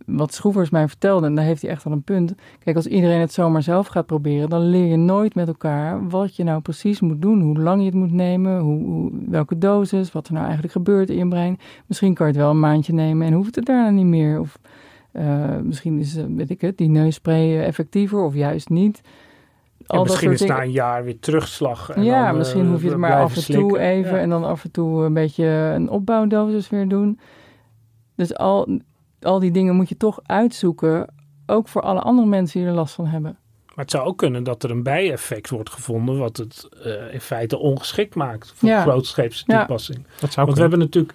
wat 0.06 0.34
Schroevers 0.34 0.70
mij 0.70 0.88
vertelde, 0.88 1.26
en 1.26 1.36
daar 1.36 1.46
heeft 1.46 1.62
hij 1.62 1.72
echt 1.72 1.84
wel 1.84 1.94
een 1.94 2.04
punt. 2.04 2.36
Kijk, 2.60 2.76
als 2.76 2.88
iedereen 2.88 3.20
het 3.20 3.34
zomaar 3.34 3.64
zelf 3.64 3.88
gaat 3.88 4.06
proberen, 4.06 4.50
dan 4.50 4.62
leer 4.62 4.86
je 4.86 4.98
nooit 4.98 5.36
met 5.36 5.48
elkaar 5.48 6.10
wat 6.10 6.36
je 6.36 6.44
nou 6.44 6.62
precies 6.62 7.00
moet 7.00 7.22
doen. 7.22 7.42
Hoe 7.42 7.60
lang 7.60 7.80
je 7.80 7.86
het 7.86 7.96
moet 7.96 8.12
nemen, 8.12 8.60
hoe, 8.60 9.12
welke 9.30 9.58
dosis, 9.58 10.12
wat 10.12 10.28
er 10.28 10.34
nou 10.34 10.44
eigenlijk 10.44 10.74
gebeurt 10.74 11.10
in 11.10 11.18
je 11.18 11.28
brein. 11.28 11.60
Misschien 11.86 12.14
kan 12.14 12.28
je 12.28 12.32
het 12.32 12.42
wel 12.42 12.52
een 12.52 12.60
maandje 12.60 12.94
nemen 12.94 13.28
en 13.28 13.34
hoeft 13.34 13.56
het 13.56 13.66
daarna 13.66 13.90
niet 13.90 14.06
meer. 14.06 14.40
Of 14.40 14.60
uh, 15.14 15.58
misschien 15.58 16.00
is, 16.00 16.14
weet 16.14 16.50
ik 16.50 16.62
het, 16.62 16.78
die 16.78 16.90
neusspray 16.90 17.62
effectiever 17.62 18.20
of 18.20 18.34
juist 18.34 18.70
niet. 18.70 19.02
Al 19.86 20.04
misschien 20.04 20.32
is 20.32 20.42
na 20.42 20.62
een 20.62 20.72
jaar 20.72 21.04
weer 21.04 21.20
terugslag. 21.20 21.90
En 21.90 22.04
ja, 22.04 22.28
dan, 22.28 22.38
misschien 22.38 22.68
hoef 22.68 22.82
je 22.82 22.90
het 22.90 22.98
maar 22.98 23.22
af 23.22 23.36
en 23.36 23.44
toe 23.44 23.44
slikken. 23.44 23.80
even 23.80 24.20
en 24.20 24.30
dan 24.30 24.44
af 24.44 24.64
en 24.64 24.72
toe 24.72 25.04
een 25.04 25.14
beetje 25.14 25.46
een 25.46 25.90
opbouwdosis 25.90 26.70
weer 26.70 26.88
doen. 26.88 27.20
Dus 28.16 28.36
al, 28.36 28.80
al 29.22 29.40
die 29.40 29.52
dingen 29.52 29.76
moet 29.76 29.90
je 29.90 29.98
toch 29.98 30.20
uitzoeken, 30.26 31.14
ook 31.46 31.68
voor 31.68 31.82
alle 31.82 32.02
andere 32.02 32.28
mensen 32.28 32.60
die 32.60 32.70
er 32.70 32.76
last 32.76 32.94
van 32.94 33.06
hebben. 33.06 33.38
Maar 33.76 33.86
het 33.86 33.92
zou 33.92 34.08
ook 34.08 34.18
kunnen 34.18 34.44
dat 34.44 34.64
er 34.64 34.72
een 34.72 34.84
bijeffect 34.84 35.50
wordt 35.50 35.70
gevonden, 35.70 36.18
wat 36.18 36.38
het 36.38 36.70
uh, 36.86 37.14
in 37.14 37.22
feite 37.22 37.58
ongeschikt 37.58 38.16
maakt 38.16 38.54
voor 38.56 38.70
ja. 38.70 38.82
grootscheepse 38.82 39.46
toepassing. 39.46 39.98
Ja. 39.98 40.14
Dat 40.20 40.32
zou 40.32 40.46
Want 40.46 40.58
we 40.58 40.62
hebben 40.62 40.80
natuurlijk 40.80 41.14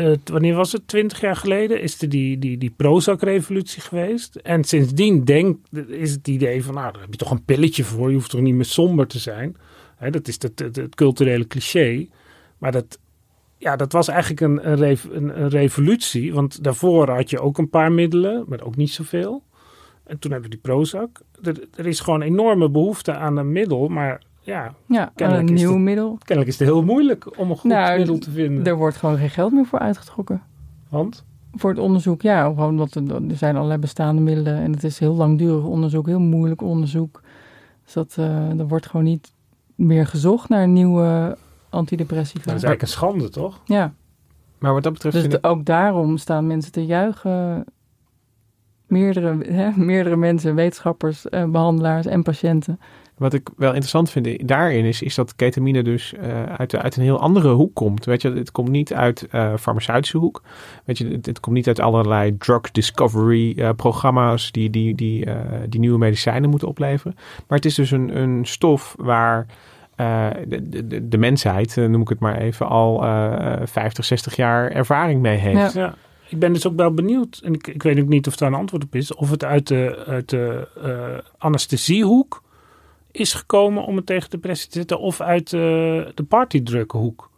uh, 0.00 0.16
wanneer 0.24 0.54
was 0.54 0.72
het? 0.72 0.88
Twintig 0.88 1.20
jaar 1.20 1.36
geleden 1.36 1.80
is 1.80 2.02
er 2.02 2.08
die, 2.08 2.38
die, 2.38 2.58
die 2.58 2.70
Prozac-revolutie 2.76 3.82
geweest. 3.82 4.36
En 4.36 4.64
sindsdien 4.64 5.24
denk, 5.24 5.58
is 5.88 6.10
het 6.10 6.28
idee 6.28 6.64
van, 6.64 6.74
nou, 6.74 6.92
daar 6.92 7.00
heb 7.00 7.10
je 7.10 7.16
toch 7.18 7.30
een 7.30 7.44
pilletje 7.44 7.84
voor. 7.84 8.08
Je 8.08 8.14
hoeft 8.14 8.30
toch 8.30 8.40
niet 8.40 8.54
meer 8.54 8.64
somber 8.64 9.06
te 9.06 9.18
zijn. 9.18 9.56
Hè, 9.96 10.10
dat 10.10 10.28
is 10.28 10.42
het, 10.42 10.58
het, 10.58 10.94
culturele 10.94 11.46
cliché. 11.46 12.08
Maar 12.58 12.72
dat, 12.72 12.98
ja, 13.58 13.76
dat 13.76 13.92
was 13.92 14.08
eigenlijk 14.08 14.40
een, 14.40 14.70
een, 14.70 14.76
rev, 14.76 15.04
een, 15.04 15.40
een, 15.40 15.48
revolutie. 15.48 16.34
Want 16.34 16.64
daarvoor 16.64 17.10
had 17.10 17.30
je 17.30 17.40
ook 17.40 17.58
een 17.58 17.70
paar 17.70 17.92
middelen, 17.92 18.44
maar 18.48 18.62
ook 18.62 18.76
niet 18.76 18.90
zoveel. 18.90 19.42
En 20.04 20.18
toen 20.18 20.30
hebben 20.30 20.50
we 20.50 20.56
die 20.56 20.64
Prozac. 20.64 21.20
Er, 21.42 21.68
er 21.74 21.86
is 21.86 22.00
gewoon 22.00 22.22
enorme 22.22 22.70
behoefte 22.70 23.12
aan 23.12 23.36
een 23.36 23.52
middel, 23.52 23.88
maar 23.88 24.22
ja, 24.44 24.74
ja 24.86 25.12
een 25.16 25.44
nieuw 25.44 25.72
het, 25.72 25.78
middel. 25.78 26.18
Kennelijk 26.24 26.52
is 26.52 26.58
het 26.58 26.68
heel 26.68 26.82
moeilijk 26.82 27.38
om 27.38 27.50
een 27.50 27.56
goed 27.56 27.70
nou, 27.70 27.98
middel 27.98 28.18
te 28.18 28.30
vinden. 28.30 28.64
Er 28.64 28.76
wordt 28.76 28.96
gewoon 28.96 29.16
geen 29.16 29.30
geld 29.30 29.52
meer 29.52 29.66
voor 29.66 29.78
uitgetrokken. 29.78 30.42
Want? 30.88 31.24
Voor 31.52 31.70
het 31.70 31.78
onderzoek, 31.78 32.22
ja. 32.22 32.44
Gewoon 32.44 32.68
omdat 32.68 32.94
er, 32.94 33.14
er 33.28 33.36
zijn 33.36 33.56
allerlei 33.56 33.80
bestaande 33.80 34.22
middelen 34.22 34.56
en 34.56 34.72
het 34.72 34.84
is 34.84 34.98
heel 34.98 35.14
langdurig 35.14 35.64
onderzoek, 35.64 36.06
heel 36.06 36.20
moeilijk 36.20 36.62
onderzoek. 36.62 37.22
Dus 37.84 37.92
dat, 37.92 38.16
uh, 38.18 38.58
er 38.58 38.68
wordt 38.68 38.86
gewoon 38.86 39.04
niet 39.04 39.32
meer 39.74 40.06
gezocht 40.06 40.48
naar 40.48 40.68
nieuwe 40.68 41.36
antidepressiva. 41.68 42.44
Dat 42.44 42.54
is 42.54 42.62
eigenlijk 42.62 42.82
een 42.82 42.88
schande, 42.88 43.28
toch? 43.28 43.60
Ja. 43.64 43.94
Maar 44.58 44.72
wat 44.72 44.82
dat 44.82 44.92
betreft... 44.92 45.14
Dus 45.14 45.28
de, 45.28 45.42
ook 45.42 45.64
daarom 45.64 46.16
staan 46.16 46.46
mensen 46.46 46.72
te 46.72 46.86
juichen. 46.86 47.64
Meerdere, 48.86 49.52
hè, 49.52 49.70
meerdere 49.76 50.16
mensen, 50.16 50.54
wetenschappers, 50.54 51.28
eh, 51.28 51.44
behandelaars 51.44 52.06
en 52.06 52.22
patiënten 52.22 52.78
wat 53.16 53.32
ik 53.32 53.48
wel 53.56 53.68
interessant 53.68 54.10
vind 54.10 54.48
daarin 54.48 54.84
is, 54.84 55.02
is 55.02 55.14
dat 55.14 55.36
ketamine 55.36 55.82
dus 55.82 56.12
uh, 56.12 56.42
uit, 56.42 56.74
uit 56.76 56.96
een 56.96 57.02
heel 57.02 57.20
andere 57.20 57.52
hoek 57.52 57.74
komt. 57.74 58.04
Weet 58.04 58.22
je, 58.22 58.32
het 58.32 58.52
komt 58.52 58.68
niet 58.68 58.94
uit 58.94 59.26
uh, 59.32 59.52
farmaceutische 59.58 60.18
hoek. 60.18 60.42
Weet 60.84 60.98
je, 60.98 61.08
het, 61.08 61.26
het, 61.26 61.40
komt 61.40 61.56
niet 61.56 61.66
uit 61.66 61.80
allerlei 61.80 62.36
drug 62.36 62.70
discovery 62.70 63.52
uh, 63.56 63.70
programma's 63.76 64.52
die, 64.52 64.70
die, 64.70 64.94
die, 64.94 65.26
die 65.68 65.80
nieuwe 65.80 65.98
medicijnen 65.98 66.50
moeten 66.50 66.68
opleveren. 66.68 67.14
Maar 67.16 67.58
het 67.58 67.66
is 67.66 67.74
dus 67.74 67.90
een, 67.90 68.16
een 68.16 68.46
stof 68.46 68.94
waar 68.98 69.46
de, 69.96 70.68
de, 70.86 71.08
de, 71.08 71.18
mensheid, 71.18 71.76
noem 71.76 72.00
ik 72.00 72.08
het 72.08 72.18
maar 72.18 72.36
even, 72.36 72.68
al 72.68 72.98
50, 73.64 74.04
60 74.04 74.36
jaar 74.36 74.70
ervaring 74.70 75.20
mee 75.20 75.36
heeft. 75.36 75.72
Ja. 75.72 75.80
ja. 75.80 75.94
Ik 76.28 76.38
ben 76.38 76.52
dus 76.52 76.66
ook 76.66 76.76
wel 76.76 76.94
benieuwd, 76.94 77.40
en 77.44 77.54
ik, 77.54 77.66
ik 77.66 77.82
weet 77.82 78.00
ook 78.00 78.08
niet 78.08 78.26
of 78.26 78.36
daar 78.36 78.48
een 78.48 78.54
antwoord 78.54 78.84
op 78.84 78.94
is, 78.94 79.14
of 79.14 79.30
het 79.30 79.44
uit 79.44 79.68
de, 79.68 80.04
uit 80.06 80.28
de 80.28 80.68
anesthesiehoek 81.38 82.42
is 83.14 83.32
gekomen 83.32 83.84
om 83.84 83.96
het 83.96 84.06
tegen 84.06 84.30
depressie 84.30 84.70
te 84.70 84.78
zetten 84.78 85.00
of 85.00 85.20
uit 85.20 85.52
uh, 85.52 85.60
de 86.14 86.24
partydrukhoek. 86.28 87.30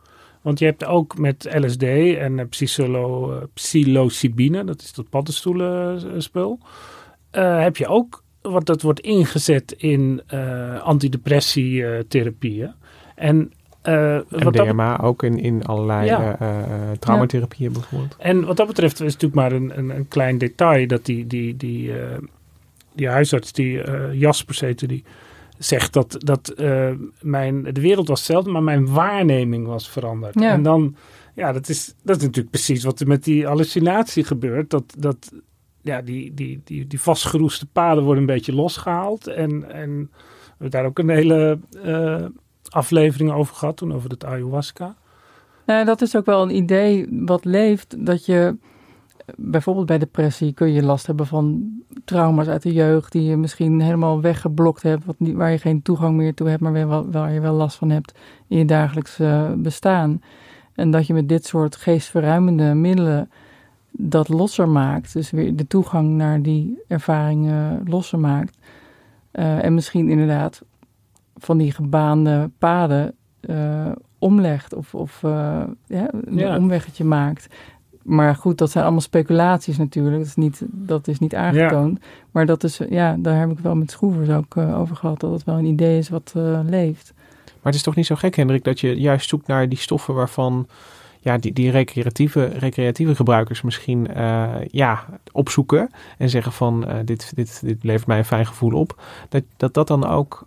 Want 0.42 0.58
je 0.58 0.64
hebt 0.64 0.84
ook 0.84 1.18
met 1.18 1.48
LSD 1.58 1.82
en 1.82 2.38
uh, 2.38 2.44
psycholo, 2.48 3.32
uh, 3.32 3.36
psilocybine, 3.54 4.64
dat 4.64 4.80
is 4.80 4.92
dat 4.92 5.08
paddenstoelenspul, 5.08 6.58
heb 7.30 7.76
je 7.76 7.86
ook 7.86 8.24
wat 8.42 8.66
dat 8.66 8.82
wordt 8.82 9.00
ingezet 9.00 9.72
in 9.72 10.22
antidepressietherapieën. 10.82 12.72
En 13.14 13.52
uh, 13.84 14.18
MDMA 14.28 15.00
ook 15.00 15.22
in, 15.22 15.38
in 15.38 15.64
allerlei 15.64 16.06
ja. 16.06 16.40
uh, 16.40 16.90
traumatherapieën 16.98 17.72
ja. 17.72 17.78
bijvoorbeeld. 17.78 18.16
En 18.18 18.44
wat 18.44 18.56
dat 18.56 18.66
betreft 18.66 19.00
is 19.00 19.12
het 19.12 19.22
natuurlijk 19.22 19.34
maar 19.34 19.52
een, 19.52 19.78
een, 19.78 19.96
een 19.96 20.08
klein 20.08 20.38
detail 20.38 20.86
dat 20.86 21.04
die, 21.04 21.26
die, 21.26 21.56
die, 21.56 21.92
die 22.92 23.08
huisarts, 23.08 23.52
die 23.52 23.80
Jaspers 24.12 24.60
heette 24.60 24.86
die, 24.86 25.04
zegt 25.58 25.92
dat, 25.92 26.16
dat 26.18 26.52
uh, 26.56 26.90
mijn, 27.20 27.62
de 27.62 27.80
wereld 27.80 28.08
was 28.08 28.18
hetzelfde, 28.18 28.50
maar 28.50 28.62
mijn 28.62 28.92
waarneming 28.92 29.66
was 29.66 29.90
veranderd. 29.90 30.40
En 30.40 30.62
dan, 30.62 30.96
ja, 31.34 31.52
dat 31.52 31.68
is, 31.68 31.94
dat 32.02 32.16
is 32.16 32.22
natuurlijk 32.22 32.50
precies 32.50 32.84
wat 32.84 33.00
er 33.00 33.06
met 33.06 33.24
die 33.24 33.46
hallucinatie 33.46 34.24
gebeurt. 34.24 34.70
Dat, 34.70 34.94
dat 34.98 35.32
ja, 35.82 36.02
die, 36.02 36.34
die, 36.34 36.60
die, 36.64 36.86
die 36.86 37.00
vastgeroeste 37.00 37.66
paden 37.66 38.04
worden 38.04 38.20
een 38.20 38.34
beetje 38.34 38.54
losgehaald. 38.54 39.26
En, 39.26 39.72
en 39.72 40.10
we 40.10 40.48
hebben 40.48 40.70
daar 40.70 40.84
ook 40.84 40.98
een 40.98 41.08
hele 41.08 41.58
uh, 41.84 42.24
aflevering 42.68 43.32
over 43.32 43.54
gehad, 43.54 43.76
toen 43.76 43.94
over 43.94 44.10
het 44.10 44.24
ayahuasca. 44.24 44.96
Nou, 45.66 45.84
dat 45.84 46.02
is 46.02 46.16
ook 46.16 46.26
wel 46.26 46.42
een 46.42 46.56
idee 46.56 47.06
wat 47.10 47.44
leeft, 47.44 48.06
dat 48.06 48.26
je 48.26 48.56
bijvoorbeeld 49.36 49.86
bij 49.86 49.98
depressie 49.98 50.52
kun 50.52 50.72
je 50.72 50.82
last 50.82 51.06
hebben 51.06 51.26
van 51.26 51.72
trauma's 52.04 52.46
uit 52.46 52.62
de 52.62 52.72
jeugd 52.72 53.12
die 53.12 53.22
je 53.22 53.36
misschien 53.36 53.80
helemaal 53.80 54.20
weggeblokt 54.20 54.82
hebt, 54.82 55.04
wat 55.04 55.14
niet, 55.18 55.34
waar 55.34 55.50
je 55.50 55.58
geen 55.58 55.82
toegang 55.82 56.16
meer 56.16 56.34
toe 56.34 56.48
hebt, 56.48 56.60
maar 56.60 56.86
waar, 56.86 57.10
waar 57.10 57.32
je 57.32 57.40
wel 57.40 57.54
last 57.54 57.76
van 57.76 57.90
hebt 57.90 58.18
in 58.48 58.58
je 58.58 58.64
dagelijks 58.64 59.20
uh, 59.20 59.52
bestaan. 59.56 60.22
En 60.74 60.90
dat 60.90 61.06
je 61.06 61.14
met 61.14 61.28
dit 61.28 61.46
soort 61.46 61.76
geestverruimende 61.76 62.74
middelen 62.74 63.30
dat 63.90 64.28
losser 64.28 64.68
maakt, 64.68 65.12
dus 65.12 65.30
weer 65.30 65.56
de 65.56 65.66
toegang 65.66 66.08
naar 66.08 66.42
die 66.42 66.82
ervaringen 66.88 67.82
losser 67.84 68.18
maakt. 68.18 68.58
Uh, 69.32 69.64
en 69.64 69.74
misschien 69.74 70.08
inderdaad 70.08 70.62
van 71.36 71.58
die 71.58 71.72
gebaande 71.72 72.50
paden 72.58 73.14
uh, 73.40 73.92
omlegt 74.18 74.74
of, 74.74 74.94
of 74.94 75.20
ja, 75.22 75.68
een 75.86 76.36
ja. 76.36 76.56
omweggetje 76.56 77.04
maakt. 77.04 77.48
Maar 78.06 78.34
goed, 78.34 78.58
dat 78.58 78.70
zijn 78.70 78.84
allemaal 78.84 79.02
speculaties 79.02 79.76
natuurlijk. 79.76 80.16
Dat 80.16 80.26
is 80.26 80.34
niet, 80.34 80.62
dat 80.66 81.08
is 81.08 81.18
niet 81.18 81.34
aangetoond. 81.34 81.98
Ja. 82.00 82.06
Maar 82.30 82.46
dat 82.46 82.64
is, 82.64 82.80
ja, 82.90 83.16
daar 83.18 83.38
heb 83.38 83.50
ik 83.50 83.58
wel 83.58 83.74
met 83.74 83.90
Schroevers 83.90 84.28
ook 84.28 84.54
uh, 84.54 84.80
over 84.80 84.96
gehad. 84.96 85.20
Dat 85.20 85.32
het 85.32 85.44
wel 85.44 85.58
een 85.58 85.64
idee 85.64 85.98
is 85.98 86.08
wat 86.08 86.32
uh, 86.36 86.60
leeft. 86.64 87.12
Maar 87.44 87.72
het 87.72 87.74
is 87.74 87.82
toch 87.82 87.94
niet 87.94 88.06
zo 88.06 88.14
gek, 88.14 88.34
Hendrik, 88.34 88.64
dat 88.64 88.80
je 88.80 89.00
juist 89.00 89.28
zoekt 89.28 89.46
naar 89.46 89.68
die 89.68 89.78
stoffen 89.78 90.14
waarvan 90.14 90.66
ja, 91.20 91.38
die, 91.38 91.52
die 91.52 91.70
recreatieve, 91.70 92.44
recreatieve 92.44 93.14
gebruikers 93.14 93.62
misschien 93.62 94.08
uh, 94.16 94.54
ja, 94.70 95.04
opzoeken. 95.32 95.90
En 96.18 96.30
zeggen 96.30 96.52
van 96.52 96.86
dit, 97.04 97.32
dit, 97.34 97.60
dit 97.64 97.84
levert 97.84 98.06
mij 98.06 98.18
een 98.18 98.24
fijn 98.24 98.46
gevoel 98.46 98.72
op. 98.72 99.02
Dat 99.28 99.42
dat, 99.56 99.74
dat 99.74 99.86
dan 99.86 100.06
ook 100.06 100.46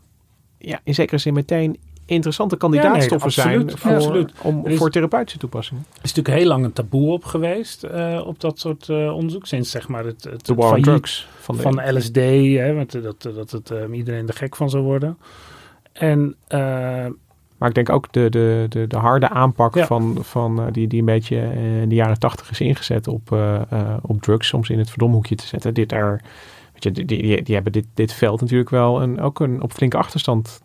ja, 0.57 0.79
in 0.83 0.93
zekere 0.93 1.17
zin 1.17 1.33
meteen 1.33 1.77
interessante 2.09 2.57
kandidaatstoffen 2.57 3.31
ja, 3.35 3.47
nee, 3.47 3.65
zijn 3.65 3.77
voor, 3.77 3.91
absoluut. 3.91 4.31
Om, 4.41 4.65
is, 4.65 4.77
voor 4.77 4.89
therapeutische 4.89 5.39
toepassingen. 5.39 5.85
Er 5.91 5.99
is 6.03 6.13
natuurlijk 6.13 6.37
heel 6.37 6.47
lang 6.47 6.65
een 6.65 6.73
taboe 6.73 7.11
op 7.11 7.23
geweest 7.23 7.83
uh, 7.83 8.21
op 8.25 8.39
dat 8.39 8.59
soort 8.59 8.87
uh, 8.87 9.15
onderzoek. 9.15 9.45
Sinds 9.45 9.71
zeg 9.71 9.87
maar 9.87 10.05
het, 10.05 10.23
het, 10.23 10.43
drugs 10.81 11.27
van, 11.39 11.55
de, 11.55 11.61
van 11.61 11.95
LSD, 11.95 12.15
hè, 12.15 12.73
want 12.73 13.03
dat, 13.03 13.21
dat 13.21 13.51
het 13.51 13.71
uh, 13.71 13.97
iedereen 13.97 14.27
er 14.27 14.33
gek 14.33 14.55
van 14.55 14.69
zou 14.69 14.83
worden. 14.83 15.17
En, 15.93 16.35
maar 17.57 17.69
ik 17.69 17.75
denk 17.75 17.89
ook 17.89 18.13
de, 18.13 18.29
de, 18.29 18.65
de, 18.69 18.87
de 18.87 18.97
harde 18.97 19.29
aanpak 19.29 19.75
ja. 19.75 19.85
van, 19.85 20.17
van 20.21 20.71
die, 20.71 20.87
die 20.87 20.99
een 20.99 21.05
beetje 21.05 21.37
in 21.81 21.89
de 21.89 21.95
jaren 21.95 22.19
tachtig 22.19 22.51
is 22.51 22.59
ingezet 22.59 23.07
op, 23.07 23.37
op 24.01 24.21
drugs, 24.21 24.47
soms 24.47 24.69
in 24.69 24.77
het 24.77 24.89
verdomhoekje 24.89 25.35
te 25.35 25.47
zetten. 25.47 25.73
Dit 25.73 25.91
er, 25.91 26.21
weet 26.73 26.83
je, 26.83 26.91
die, 26.91 27.05
die, 27.05 27.43
die 27.43 27.55
hebben 27.55 27.73
dit, 27.73 27.85
dit 27.93 28.13
veld 28.13 28.41
natuurlijk 28.41 28.69
wel 28.69 29.01
een, 29.01 29.21
ook 29.21 29.39
een, 29.39 29.61
op 29.61 29.71
flinke 29.71 29.97
achterstand 29.97 30.61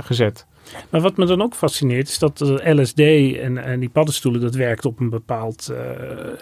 gezet. 0.00 0.46
Maar 0.90 1.00
wat 1.00 1.16
me 1.16 1.26
dan 1.26 1.42
ook 1.42 1.54
fascineert 1.54 2.08
is 2.08 2.18
dat 2.18 2.40
LSD 2.64 3.00
en, 3.00 3.58
en 3.58 3.80
die 3.80 3.88
paddenstoelen, 3.88 4.40
dat 4.40 4.54
werkt 4.54 4.84
op 4.84 5.00
een 5.00 5.10
bepaald 5.10 5.68
uh, 5.70 5.78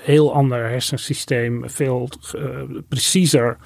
heel 0.01 0.35
ander 0.35 0.69
hersensysteem, 0.69 1.71
veel 1.71 2.09
uh, 2.37 2.63
preciezer 2.89 3.57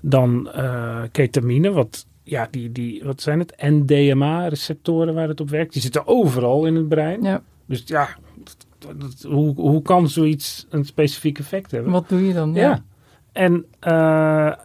dan 0.00 0.50
uh, 0.56 1.02
ketamine. 1.12 1.70
Wat, 1.70 2.06
ja, 2.22 2.48
die, 2.50 2.72
die, 2.72 3.04
wat 3.04 3.22
zijn 3.22 3.38
het? 3.38 3.54
NDMA-receptoren 3.56 5.14
waar 5.14 5.28
het 5.28 5.40
op 5.40 5.50
werkt. 5.50 5.72
Die 5.72 5.82
zitten 5.82 6.06
overal 6.06 6.66
in 6.66 6.74
het 6.74 6.88
brein. 6.88 7.22
Ja. 7.22 7.42
Dus 7.66 7.82
ja, 7.86 8.08
hoe, 9.22 9.54
hoe 9.54 9.82
kan 9.82 10.08
zoiets 10.08 10.66
een 10.70 10.84
specifiek 10.84 11.38
effect 11.38 11.70
hebben? 11.70 11.92
Wat 11.92 12.08
doe 12.08 12.26
je 12.26 12.32
dan? 12.32 12.54
Ja. 12.54 12.60
ja. 12.60 12.84
En, 13.32 13.52
uh, 13.52 13.90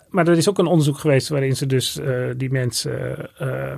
maar 0.10 0.28
er 0.28 0.38
is 0.38 0.50
ook 0.50 0.58
een 0.58 0.66
onderzoek 0.66 0.98
geweest 0.98 1.30
waarin 1.30 1.56
ze 1.56 1.66
dus 1.66 2.00
uh, 2.00 2.30
die 2.38 2.52
mensen 2.52 3.30
uh, 3.42 3.74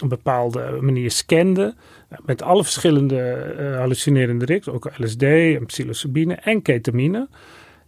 een 0.00 0.08
bepaalde 0.08 0.78
manier 0.80 1.10
scanden. 1.10 1.76
Met 2.24 2.42
alle 2.42 2.62
verschillende 2.62 3.74
hallucinerende 3.78 4.44
riks, 4.44 4.68
ook 4.68 4.90
LSD 4.96 5.22
en 5.22 5.66
psilocybine 5.66 6.34
en 6.34 6.62
ketamine. 6.62 7.28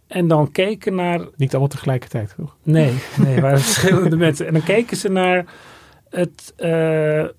En 0.07 0.27
dan 0.27 0.51
keken 0.51 0.95
naar... 0.95 1.19
Niet 1.35 1.51
allemaal 1.51 1.67
tegelijkertijd, 1.67 2.33
toch? 2.37 2.55
Nee, 2.63 2.93
nee, 3.17 3.41
waren 3.41 3.59
verschillende 3.59 4.15
mensen. 4.15 4.47
En 4.47 4.53
dan 4.53 4.63
keken 4.63 4.97
ze 4.97 5.09
naar 5.09 5.45
het, 6.09 6.53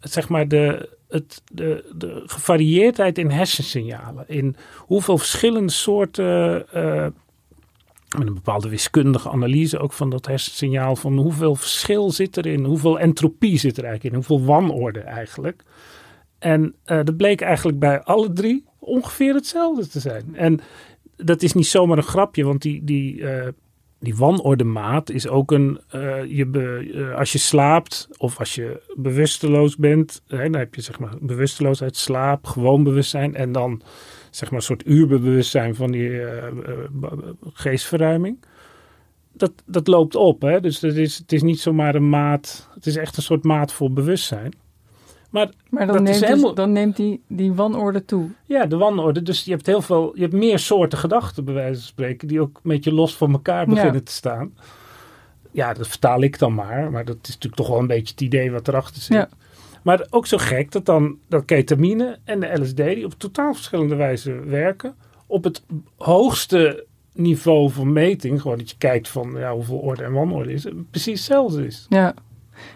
zeg 0.01 0.29
maar 0.29 0.49
de, 0.49 0.89
het, 1.09 1.43
de, 1.53 1.85
de 1.97 2.23
gevarieerdheid 2.27 3.19
in 3.19 3.31
hersensignalen. 3.31 4.25
In 4.29 4.57
hoeveel 4.77 5.19
verschillende 5.19 5.73
soorten 5.73 6.67
met 8.19 8.27
een 8.27 8.35
bepaalde 8.35 8.69
wiskundige 8.69 9.31
analyse 9.31 9.79
ook 9.79 9.93
van 9.93 10.11
dat 10.11 10.27
hersensignaal. 10.27 10.97
Van 10.97 11.17
hoeveel 11.17 11.55
verschil 11.55 12.11
zit 12.11 12.37
erin, 12.37 12.65
hoeveel 12.65 12.99
entropie 12.99 13.59
zit 13.59 13.77
er 13.77 13.85
eigenlijk 13.85 14.15
in, 14.15 14.21
hoeveel 14.21 14.47
wanorde 14.47 15.01
eigenlijk. 15.01 15.63
En 16.39 16.75
uh, 16.87 17.01
dat 17.05 17.17
bleek 17.17 17.41
eigenlijk 17.41 17.79
bij 17.79 18.03
alle 18.03 18.33
drie 18.33 18.65
ongeveer 18.79 19.35
hetzelfde 19.35 19.89
te 19.89 20.01
zijn. 20.01 20.37
En 20.37 20.61
dat 21.17 21.43
is 21.43 21.53
niet 21.53 21.67
zomaar 21.67 21.97
een 21.97 22.03
grapje, 22.03 22.45
want 22.45 22.63
die, 22.63 22.85
die, 22.85 23.17
uh, 23.17 23.49
die 23.99 24.17
wanordemaat 24.17 25.11
is 25.11 25.29
ook 25.29 25.51
een. 25.53 25.81
Uh, 25.95 26.25
je 26.25 27.15
als 27.17 27.33
je 27.33 27.39
slaapt 27.39 28.09
of 28.17 28.39
als 28.39 28.55
je 28.55 28.83
bewusteloos 28.97 29.77
bent, 29.77 30.23
hè, 30.27 30.51
dan 30.51 30.61
heb 30.61 30.75
je 30.75 30.81
zeg 30.81 30.99
maar 30.99 31.15
bewusteloosheid, 31.21 31.97
slaap, 31.97 32.47
gewoon 32.47 32.83
bewustzijn 32.83 33.35
en 33.35 33.53
dan 33.53 33.83
zeg 34.37 34.51
maar 34.51 34.59
een 34.59 34.65
soort 34.65 34.87
uurbewustzijn 34.87 35.75
van 35.75 35.91
die 35.91 36.09
uh, 36.09 36.45
geestverruiming. 37.53 38.39
Dat, 39.33 39.53
dat 39.67 39.87
loopt 39.87 40.15
op. 40.15 40.43
Hè? 40.43 40.61
Dus 40.61 40.81
het 40.81 40.97
is, 40.97 41.19
het 41.19 41.33
is 41.33 41.43
niet 41.43 41.61
zomaar 41.61 41.95
een 41.95 42.09
maat. 42.09 42.69
Het 42.75 42.87
is 42.87 42.97
echt 42.97 43.17
een 43.17 43.23
soort 43.23 43.45
maat 43.45 43.73
voor 43.73 43.93
bewustzijn. 43.93 44.55
Maar, 45.31 45.51
maar 45.71 45.87
dan, 45.87 46.03
neemt 46.03 46.25
helemaal... 46.25 46.45
dus, 46.45 46.55
dan 46.55 46.73
neemt 46.73 46.97
die, 46.97 47.23
die 47.29 47.53
wanorde 47.53 48.05
toe. 48.05 48.29
Ja, 48.45 48.67
de 48.67 48.77
wanorde. 48.77 49.23
Dus 49.23 49.45
je 49.45 49.51
hebt 49.51 49.67
heel 49.67 49.83
veel, 49.83 50.11
je 50.15 50.21
hebt 50.21 50.33
meer 50.33 50.59
soorten 50.59 50.99
gedachten, 50.99 51.45
bij 51.45 51.55
wijze 51.55 51.81
van 51.81 51.89
spreken, 51.89 52.29
die 52.29 52.41
ook 52.41 52.57
een 52.57 52.71
beetje 52.71 52.95
los 52.95 53.17
van 53.17 53.33
elkaar 53.33 53.67
beginnen 53.67 53.95
ja. 53.95 54.01
te 54.01 54.13
staan. 54.13 54.55
Ja, 55.51 55.73
dat 55.73 55.89
vertaal 55.89 56.23
ik 56.23 56.39
dan 56.39 56.55
maar. 56.55 56.91
Maar 56.91 57.05
dat 57.05 57.17
is 57.23 57.29
natuurlijk 57.29 57.55
toch 57.55 57.69
wel 57.69 57.79
een 57.79 57.87
beetje 57.87 58.11
het 58.11 58.21
idee 58.21 58.51
wat 58.51 58.69
erachter 58.69 59.03
zit. 59.03 59.17
Ja. 59.17 59.29
Maar 59.85 60.07
ook 60.11 60.27
zo 60.27 60.39
gek 60.39 60.73
dat 60.73 60.87
dan 60.87 61.19
dat 61.29 61.45
ketamine 61.45 62.19
en 62.25 62.41
de 62.41 62.61
LSD, 62.61 62.77
die 62.77 63.05
op 63.05 63.15
totaal 63.17 63.55
verschillende 63.55 63.95
wijze 63.95 64.33
werken, 64.33 64.95
op 65.27 65.45
het 65.45 65.63
hoogste 65.97 66.87
niveau 67.13 67.71
van 67.71 67.93
meting, 67.93 68.41
gewoon 68.41 68.59
dat 68.59 68.71
je 68.71 68.77
kijkt 68.79 69.09
van 69.09 69.35
ja, 69.37 69.53
hoeveel 69.53 69.79
orde 69.79 70.03
en 70.03 70.13
wanorde 70.13 70.53
is, 70.53 70.67
precies 70.91 71.19
hetzelfde 71.19 71.67
is. 71.67 71.87
Ja. 71.89 72.15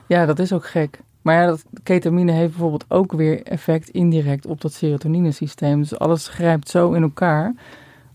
ja, 0.06 0.26
dat 0.26 0.38
is 0.38 0.52
ook 0.52 0.66
gek. 0.66 1.00
Maar 1.22 1.34
ja, 1.34 1.46
dat 1.46 1.64
ketamine 1.82 2.32
heeft 2.32 2.50
bijvoorbeeld 2.50 2.84
ook 2.88 3.12
weer 3.12 3.42
effect 3.42 3.88
indirect 3.88 4.46
op 4.46 4.60
dat 4.60 4.72
serotoninesysteem. 4.72 5.80
Dus 5.80 5.98
alles 5.98 6.28
grijpt 6.28 6.68
zo 6.68 6.92
in 6.92 7.02
elkaar 7.02 7.54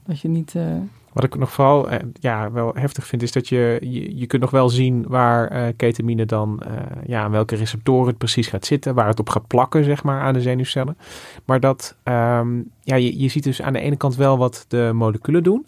dat 0.05 0.19
je 0.19 0.27
niet. 0.27 0.53
Uh... 0.53 0.75
Wat 1.13 1.23
ik 1.23 1.35
nog 1.35 1.51
vooral 1.51 1.89
eh, 1.89 1.99
ja, 2.19 2.51
wel 2.51 2.71
heftig 2.75 3.07
vind, 3.07 3.21
is 3.21 3.31
dat 3.31 3.49
je, 3.49 3.77
je, 3.81 4.17
je 4.17 4.25
kunt 4.25 4.41
nog 4.41 4.51
wel 4.51 4.69
zien 4.69 5.05
waar 5.07 5.51
uh, 5.55 5.67
ketamine 5.75 6.25
dan, 6.25 6.61
uh, 6.67 6.73
ja, 7.05 7.23
aan 7.23 7.31
welke 7.31 7.55
receptoren 7.55 8.07
het 8.07 8.17
precies 8.17 8.47
gaat 8.47 8.65
zitten, 8.65 8.95
waar 8.95 9.07
het 9.07 9.19
op 9.19 9.29
gaat 9.29 9.47
plakken, 9.47 9.83
zeg 9.83 10.03
maar, 10.03 10.21
aan 10.21 10.33
de 10.33 10.41
zenuwcellen. 10.41 10.97
Maar 11.45 11.59
dat, 11.59 11.95
um, 12.03 12.69
ja, 12.81 12.95
je, 12.95 13.19
je 13.19 13.27
ziet 13.27 13.43
dus 13.43 13.61
aan 13.61 13.73
de 13.73 13.79
ene 13.79 13.95
kant 13.95 14.15
wel 14.15 14.37
wat 14.37 14.65
de 14.67 14.91
moleculen 14.93 15.43
doen. 15.43 15.65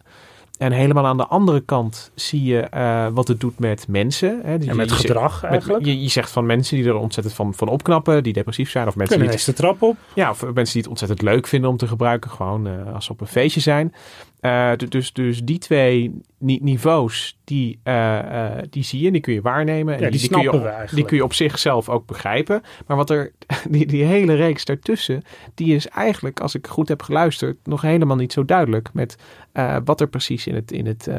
En 0.58 0.72
helemaal 0.72 1.06
aan 1.06 1.18
de 1.18 1.28
andere 1.28 1.62
kant 1.62 2.12
zie 2.16 2.44
je 2.44 2.68
uh, 2.74 3.08
wat 3.14 3.28
het 3.28 3.40
doet 3.40 3.60
met 3.60 3.88
mensen. 3.88 4.40
Hè. 4.44 4.58
En 4.58 4.76
met 4.76 4.90
je, 4.90 4.96
gedrag 4.96 5.44
eigenlijk. 5.44 5.86
Je, 5.86 6.02
je, 6.02 6.10
zegt 6.10 6.32
van 6.32 6.46
mensen 6.46 6.78
die 6.78 6.86
er 6.86 6.96
ontzettend 6.96 7.36
van, 7.36 7.54
van 7.54 7.68
opknappen, 7.68 8.24
die 8.24 8.34
depressief 8.34 8.70
zijn. 8.70 8.88
Of 8.88 8.96
mensen 8.96 9.18
Kunnen 9.18 9.38
die 9.38 9.46
de 9.46 9.54
trap 9.54 9.82
op. 9.82 9.98
Ja, 10.14 10.30
of 10.30 10.42
mensen 10.42 10.74
die 10.74 10.82
het 10.82 10.88
ontzettend 10.88 11.22
leuk 11.22 11.48
vinden 11.48 11.70
om 11.70 11.78
te 11.78 11.88
gebruiken. 11.88 12.30
Gewoon 12.32 12.68
uh, 12.68 12.94
als 12.94 13.06
ze 13.06 13.12
op 13.12 13.22
een 13.22 13.28
feestje 13.28 13.62
zijn. 13.62 13.94
Uh, 14.42 14.72
dus, 14.90 15.14
dus 15.14 15.44
die 15.44 15.58
twee 15.58 16.20
niveaus, 16.38 17.40
die, 17.46 17.80
uh, 17.84 18.52
die 18.70 18.84
zie 18.84 19.00
je 19.00 19.06
en 19.06 19.12
die 19.12 19.22
kun 19.22 19.34
je 19.34 19.42
waarnemen. 19.42 19.94
Ja, 19.94 20.06
en 20.06 20.12
die, 20.12 20.20
die, 20.20 20.30
snappen 20.30 20.50
kun 20.50 20.60
je, 20.60 20.66
we 20.66 20.72
eigenlijk. 20.72 20.96
Die 20.96 21.06
kun 21.06 21.18
je 21.18 21.24
op 21.24 21.34
zichzelf 21.34 21.90
ook 21.90 22.06
begrijpen. 22.06 22.62
Maar 22.88 22.98
wat 22.98 23.10
er, 23.10 23.32
die, 23.70 23.86
die 23.86 24.04
hele 24.04 24.34
reeks 24.34 24.66
daartussen, 24.66 25.24
die 25.54 25.76
is 25.76 25.88
eigenlijk, 25.88 26.40
als 26.40 26.56
ik 26.56 26.68
goed 26.68 26.88
heb 26.88 27.02
geluisterd, 27.02 27.58
nog 27.64 27.82
helemaal 27.82 28.16
niet 28.16 28.34
zo 28.34 28.46
duidelijk. 28.46 28.90
Met 28.94 29.18
uh, 29.54 29.78
wat 29.86 30.02
er 30.02 30.08
precies 30.08 30.48
in 30.48 30.56
het, 30.56 30.72
in 30.72 30.86
het 30.86 31.10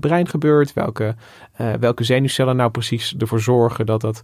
brein 0.00 0.28
gebeurt. 0.28 0.72
Welke, 0.72 1.14
welke 1.80 2.04
zenuwcellen 2.04 2.56
nou 2.56 2.70
precies 2.70 3.14
ervoor 3.18 3.40
zorgen 3.40 3.86
dat 3.86 4.00
dat 4.00 4.22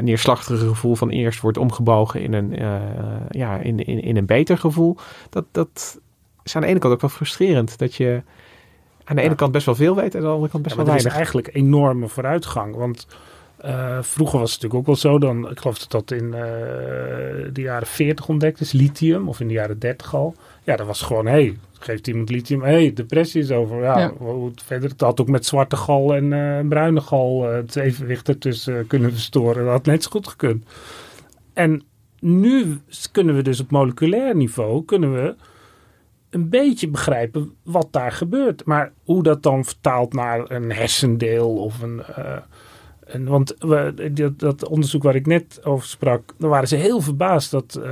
neerslachtige 0.00 0.68
gevoel 0.68 0.94
van 0.94 1.08
eerst 1.08 1.40
wordt 1.40 1.58
omgebogen 1.58 2.22
in 2.22 2.32
een, 2.32 2.52
ja, 3.30 3.56
in, 3.56 3.84
in, 3.84 4.02
in 4.02 4.16
een 4.16 4.26
beter 4.26 4.58
gevoel. 4.58 4.96
Dat, 5.30 5.44
dat 5.52 6.00
is 6.44 6.56
aan 6.56 6.62
de 6.62 6.68
ene 6.68 6.78
kant 6.78 6.94
ook 6.94 7.00
wel 7.00 7.10
frustrerend. 7.10 7.78
Dat 7.78 7.94
je 7.94 8.22
aan 9.08 9.16
de 9.16 9.22
ene 9.22 9.34
kant 9.34 9.52
best 9.52 9.66
wel 9.66 9.74
veel 9.74 9.94
weet 9.94 10.14
en 10.14 10.20
aan 10.20 10.26
de 10.26 10.32
andere 10.32 10.50
kant 10.50 10.62
best 10.62 10.76
ja, 10.76 10.82
wel 10.82 10.90
weinig. 10.90 11.12
is 11.12 11.16
eigenlijk 11.16 11.50
enorme 11.52 12.08
vooruitgang. 12.08 12.76
Want 12.76 13.06
uh, 13.64 13.98
vroeger 14.00 14.38
was 14.38 14.52
het 14.52 14.62
natuurlijk 14.62 14.74
ook 14.74 14.86
wel 14.86 15.12
zo. 15.12 15.18
Dan, 15.18 15.50
ik 15.50 15.58
geloof 15.58 15.78
dat 15.78 15.90
dat 15.90 16.20
in 16.20 16.30
de 17.52 17.60
jaren 17.60 17.86
40 17.86 18.28
ontdekt 18.28 18.60
is. 18.60 18.72
Lithium. 18.72 19.28
Of 19.28 19.40
in 19.40 19.48
de 19.48 19.54
jaren 19.54 19.78
30 19.78 20.14
al. 20.14 20.34
Ja, 20.64 20.76
dat 20.76 20.86
was 20.86 21.02
gewoon, 21.02 21.26
hé, 21.26 21.32
hey, 21.32 21.58
geeft 21.78 22.06
iemand 22.06 22.30
lithium. 22.30 22.62
Hé, 22.62 22.72
hey, 22.72 22.92
depressie 22.92 23.42
is 23.42 23.50
over. 23.50 23.82
Ja, 23.82 23.98
ja. 23.98 24.12
Hoe 24.18 24.48
het 24.48 24.62
verder. 24.62 24.90
Het 24.90 25.00
had 25.00 25.20
ook 25.20 25.28
met 25.28 25.46
zwarte 25.46 25.76
gal 25.76 26.14
en 26.14 26.24
uh, 26.32 26.68
bruine 26.68 27.00
gal 27.00 27.44
uh, 27.44 27.54
het 27.54 27.76
evenwicht 27.76 28.28
ertussen 28.28 28.86
kunnen 28.86 29.12
verstoren. 29.12 29.64
Dat 29.64 29.72
had 29.72 29.86
net 29.86 30.02
zo 30.02 30.10
goed 30.10 30.28
gekund. 30.28 30.64
En 31.52 31.82
nu 32.20 32.80
kunnen 33.12 33.36
we 33.36 33.42
dus 33.42 33.60
op 33.60 33.70
moleculair 33.70 34.36
niveau 34.36 34.84
kunnen 34.84 35.14
we 35.14 35.34
een 36.30 36.48
beetje 36.48 36.88
begrijpen 36.88 37.52
wat 37.62 37.88
daar 37.90 38.12
gebeurt. 38.12 38.64
Maar 38.64 38.92
hoe 39.04 39.22
dat 39.22 39.42
dan 39.42 39.64
vertaalt 39.64 40.12
naar 40.12 40.50
een 40.50 40.72
hersendeel 40.72 41.56
of 41.56 41.82
een... 41.82 42.02
Uh, 42.18 42.36
en 43.08 43.24
want 43.24 43.54
we, 43.58 44.10
dat, 44.12 44.38
dat, 44.38 44.68
onderzoek 44.68 45.02
waar 45.02 45.14
ik 45.14 45.26
net 45.26 45.60
over 45.64 45.88
sprak, 45.88 46.34
daar 46.38 46.50
waren 46.50 46.68
ze 46.68 46.76
heel 46.76 47.00
verbaasd 47.00 47.50
dat 47.50 47.76
uh, 47.78 47.84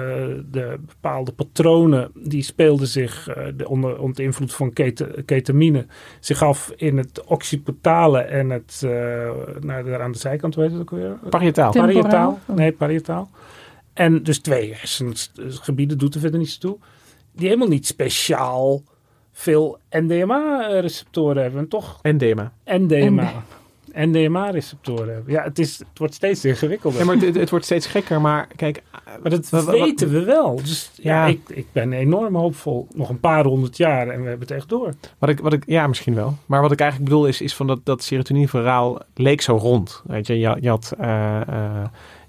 de 0.50 0.78
bepaalde 0.80 1.32
patronen 1.32 2.10
die 2.14 2.42
speelden 2.42 2.86
zich 2.86 3.28
uh, 3.28 3.46
de, 3.56 3.68
onder, 3.68 3.98
onder 3.98 4.24
invloed 4.24 4.54
van 4.54 4.72
ket, 4.72 5.06
ketamine 5.24 5.86
zich 6.20 6.42
af 6.42 6.72
in 6.76 6.96
het 6.96 7.24
occipitale 7.24 8.18
en 8.18 8.50
het 8.50 8.82
uh, 8.84 8.90
nou, 9.60 9.84
daar 9.84 10.02
aan 10.02 10.12
de 10.12 10.18
zijkant, 10.18 10.54
hoe 10.54 10.64
heet 10.64 10.72
het 10.72 10.80
ook 10.80 10.90
weer? 10.90 11.18
Parietaal. 11.30 11.72
Parietaal. 11.72 12.38
Nee, 12.54 12.72
parietaal. 12.72 13.30
En 13.92 14.22
dus 14.22 14.38
twee 14.38 14.74
hersengebieden 14.74 15.98
doet 15.98 16.14
er 16.14 16.20
verder 16.20 16.38
niets 16.38 16.58
toe. 16.58 16.78
Die 17.36 17.46
helemaal 17.46 17.68
niet 17.68 17.86
speciaal 17.86 18.82
veel 19.32 19.78
NDMA-receptoren 19.90 21.42
hebben, 21.42 21.68
toch? 21.68 21.98
NDMA. 22.02 22.52
NDMA. 22.64 23.44
NDMA-receptoren 23.92 25.14
hebben. 25.14 25.32
Ja, 25.32 25.42
het, 25.42 25.58
is, 25.58 25.78
het 25.78 25.98
wordt 25.98 26.14
steeds 26.14 26.44
ingewikkelder. 26.44 27.00
Ja, 27.00 27.06
maar 27.06 27.16
het, 27.16 27.34
het 27.34 27.50
wordt 27.50 27.64
steeds 27.64 27.86
gekker. 27.86 28.20
Maar 28.20 28.48
kijk, 28.56 28.82
maar 29.22 29.30
dat 29.30 29.48
wat, 29.48 29.64
weten 29.64 30.10
we 30.10 30.24
wel. 30.24 30.56
Dus 30.56 30.90
ja, 30.94 31.26
ja 31.26 31.32
ik, 31.32 31.40
ik, 31.48 31.66
ben 31.72 31.92
enorm 31.92 32.34
hoopvol. 32.34 32.88
Nog 32.94 33.08
een 33.08 33.20
paar 33.20 33.44
honderd 33.44 33.76
jaar 33.76 34.08
en 34.08 34.22
we 34.22 34.28
hebben 34.28 34.48
het 34.48 34.56
echt 34.56 34.68
door. 34.68 34.92
Wat 35.18 35.28
ik, 35.28 35.40
wat 35.40 35.52
ik, 35.52 35.62
ja, 35.66 35.86
misschien 35.86 36.14
wel. 36.14 36.36
Maar 36.46 36.60
wat 36.60 36.72
ik 36.72 36.80
eigenlijk 36.80 37.10
bedoel 37.10 37.26
is, 37.26 37.40
is 37.40 37.54
van 37.54 37.66
dat, 37.66 37.80
dat 37.84 38.02
serotonine-verhaal 38.02 38.98
leek 39.14 39.40
zo 39.40 39.56
rond. 39.56 40.02
Weet 40.06 40.26
je, 40.26 40.38
je, 40.38 40.56
je 40.60 40.68
had... 40.68 40.92
Uh, 41.00 41.40
uh, 41.50 41.84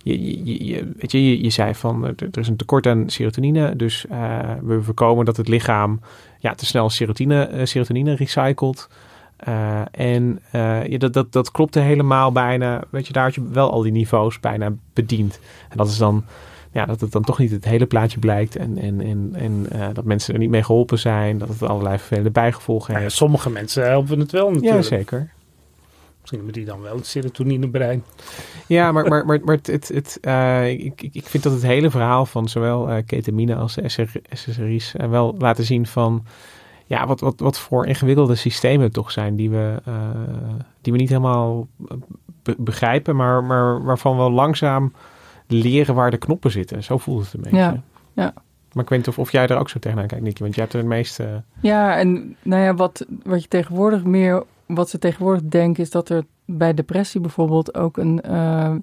je, 0.08 0.46
je, 0.46 0.66
je, 0.66 0.92
weet 0.98 1.12
je, 1.12 1.44
je, 1.44 1.50
zei 1.50 1.76
van 1.76 2.06
er 2.06 2.40
is 2.40 2.48
een 2.48 2.56
tekort 2.56 2.88
aan 2.88 3.10
serotonine, 3.10 3.76
dus 3.76 4.06
uh, 4.12 4.40
we 4.64 4.82
voorkomen 4.82 5.26
dat 5.26 5.38
het 5.38 5.48
lichaam 5.48 6.00
ja, 6.40 6.54
te 6.54 6.66
snel 6.66 6.90
serotonine, 6.90 7.50
uh, 7.54 7.66
serotonine 7.66 8.16
recycelt. 8.16 8.90
Uh, 9.48 9.82
en 9.92 10.40
ja, 10.88 10.98
dat, 10.98 11.14
dat, 11.14 11.32
dat 11.32 11.52
klopte 11.52 11.80
helemaal 11.80 12.32
bijna. 12.32 12.84
Weet 12.90 13.08
je, 13.08 13.14
daar 13.14 13.24
had 13.24 13.36
je 13.36 13.50
wel 13.52 13.72
al 13.72 13.82
die 13.82 13.92
niveaus 13.92 14.40
bijna 14.40 14.74
bediend. 14.94 15.40
En 15.70 15.78
dat 15.78 15.88
is 15.88 15.98
dan, 15.98 16.24
ja, 16.72 16.86
dat 16.86 17.02
het 17.02 17.12
dan 17.12 17.24
toch 17.24 17.40
niet 17.40 17.52
het 17.52 17.66
hele 17.66 17.86
plaatje 17.86 18.20
blijkt. 18.20 18.56
En, 18.56 18.78
en, 18.78 19.02
en, 19.02 19.32
en 19.34 19.66
uh, 19.76 19.88
dat 19.94 20.04
mensen 20.04 20.34
er 20.34 20.40
niet 20.40 20.50
mee 20.50 20.64
geholpen 20.64 21.00
zijn. 21.00 21.38
Dat 21.38 21.48
het 21.48 21.64
allerlei 21.64 21.98
vervelende 21.98 22.32
bijgevolgen 22.32 22.96
heeft. 22.96 23.12
Ja, 23.12 23.18
sommige 23.18 23.50
mensen 23.50 23.88
helpen 23.88 24.20
het 24.20 24.32
wel 24.32 24.52
natuurlijk. 24.52 24.76
Ja, 24.76 24.82
zeker. 24.82 25.30
Misschien 26.30 26.46
moet 26.46 26.56
hij 26.56 26.66
dan 26.66 26.82
wel 26.82 26.96
het 26.96 27.06
serotoninebrein. 27.06 28.04
Ja, 28.68 28.92
maar, 28.92 29.08
maar, 29.08 29.26
maar, 29.26 29.40
maar 29.44 29.56
het, 29.56 29.68
het, 29.68 29.88
het, 29.88 30.18
uh, 30.22 30.70
ik, 30.70 31.02
ik 31.02 31.26
vind 31.26 31.44
dat 31.44 31.54
het 31.54 31.62
hele 31.62 31.90
verhaal 31.90 32.26
van 32.26 32.50
zowel 32.50 32.90
uh, 32.90 32.98
ketamine 33.06 33.56
als 33.56 33.78
SSRI's 34.30 34.94
uh, 34.98 35.10
wel 35.10 35.36
laten 35.38 35.64
zien 35.64 35.88
van 35.88 36.26
ja, 36.86 37.08
wat, 37.08 37.20
wat, 37.20 37.40
wat 37.40 37.60
voor 37.60 37.86
ingewikkelde 37.86 38.36
systemen 38.36 38.84
het 38.84 38.94
toch 38.94 39.12
zijn 39.12 39.36
die 39.36 39.50
we, 39.50 39.76
die 40.82 40.94
we 40.94 41.00
niet 41.00 41.10
helemaal 41.10 41.68
be 42.44 42.56
begrijpen, 42.58 43.16
maar, 43.16 43.44
maar 43.44 43.84
waarvan 43.84 44.18
we 44.18 44.30
langzaam 44.30 44.94
leren 45.48 45.96
waar 45.96 46.12
de 46.12 46.18
knoppen 46.18 46.52
zitten. 46.52 46.84
Zo 46.84 46.98
voelt 46.98 47.24
het 47.24 47.34
een 47.34 47.42
beetje. 47.42 47.58
Ja, 47.58 47.82
ja. 48.14 48.34
Maar 48.74 48.84
ik 48.84 48.90
weet 48.90 49.00
niet 49.00 49.08
of, 49.08 49.20
of 49.20 49.32
jij 49.32 49.48
er 49.48 49.58
ook 49.58 49.70
zo 49.70 49.80
tegenaan 49.80 50.08
kijkt, 50.08 50.24
Nicky, 50.24 50.42
want 50.42 50.56
jij 50.56 50.64
hebt 50.64 50.76
er 50.76 50.82
het 50.82 50.90
meeste... 50.90 51.44
Ja, 51.62 51.98
en 51.98 52.36
nou 52.42 52.64
ja, 52.64 52.74
wat, 52.74 53.06
wat 53.24 53.42
je 53.42 53.48
tegenwoordig 53.48 54.04
meer 54.04 54.44
wat 54.68 54.90
ze 54.90 55.00
tegenwoordig 55.00 55.44
denken 55.44 55.84
is 55.84 55.90
dat 55.90 56.10
er 56.10 56.26
bij 56.46 56.74
depressie 56.74 57.22
bijvoorbeeld 57.22 57.76
ook 57.76 57.98
een 57.98 58.22
uh, 58.26 58.76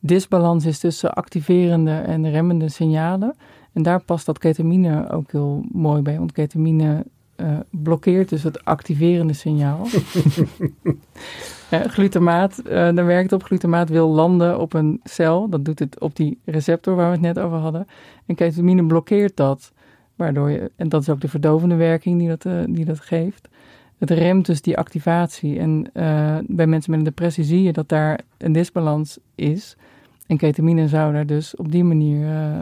disbalans 0.00 0.64
is 0.64 0.78
tussen 0.78 1.12
activerende 1.12 1.92
en 1.92 2.30
remmende 2.30 2.68
signalen. 2.68 3.34
En 3.72 3.82
daar 3.82 4.02
past 4.02 4.26
dat 4.26 4.38
ketamine 4.38 5.10
ook 5.10 5.32
heel 5.32 5.64
mooi 5.72 6.02
bij, 6.02 6.18
want 6.18 6.32
ketamine 6.32 7.04
uh, 7.36 7.58
blokkeert 7.70 8.28
dus 8.28 8.42
het 8.42 8.64
activerende 8.64 9.32
signaal. 9.32 9.86
ja, 11.70 11.88
glutamaat, 11.96 12.62
uh, 12.64 12.72
daar 12.72 13.06
werkt 13.06 13.32
op. 13.32 13.42
Glutamaat 13.42 13.88
wil 13.88 14.08
landen 14.08 14.58
op 14.58 14.72
een 14.72 15.00
cel. 15.04 15.48
Dat 15.48 15.64
doet 15.64 15.78
het 15.78 16.00
op 16.00 16.16
die 16.16 16.38
receptor 16.44 16.94
waar 16.94 17.06
we 17.06 17.12
het 17.12 17.20
net 17.20 17.38
over 17.38 17.58
hadden. 17.58 17.86
En 18.26 18.34
ketamine 18.34 18.86
blokkeert 18.86 19.36
dat. 19.36 19.72
Waardoor 20.16 20.50
je, 20.50 20.70
en 20.76 20.88
dat 20.88 21.00
is 21.00 21.08
ook 21.08 21.20
de 21.20 21.28
verdovende 21.28 21.74
werking 21.74 22.18
die 22.18 22.28
dat, 22.28 22.42
die 22.68 22.84
dat 22.84 23.00
geeft 23.00 23.48
het 24.08 24.18
remt 24.18 24.46
dus 24.46 24.62
die 24.62 24.78
activatie. 24.78 25.58
En 25.58 25.90
uh, 25.94 26.36
bij 26.46 26.66
mensen 26.66 26.90
met 26.90 26.98
een 26.98 27.04
depressie 27.04 27.44
zie 27.44 27.62
je 27.62 27.72
dat 27.72 27.88
daar 27.88 28.20
een 28.38 28.52
disbalans 28.52 29.18
is. 29.34 29.76
En 30.26 30.36
ketamine 30.36 30.88
zou 30.88 31.12
daar 31.12 31.26
dus 31.26 31.56
op 31.56 31.72
die 31.72 31.84
manier 31.84 32.28
uh, 32.28 32.58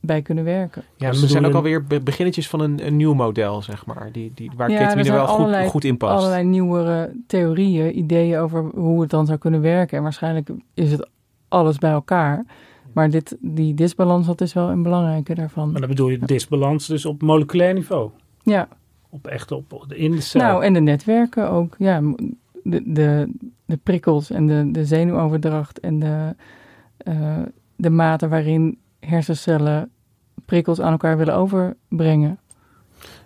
bij 0.00 0.22
kunnen 0.22 0.44
werken. 0.44 0.82
Ja, 0.96 1.10
dus 1.10 1.22
er 1.22 1.28
zijn 1.28 1.46
ook 1.46 1.54
alweer 1.54 1.84
beginnetjes 2.02 2.48
van 2.48 2.60
een, 2.60 2.86
een 2.86 2.96
nieuw 2.96 3.14
model, 3.14 3.62
zeg 3.62 3.86
maar. 3.86 4.08
Die, 4.12 4.32
die, 4.34 4.50
waar 4.56 4.70
ja, 4.70 4.78
ketamine 4.78 5.12
wel 5.12 5.24
allerlei, 5.24 5.62
goed, 5.62 5.70
goed 5.70 5.84
in 5.84 5.96
past. 5.96 6.18
allerlei 6.18 6.44
nieuwere 6.44 7.12
theorieën, 7.26 7.98
ideeën 7.98 8.38
over 8.38 8.64
hoe 8.74 9.00
het 9.00 9.10
dan 9.10 9.26
zou 9.26 9.38
kunnen 9.38 9.60
werken. 9.60 9.96
En 9.96 10.02
waarschijnlijk 10.02 10.50
is 10.74 10.92
het 10.92 11.08
alles 11.48 11.78
bij 11.78 11.90
elkaar. 11.90 12.44
Maar 12.92 13.10
dit, 13.10 13.36
die 13.40 13.74
disbalans, 13.74 14.26
dat 14.26 14.40
is 14.40 14.52
wel 14.52 14.68
een 14.68 14.82
belangrijke 14.82 15.34
daarvan. 15.34 15.70
Maar 15.70 15.80
dan 15.80 15.90
bedoel 15.90 16.08
je 16.08 16.18
disbalans 16.18 16.86
dus 16.86 17.06
op 17.06 17.22
moleculair 17.22 17.74
niveau? 17.74 18.10
Ja, 18.42 18.68
op 19.10 19.26
echt 19.26 19.52
op 19.52 19.84
in 19.88 20.10
de 20.10 20.20
cel. 20.20 20.40
Nou, 20.40 20.64
en 20.64 20.72
de 20.72 20.80
netwerken 20.80 21.50
ook. 21.50 21.74
Ja, 21.78 22.00
de, 22.62 22.92
de, 22.92 23.32
de 23.64 23.76
prikkels 23.76 24.30
en 24.30 24.46
de, 24.46 24.68
de 24.70 24.84
zenuwoverdracht 24.84 25.80
en 25.80 25.98
de, 25.98 26.34
uh, 27.04 27.38
de 27.76 27.90
mate 27.90 28.28
waarin 28.28 28.78
hersencellen 29.00 29.90
prikkels 30.44 30.80
aan 30.80 30.92
elkaar 30.92 31.16
willen 31.16 31.34
overbrengen. 31.34 32.38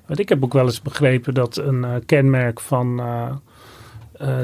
Want 0.07 0.18
ik 0.18 0.28
heb 0.28 0.45
ook 0.45 0.53
wel 0.53 0.64
eens 0.64 0.82
begrepen 0.82 1.35
dat 1.35 1.57
een 1.57 1.82
uh, 1.82 1.95
kenmerk 2.07 2.61
van 2.61 3.01
uh, 3.01 3.37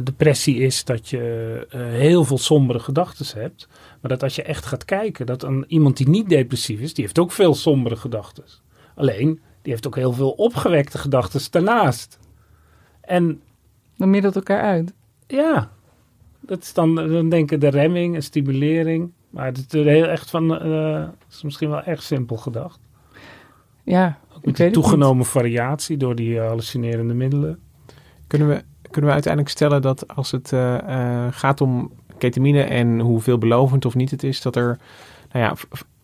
depressie 0.04 0.56
is 0.56 0.84
dat 0.84 1.08
je 1.08 1.66
heel 1.76 2.24
veel 2.24 2.38
sombere 2.38 2.78
gedachten 2.78 3.40
hebt. 3.40 3.68
Maar 4.00 4.10
dat 4.10 4.22
als 4.22 4.34
je 4.34 4.42
echt 4.42 4.66
gaat 4.66 4.84
kijken, 4.84 5.26
dat 5.26 5.42
een, 5.42 5.64
iemand 5.68 5.96
die 5.96 6.08
niet 6.08 6.28
depressief 6.28 6.80
is, 6.80 6.94
die 6.94 7.04
heeft 7.04 7.18
ook 7.18 7.32
veel 7.32 7.54
sombere 7.54 7.96
gedachten. 7.96 8.44
Alleen, 8.94 9.40
die 9.62 9.72
heeft 9.72 9.86
ook 9.86 9.96
heel 9.96 10.12
veel 10.12 10.30
opgewekte 10.30 10.98
gedachten 10.98 11.40
daarnaast. 11.50 12.18
En... 13.00 13.40
Dan 13.96 14.10
middelt 14.10 14.36
elkaar 14.36 14.62
uit. 14.62 14.92
Ja. 15.26 15.70
Dat 16.40 16.62
is 16.62 16.72
dan, 16.72 16.94
dan 16.94 17.28
denken 17.28 17.60
de 17.60 17.68
remming 17.68 18.14
en 18.14 18.22
stimulering. 18.22 19.12
Maar 19.30 19.46
het 19.46 19.58
is 19.58 19.84
heel 19.84 20.06
echt 20.06 20.30
van, 20.30 20.66
uh, 20.66 21.08
is 21.30 21.42
misschien 21.42 21.70
wel 21.70 21.82
erg 21.82 22.02
simpel 22.02 22.36
gedacht. 22.36 22.80
Ja, 23.84 24.18
ook 24.36 24.44
met 24.44 24.56
de 24.56 24.70
toegenomen 24.70 25.26
variatie 25.26 25.96
door 25.96 26.14
die 26.14 26.34
uh, 26.34 26.46
hallucinerende 26.46 27.14
middelen. 27.14 27.58
Kunnen 28.26 28.48
we, 28.48 28.62
kunnen 28.82 29.04
we 29.04 29.12
uiteindelijk 29.12 29.52
stellen 29.52 29.82
dat 29.82 30.08
als 30.08 30.30
het 30.30 30.52
uh, 30.52 31.26
gaat 31.30 31.60
om 31.60 31.92
ketamine 32.18 32.62
en 32.62 33.00
hoe 33.00 33.20
veelbelovend 33.20 33.84
of 33.84 33.94
niet 33.94 34.10
het 34.10 34.22
is, 34.22 34.40
dat 34.40 34.56
er 34.56 34.78
nou 35.32 35.44
ja, 35.44 35.54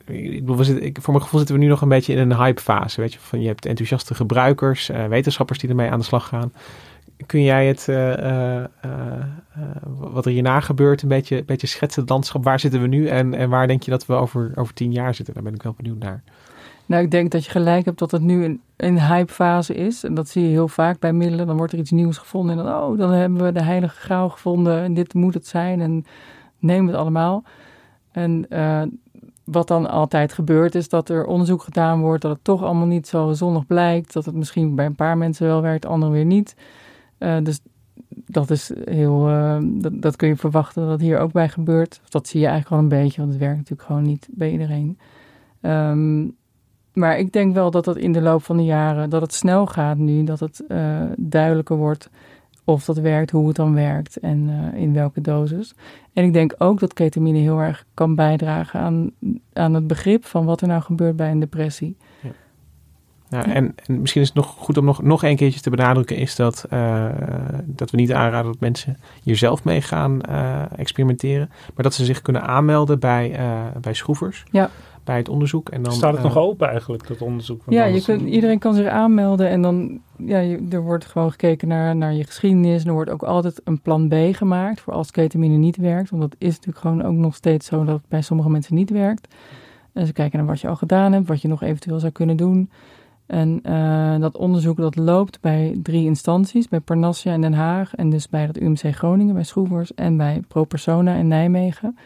voor 0.06 1.12
mijn 1.12 1.22
gevoel 1.22 1.38
zitten 1.38 1.54
we 1.54 1.62
nu 1.62 1.68
nog 1.68 1.80
een 1.80 1.88
beetje 1.88 2.12
in 2.12 2.18
een 2.18 2.36
hypefase. 2.36 3.00
Weet 3.00 3.12
je, 3.12 3.18
van 3.18 3.40
je 3.40 3.46
hebt 3.46 3.66
enthousiaste 3.66 4.14
gebruikers, 4.14 4.90
uh, 4.90 5.06
wetenschappers 5.06 5.58
die 5.58 5.68
ermee 5.68 5.90
aan 5.90 5.98
de 5.98 6.04
slag 6.04 6.28
gaan. 6.28 6.52
Kun 7.26 7.42
jij 7.42 7.66
het, 7.66 7.86
uh, 7.90 8.18
uh, 8.18 8.64
wat 9.86 10.24
er 10.24 10.30
hierna 10.30 10.60
gebeurt, 10.60 11.02
een 11.02 11.08
beetje, 11.08 11.44
beetje 11.44 11.66
schetsen, 11.66 12.00
het 12.00 12.10
landschap? 12.10 12.44
Waar 12.44 12.60
zitten 12.60 12.80
we 12.80 12.86
nu 12.86 13.06
en, 13.06 13.34
en 13.34 13.50
waar 13.50 13.66
denk 13.66 13.82
je 13.82 13.90
dat 13.90 14.06
we 14.06 14.14
over, 14.14 14.52
over 14.54 14.74
tien 14.74 14.92
jaar 14.92 15.14
zitten? 15.14 15.34
Daar 15.34 15.42
ben 15.42 15.54
ik 15.54 15.62
wel 15.62 15.74
benieuwd 15.76 15.98
naar. 15.98 16.22
Nou, 16.86 17.02
ik 17.02 17.10
denk 17.10 17.30
dat 17.30 17.44
je 17.44 17.50
gelijk 17.50 17.84
hebt 17.84 17.98
dat 17.98 18.10
het 18.10 18.22
nu 18.22 18.44
een, 18.44 18.60
een 18.76 19.00
hypefase 19.00 19.74
is. 19.74 20.04
En 20.04 20.14
dat 20.14 20.28
zie 20.28 20.42
je 20.42 20.48
heel 20.48 20.68
vaak 20.68 20.98
bij 20.98 21.12
middelen. 21.12 21.46
Dan 21.46 21.56
wordt 21.56 21.72
er 21.72 21.78
iets 21.78 21.90
nieuws 21.90 22.18
gevonden 22.18 22.58
en 22.58 22.64
dan, 22.64 22.82
oh, 22.82 22.98
dan 22.98 23.10
hebben 23.10 23.44
we 23.44 23.52
de 23.52 23.62
heilige 23.62 23.96
graal 23.96 24.28
gevonden 24.28 24.82
en 24.82 24.94
dit 24.94 25.14
moet 25.14 25.34
het 25.34 25.46
zijn 25.46 25.80
en 25.80 26.06
neem 26.58 26.86
het 26.86 26.96
allemaal. 26.96 27.44
En 28.12 28.46
wat 29.46 29.68
dan 29.68 29.90
altijd 29.90 30.32
gebeurt, 30.32 30.74
is 30.74 30.88
dat 30.88 31.08
er 31.08 31.26
onderzoek 31.26 31.62
gedaan 31.62 32.00
wordt, 32.00 32.22
dat 32.22 32.32
het 32.32 32.44
toch 32.44 32.62
allemaal 32.62 32.86
niet 32.86 33.08
zo 33.08 33.32
zonnig 33.32 33.66
blijkt. 33.66 34.12
Dat 34.12 34.24
het 34.24 34.34
misschien 34.34 34.74
bij 34.74 34.86
een 34.86 34.94
paar 34.94 35.18
mensen 35.18 35.46
wel 35.46 35.62
werkt, 35.62 35.86
anderen 35.86 36.14
weer 36.14 36.24
niet. 36.24 36.56
Uh, 37.18 37.36
dus 37.42 37.60
dat 38.08 38.50
is 38.50 38.72
heel. 38.84 39.28
Uh, 39.28 39.58
dat, 39.62 40.02
dat, 40.02 40.16
kun 40.16 40.28
je 40.28 40.36
verwachten 40.36 40.82
dat 40.82 40.90
het 40.90 41.00
hier 41.00 41.18
ook 41.18 41.32
bij 41.32 41.48
gebeurt. 41.48 42.00
Dat 42.08 42.28
zie 42.28 42.40
je 42.40 42.46
eigenlijk 42.46 42.74
wel 42.74 42.90
een 42.90 43.02
beetje, 43.02 43.20
want 43.20 43.32
het 43.32 43.40
werkt 43.40 43.56
natuurlijk 43.56 43.88
gewoon 43.88 44.02
niet 44.02 44.28
bij 44.30 44.50
iedereen. 44.50 44.98
Um, 45.60 46.36
maar 46.92 47.18
ik 47.18 47.32
denk 47.32 47.54
wel 47.54 47.70
dat 47.70 47.86
het 47.86 47.96
in 47.96 48.12
de 48.12 48.20
loop 48.20 48.42
van 48.42 48.56
de 48.56 48.64
jaren, 48.64 49.10
dat 49.10 49.20
het 49.20 49.34
snel 49.34 49.66
gaat 49.66 49.96
nu, 49.96 50.24
dat 50.24 50.40
het 50.40 50.64
uh, 50.68 51.02
duidelijker 51.16 51.76
wordt 51.76 52.10
of 52.66 52.84
dat 52.84 52.98
werkt, 52.98 53.30
hoe 53.30 53.46
het 53.46 53.56
dan 53.56 53.74
werkt 53.74 54.16
en 54.16 54.48
uh, 54.48 54.80
in 54.80 54.92
welke 54.92 55.20
dosis. 55.20 55.74
En 56.12 56.24
ik 56.24 56.32
denk 56.32 56.54
ook 56.58 56.80
dat 56.80 56.92
ketamine 56.92 57.38
heel 57.38 57.58
erg 57.58 57.84
kan 57.94 58.14
bijdragen 58.14 58.80
aan, 58.80 59.10
aan 59.52 59.74
het 59.74 59.86
begrip 59.86 60.24
van 60.24 60.44
wat 60.44 60.60
er 60.60 60.68
nou 60.68 60.82
gebeurt 60.82 61.16
bij 61.16 61.30
een 61.30 61.40
depressie. 61.40 61.96
Ja. 62.22 62.30
Ja, 63.28 63.46
en, 63.46 63.74
en, 63.86 64.00
misschien 64.00 64.22
is 64.22 64.28
het 64.28 64.36
nog 64.36 64.46
goed 64.46 64.76
om 64.76 64.84
nog, 64.84 65.02
nog 65.02 65.22
een 65.22 65.36
keertje 65.36 65.60
te 65.60 65.70
benadrukken, 65.70 66.16
is 66.16 66.36
dat, 66.36 66.66
uh, 66.72 67.08
dat 67.64 67.90
we 67.90 67.96
niet 67.96 68.12
aanraden 68.12 68.52
dat 68.52 68.60
mensen 68.60 68.96
hier 69.22 69.36
zelf 69.36 69.64
mee 69.64 69.82
gaan 69.82 70.20
uh, 70.28 70.62
experimenteren, 70.76 71.50
maar 71.74 71.84
dat 71.84 71.94
ze 71.94 72.04
zich 72.04 72.22
kunnen 72.22 72.42
aanmelden 72.42 72.98
bij, 72.98 73.40
bij 73.80 73.94
schroevers. 73.94 74.44
Ja 74.50 74.70
bij 75.06 75.16
het 75.16 75.28
onderzoek. 75.28 75.68
En 75.68 75.82
dan, 75.82 75.92
Staat 75.92 76.12
het 76.12 76.22
nog 76.22 76.36
open 76.36 76.68
eigenlijk, 76.68 77.08
dat 77.08 77.22
onderzoek? 77.22 77.62
ja, 77.68 77.84
je 77.84 78.02
kunt, 78.02 78.22
iedereen 78.22 78.58
kan 78.58 78.74
zich 78.74 78.86
aanmelden 78.86 79.48
en 79.48 79.62
dan, 79.62 80.00
ja, 80.16 80.38
je, 80.38 80.66
er 80.70 80.82
wordt 80.82 81.04
gewoon 81.04 81.30
gekeken 81.30 81.68
naar, 81.68 81.96
naar 81.96 82.12
je 82.12 82.24
geschiedenis. 82.24 82.82
En 82.82 82.88
er 82.88 82.94
wordt 82.94 83.10
ook 83.10 83.22
altijd 83.22 83.60
een 83.64 83.80
plan 83.80 84.08
B 84.08 84.14
gemaakt 84.32 84.80
voor 84.80 84.92
als 84.92 85.10
ketamine 85.10 85.56
niet 85.56 85.76
werkt. 85.76 86.10
Want 86.10 86.22
dat 86.22 86.34
is 86.38 86.54
natuurlijk 86.54 86.78
gewoon 86.78 87.02
ook 87.02 87.14
nog 87.14 87.34
steeds 87.34 87.66
zo 87.66 87.84
dat 87.84 87.96
het 87.96 88.08
bij 88.08 88.22
sommige 88.22 88.50
mensen 88.50 88.74
niet 88.74 88.90
werkt. 88.90 89.34
En 89.92 90.06
ze 90.06 90.12
kijken 90.12 90.38
naar 90.38 90.46
wat 90.46 90.60
je 90.60 90.68
al 90.68 90.76
gedaan 90.76 91.12
hebt, 91.12 91.28
wat 91.28 91.42
je 91.42 91.48
nog 91.48 91.62
eventueel 91.62 92.00
zou 92.00 92.12
kunnen 92.12 92.36
doen. 92.36 92.70
En 93.26 93.60
uh, 93.66 94.20
dat 94.20 94.36
onderzoek 94.36 94.76
dat 94.76 94.96
loopt 94.96 95.40
bij 95.40 95.78
drie 95.82 96.04
instanties, 96.04 96.68
bij 96.68 96.80
Parnassia 96.80 97.32
in 97.32 97.40
Den 97.40 97.52
Haag 97.52 97.94
en 97.94 98.10
dus 98.10 98.28
bij 98.28 98.42
het 98.42 98.60
UMC 98.60 98.94
Groningen, 98.94 99.34
bij 99.34 99.42
Schroevers 99.42 99.94
en 99.94 100.16
bij 100.16 100.42
ProPersona 100.48 101.14
in 101.14 101.28
Nijmegen. 101.28 101.98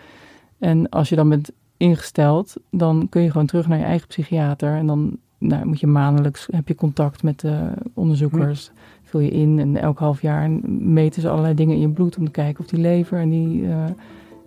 En 0.59 0.89
als 0.89 1.09
je 1.09 1.17
dan 1.17 1.29
met 1.29 1.53
ingesteld, 1.81 2.55
dan 2.71 3.07
kun 3.09 3.23
je 3.23 3.31
gewoon 3.31 3.47
terug 3.47 3.69
naar 3.69 3.79
je 3.79 3.85
eigen 3.85 4.09
psychiater. 4.09 4.77
En 4.77 4.87
dan 4.87 5.17
nou, 5.39 5.67
moet 5.67 5.81
je 5.81 5.87
maandelijks, 5.87 6.49
heb 6.51 6.69
je 6.69 6.75
contact 6.75 7.23
met 7.23 7.41
de 7.41 7.73
onderzoekers. 7.95 8.71
Vul 9.03 9.21
je 9.21 9.31
in 9.31 9.59
en 9.59 9.77
elk 9.77 9.99
half 9.99 10.23
jaar 10.23 10.51
meten 10.71 11.23
ze 11.23 11.29
allerlei 11.29 11.55
dingen 11.55 11.75
in 11.75 11.81
je 11.81 11.89
bloed 11.89 12.17
om 12.17 12.25
te 12.25 12.31
kijken 12.31 12.65
of 12.65 12.71
die 12.71 12.81
lever 12.81 13.19
en 13.19 13.29
die, 13.29 13.63
uh, 13.63 13.85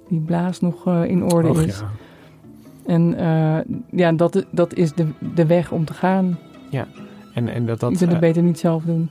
die 0.08 0.20
blaas 0.20 0.62
nog 0.62 0.88
uh, 0.88 1.04
in 1.06 1.24
orde 1.24 1.50
Och, 1.50 1.62
is. 1.62 1.80
Ja. 1.80 1.92
En 2.86 3.14
uh, 3.20 3.76
ja, 4.00 4.12
dat, 4.12 4.46
dat 4.52 4.74
is 4.74 4.94
de, 4.94 5.08
de 5.34 5.46
weg 5.46 5.72
om 5.72 5.86
te 5.86 5.94
gaan. 5.94 6.38
Ja, 6.70 6.88
en, 7.34 7.48
en 7.48 7.66
dat 7.66 7.80
dat... 7.80 7.92
Je 7.92 7.98
kunt 7.98 8.12
het 8.12 8.20
beter 8.20 8.44
niet 8.44 8.60
zelf 8.60 8.84
doen. 8.84 9.10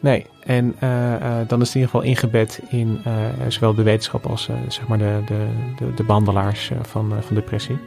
Nee, 0.00 0.26
en 0.40 0.76
uh, 0.82 1.12
uh, 1.12 1.36
dan 1.46 1.60
is 1.60 1.66
het 1.66 1.76
in 1.76 1.80
ieder 1.80 1.90
geval 1.90 2.02
ingebed 2.02 2.60
in 2.68 3.00
uh, 3.06 3.12
zowel 3.48 3.74
de 3.74 3.82
wetenschap 3.82 4.26
als 4.26 4.50
zeg 4.68 4.88
maar 4.88 4.98
de, 4.98 5.20
de, 5.26 5.46
de, 5.76 5.94
de 5.94 6.04
behandelaars 6.04 6.70
van, 6.82 7.12
van 7.20 7.34
depressie. 7.34 7.78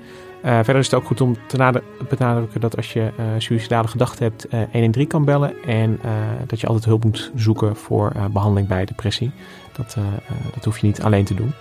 verder 0.42 0.78
is 0.78 0.86
het 0.86 0.94
ook 0.94 1.06
goed 1.06 1.22
om 1.22 1.36
te 1.48 1.82
benadrukken 2.10 2.62
dat 2.62 2.78
als 2.78 2.94
je 2.94 3.12
suïcidale 3.38 3.88
gedachten 3.88 4.24
hebt, 4.24 4.48
113 4.72 5.08
kan 5.08 5.26
bellen. 5.26 5.54
En 5.66 6.00
dat 6.48 6.60
je 6.60 6.68
altijd 6.68 6.86
hulp 6.86 7.04
moet 7.04 7.32
zoeken 7.36 7.76
voor 7.76 8.14
behandeling 8.32 8.68
bij 8.68 8.86
depressie. 8.86 9.32
Dat, 9.72 9.98
dat 10.54 10.66
hoef 10.66 10.78
je 10.78 10.88
niet 10.88 11.02
alleen 11.02 11.26
te 11.26 11.34
doen. 11.34 11.54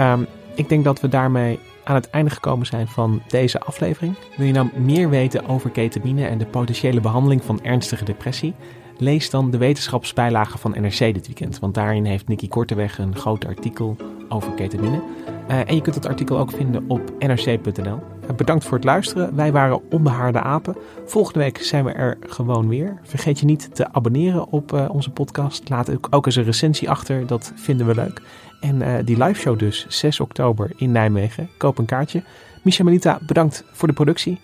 Um, 0.00 0.26
ik 0.54 0.68
denk 0.68 0.84
dat 0.84 1.00
we 1.00 1.08
daarmee 1.08 1.58
aan 1.84 1.94
het 1.94 2.10
einde 2.10 2.30
gekomen 2.30 2.66
zijn 2.66 2.88
van 2.88 3.22
deze 3.28 3.60
aflevering. 3.60 4.14
Wil 4.36 4.46
je 4.46 4.52
nou 4.52 4.68
meer 4.76 5.10
weten 5.10 5.48
over 5.48 5.70
ketamine 5.70 6.26
en 6.26 6.38
de 6.38 6.46
potentiële 6.46 7.00
behandeling 7.00 7.44
van 7.44 7.64
ernstige 7.64 8.04
depressie? 8.04 8.54
Lees 8.98 9.30
dan 9.30 9.50
de 9.50 9.58
wetenschapsbijlage 9.58 10.58
van 10.58 10.70
NRC 10.70 10.98
dit 10.98 11.26
weekend, 11.26 11.58
want 11.58 11.74
daarin 11.74 12.04
heeft 12.04 12.28
Nicky 12.28 12.48
Korteweg 12.48 12.98
een 12.98 13.16
groot 13.16 13.46
artikel 13.46 13.96
over 14.28 14.52
ketamine. 14.52 15.02
Uh, 15.50 15.68
en 15.68 15.74
je 15.74 15.80
kunt 15.80 15.94
het 15.94 16.06
artikel 16.06 16.38
ook 16.38 16.50
vinden 16.50 16.84
op 16.88 17.12
nrc.nl. 17.18 17.98
bedankt 18.36 18.64
voor 18.64 18.74
het 18.76 18.84
luisteren. 18.84 19.36
Wij 19.36 19.52
waren 19.52 19.90
Onbehaarde 19.90 20.40
Apen. 20.40 20.76
Volgende 21.04 21.38
week 21.38 21.58
zijn 21.58 21.84
we 21.84 21.92
er 21.92 22.18
gewoon 22.20 22.68
weer. 22.68 22.98
Vergeet 23.02 23.38
je 23.38 23.46
niet 23.46 23.74
te 23.74 23.92
abonneren 23.92 24.48
op 24.48 24.72
uh, 24.72 24.90
onze 24.90 25.10
podcast. 25.10 25.68
Laat 25.68 26.10
ook, 26.10 26.26
eens 26.26 26.36
een 26.36 26.44
recensie 26.44 26.90
achter, 26.90 27.26
dat 27.26 27.52
vinden 27.54 27.86
we 27.86 27.94
leuk. 27.94 28.22
En 28.60 29.04
die 29.04 29.24
live 29.24 29.40
show 29.40 29.58
dus, 29.58 29.86
6 29.88 30.20
oktober 30.20 30.70
in 30.76 30.92
Nijmegen. 30.92 31.48
Koop 31.58 31.78
een 31.78 31.84
kaartje. 31.84 32.22
Micha 32.62 32.84
Melita, 32.84 33.18
bedankt 33.26 33.64
voor 33.72 33.88
de 33.88 33.94
productie. 33.94 34.40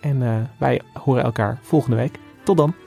En 0.00 0.48
wij 0.58 0.80
horen 0.92 1.22
elkaar 1.22 1.58
volgende 1.62 1.96
week. 1.96 2.18
Tot 2.44 2.56
dan. 2.56 2.83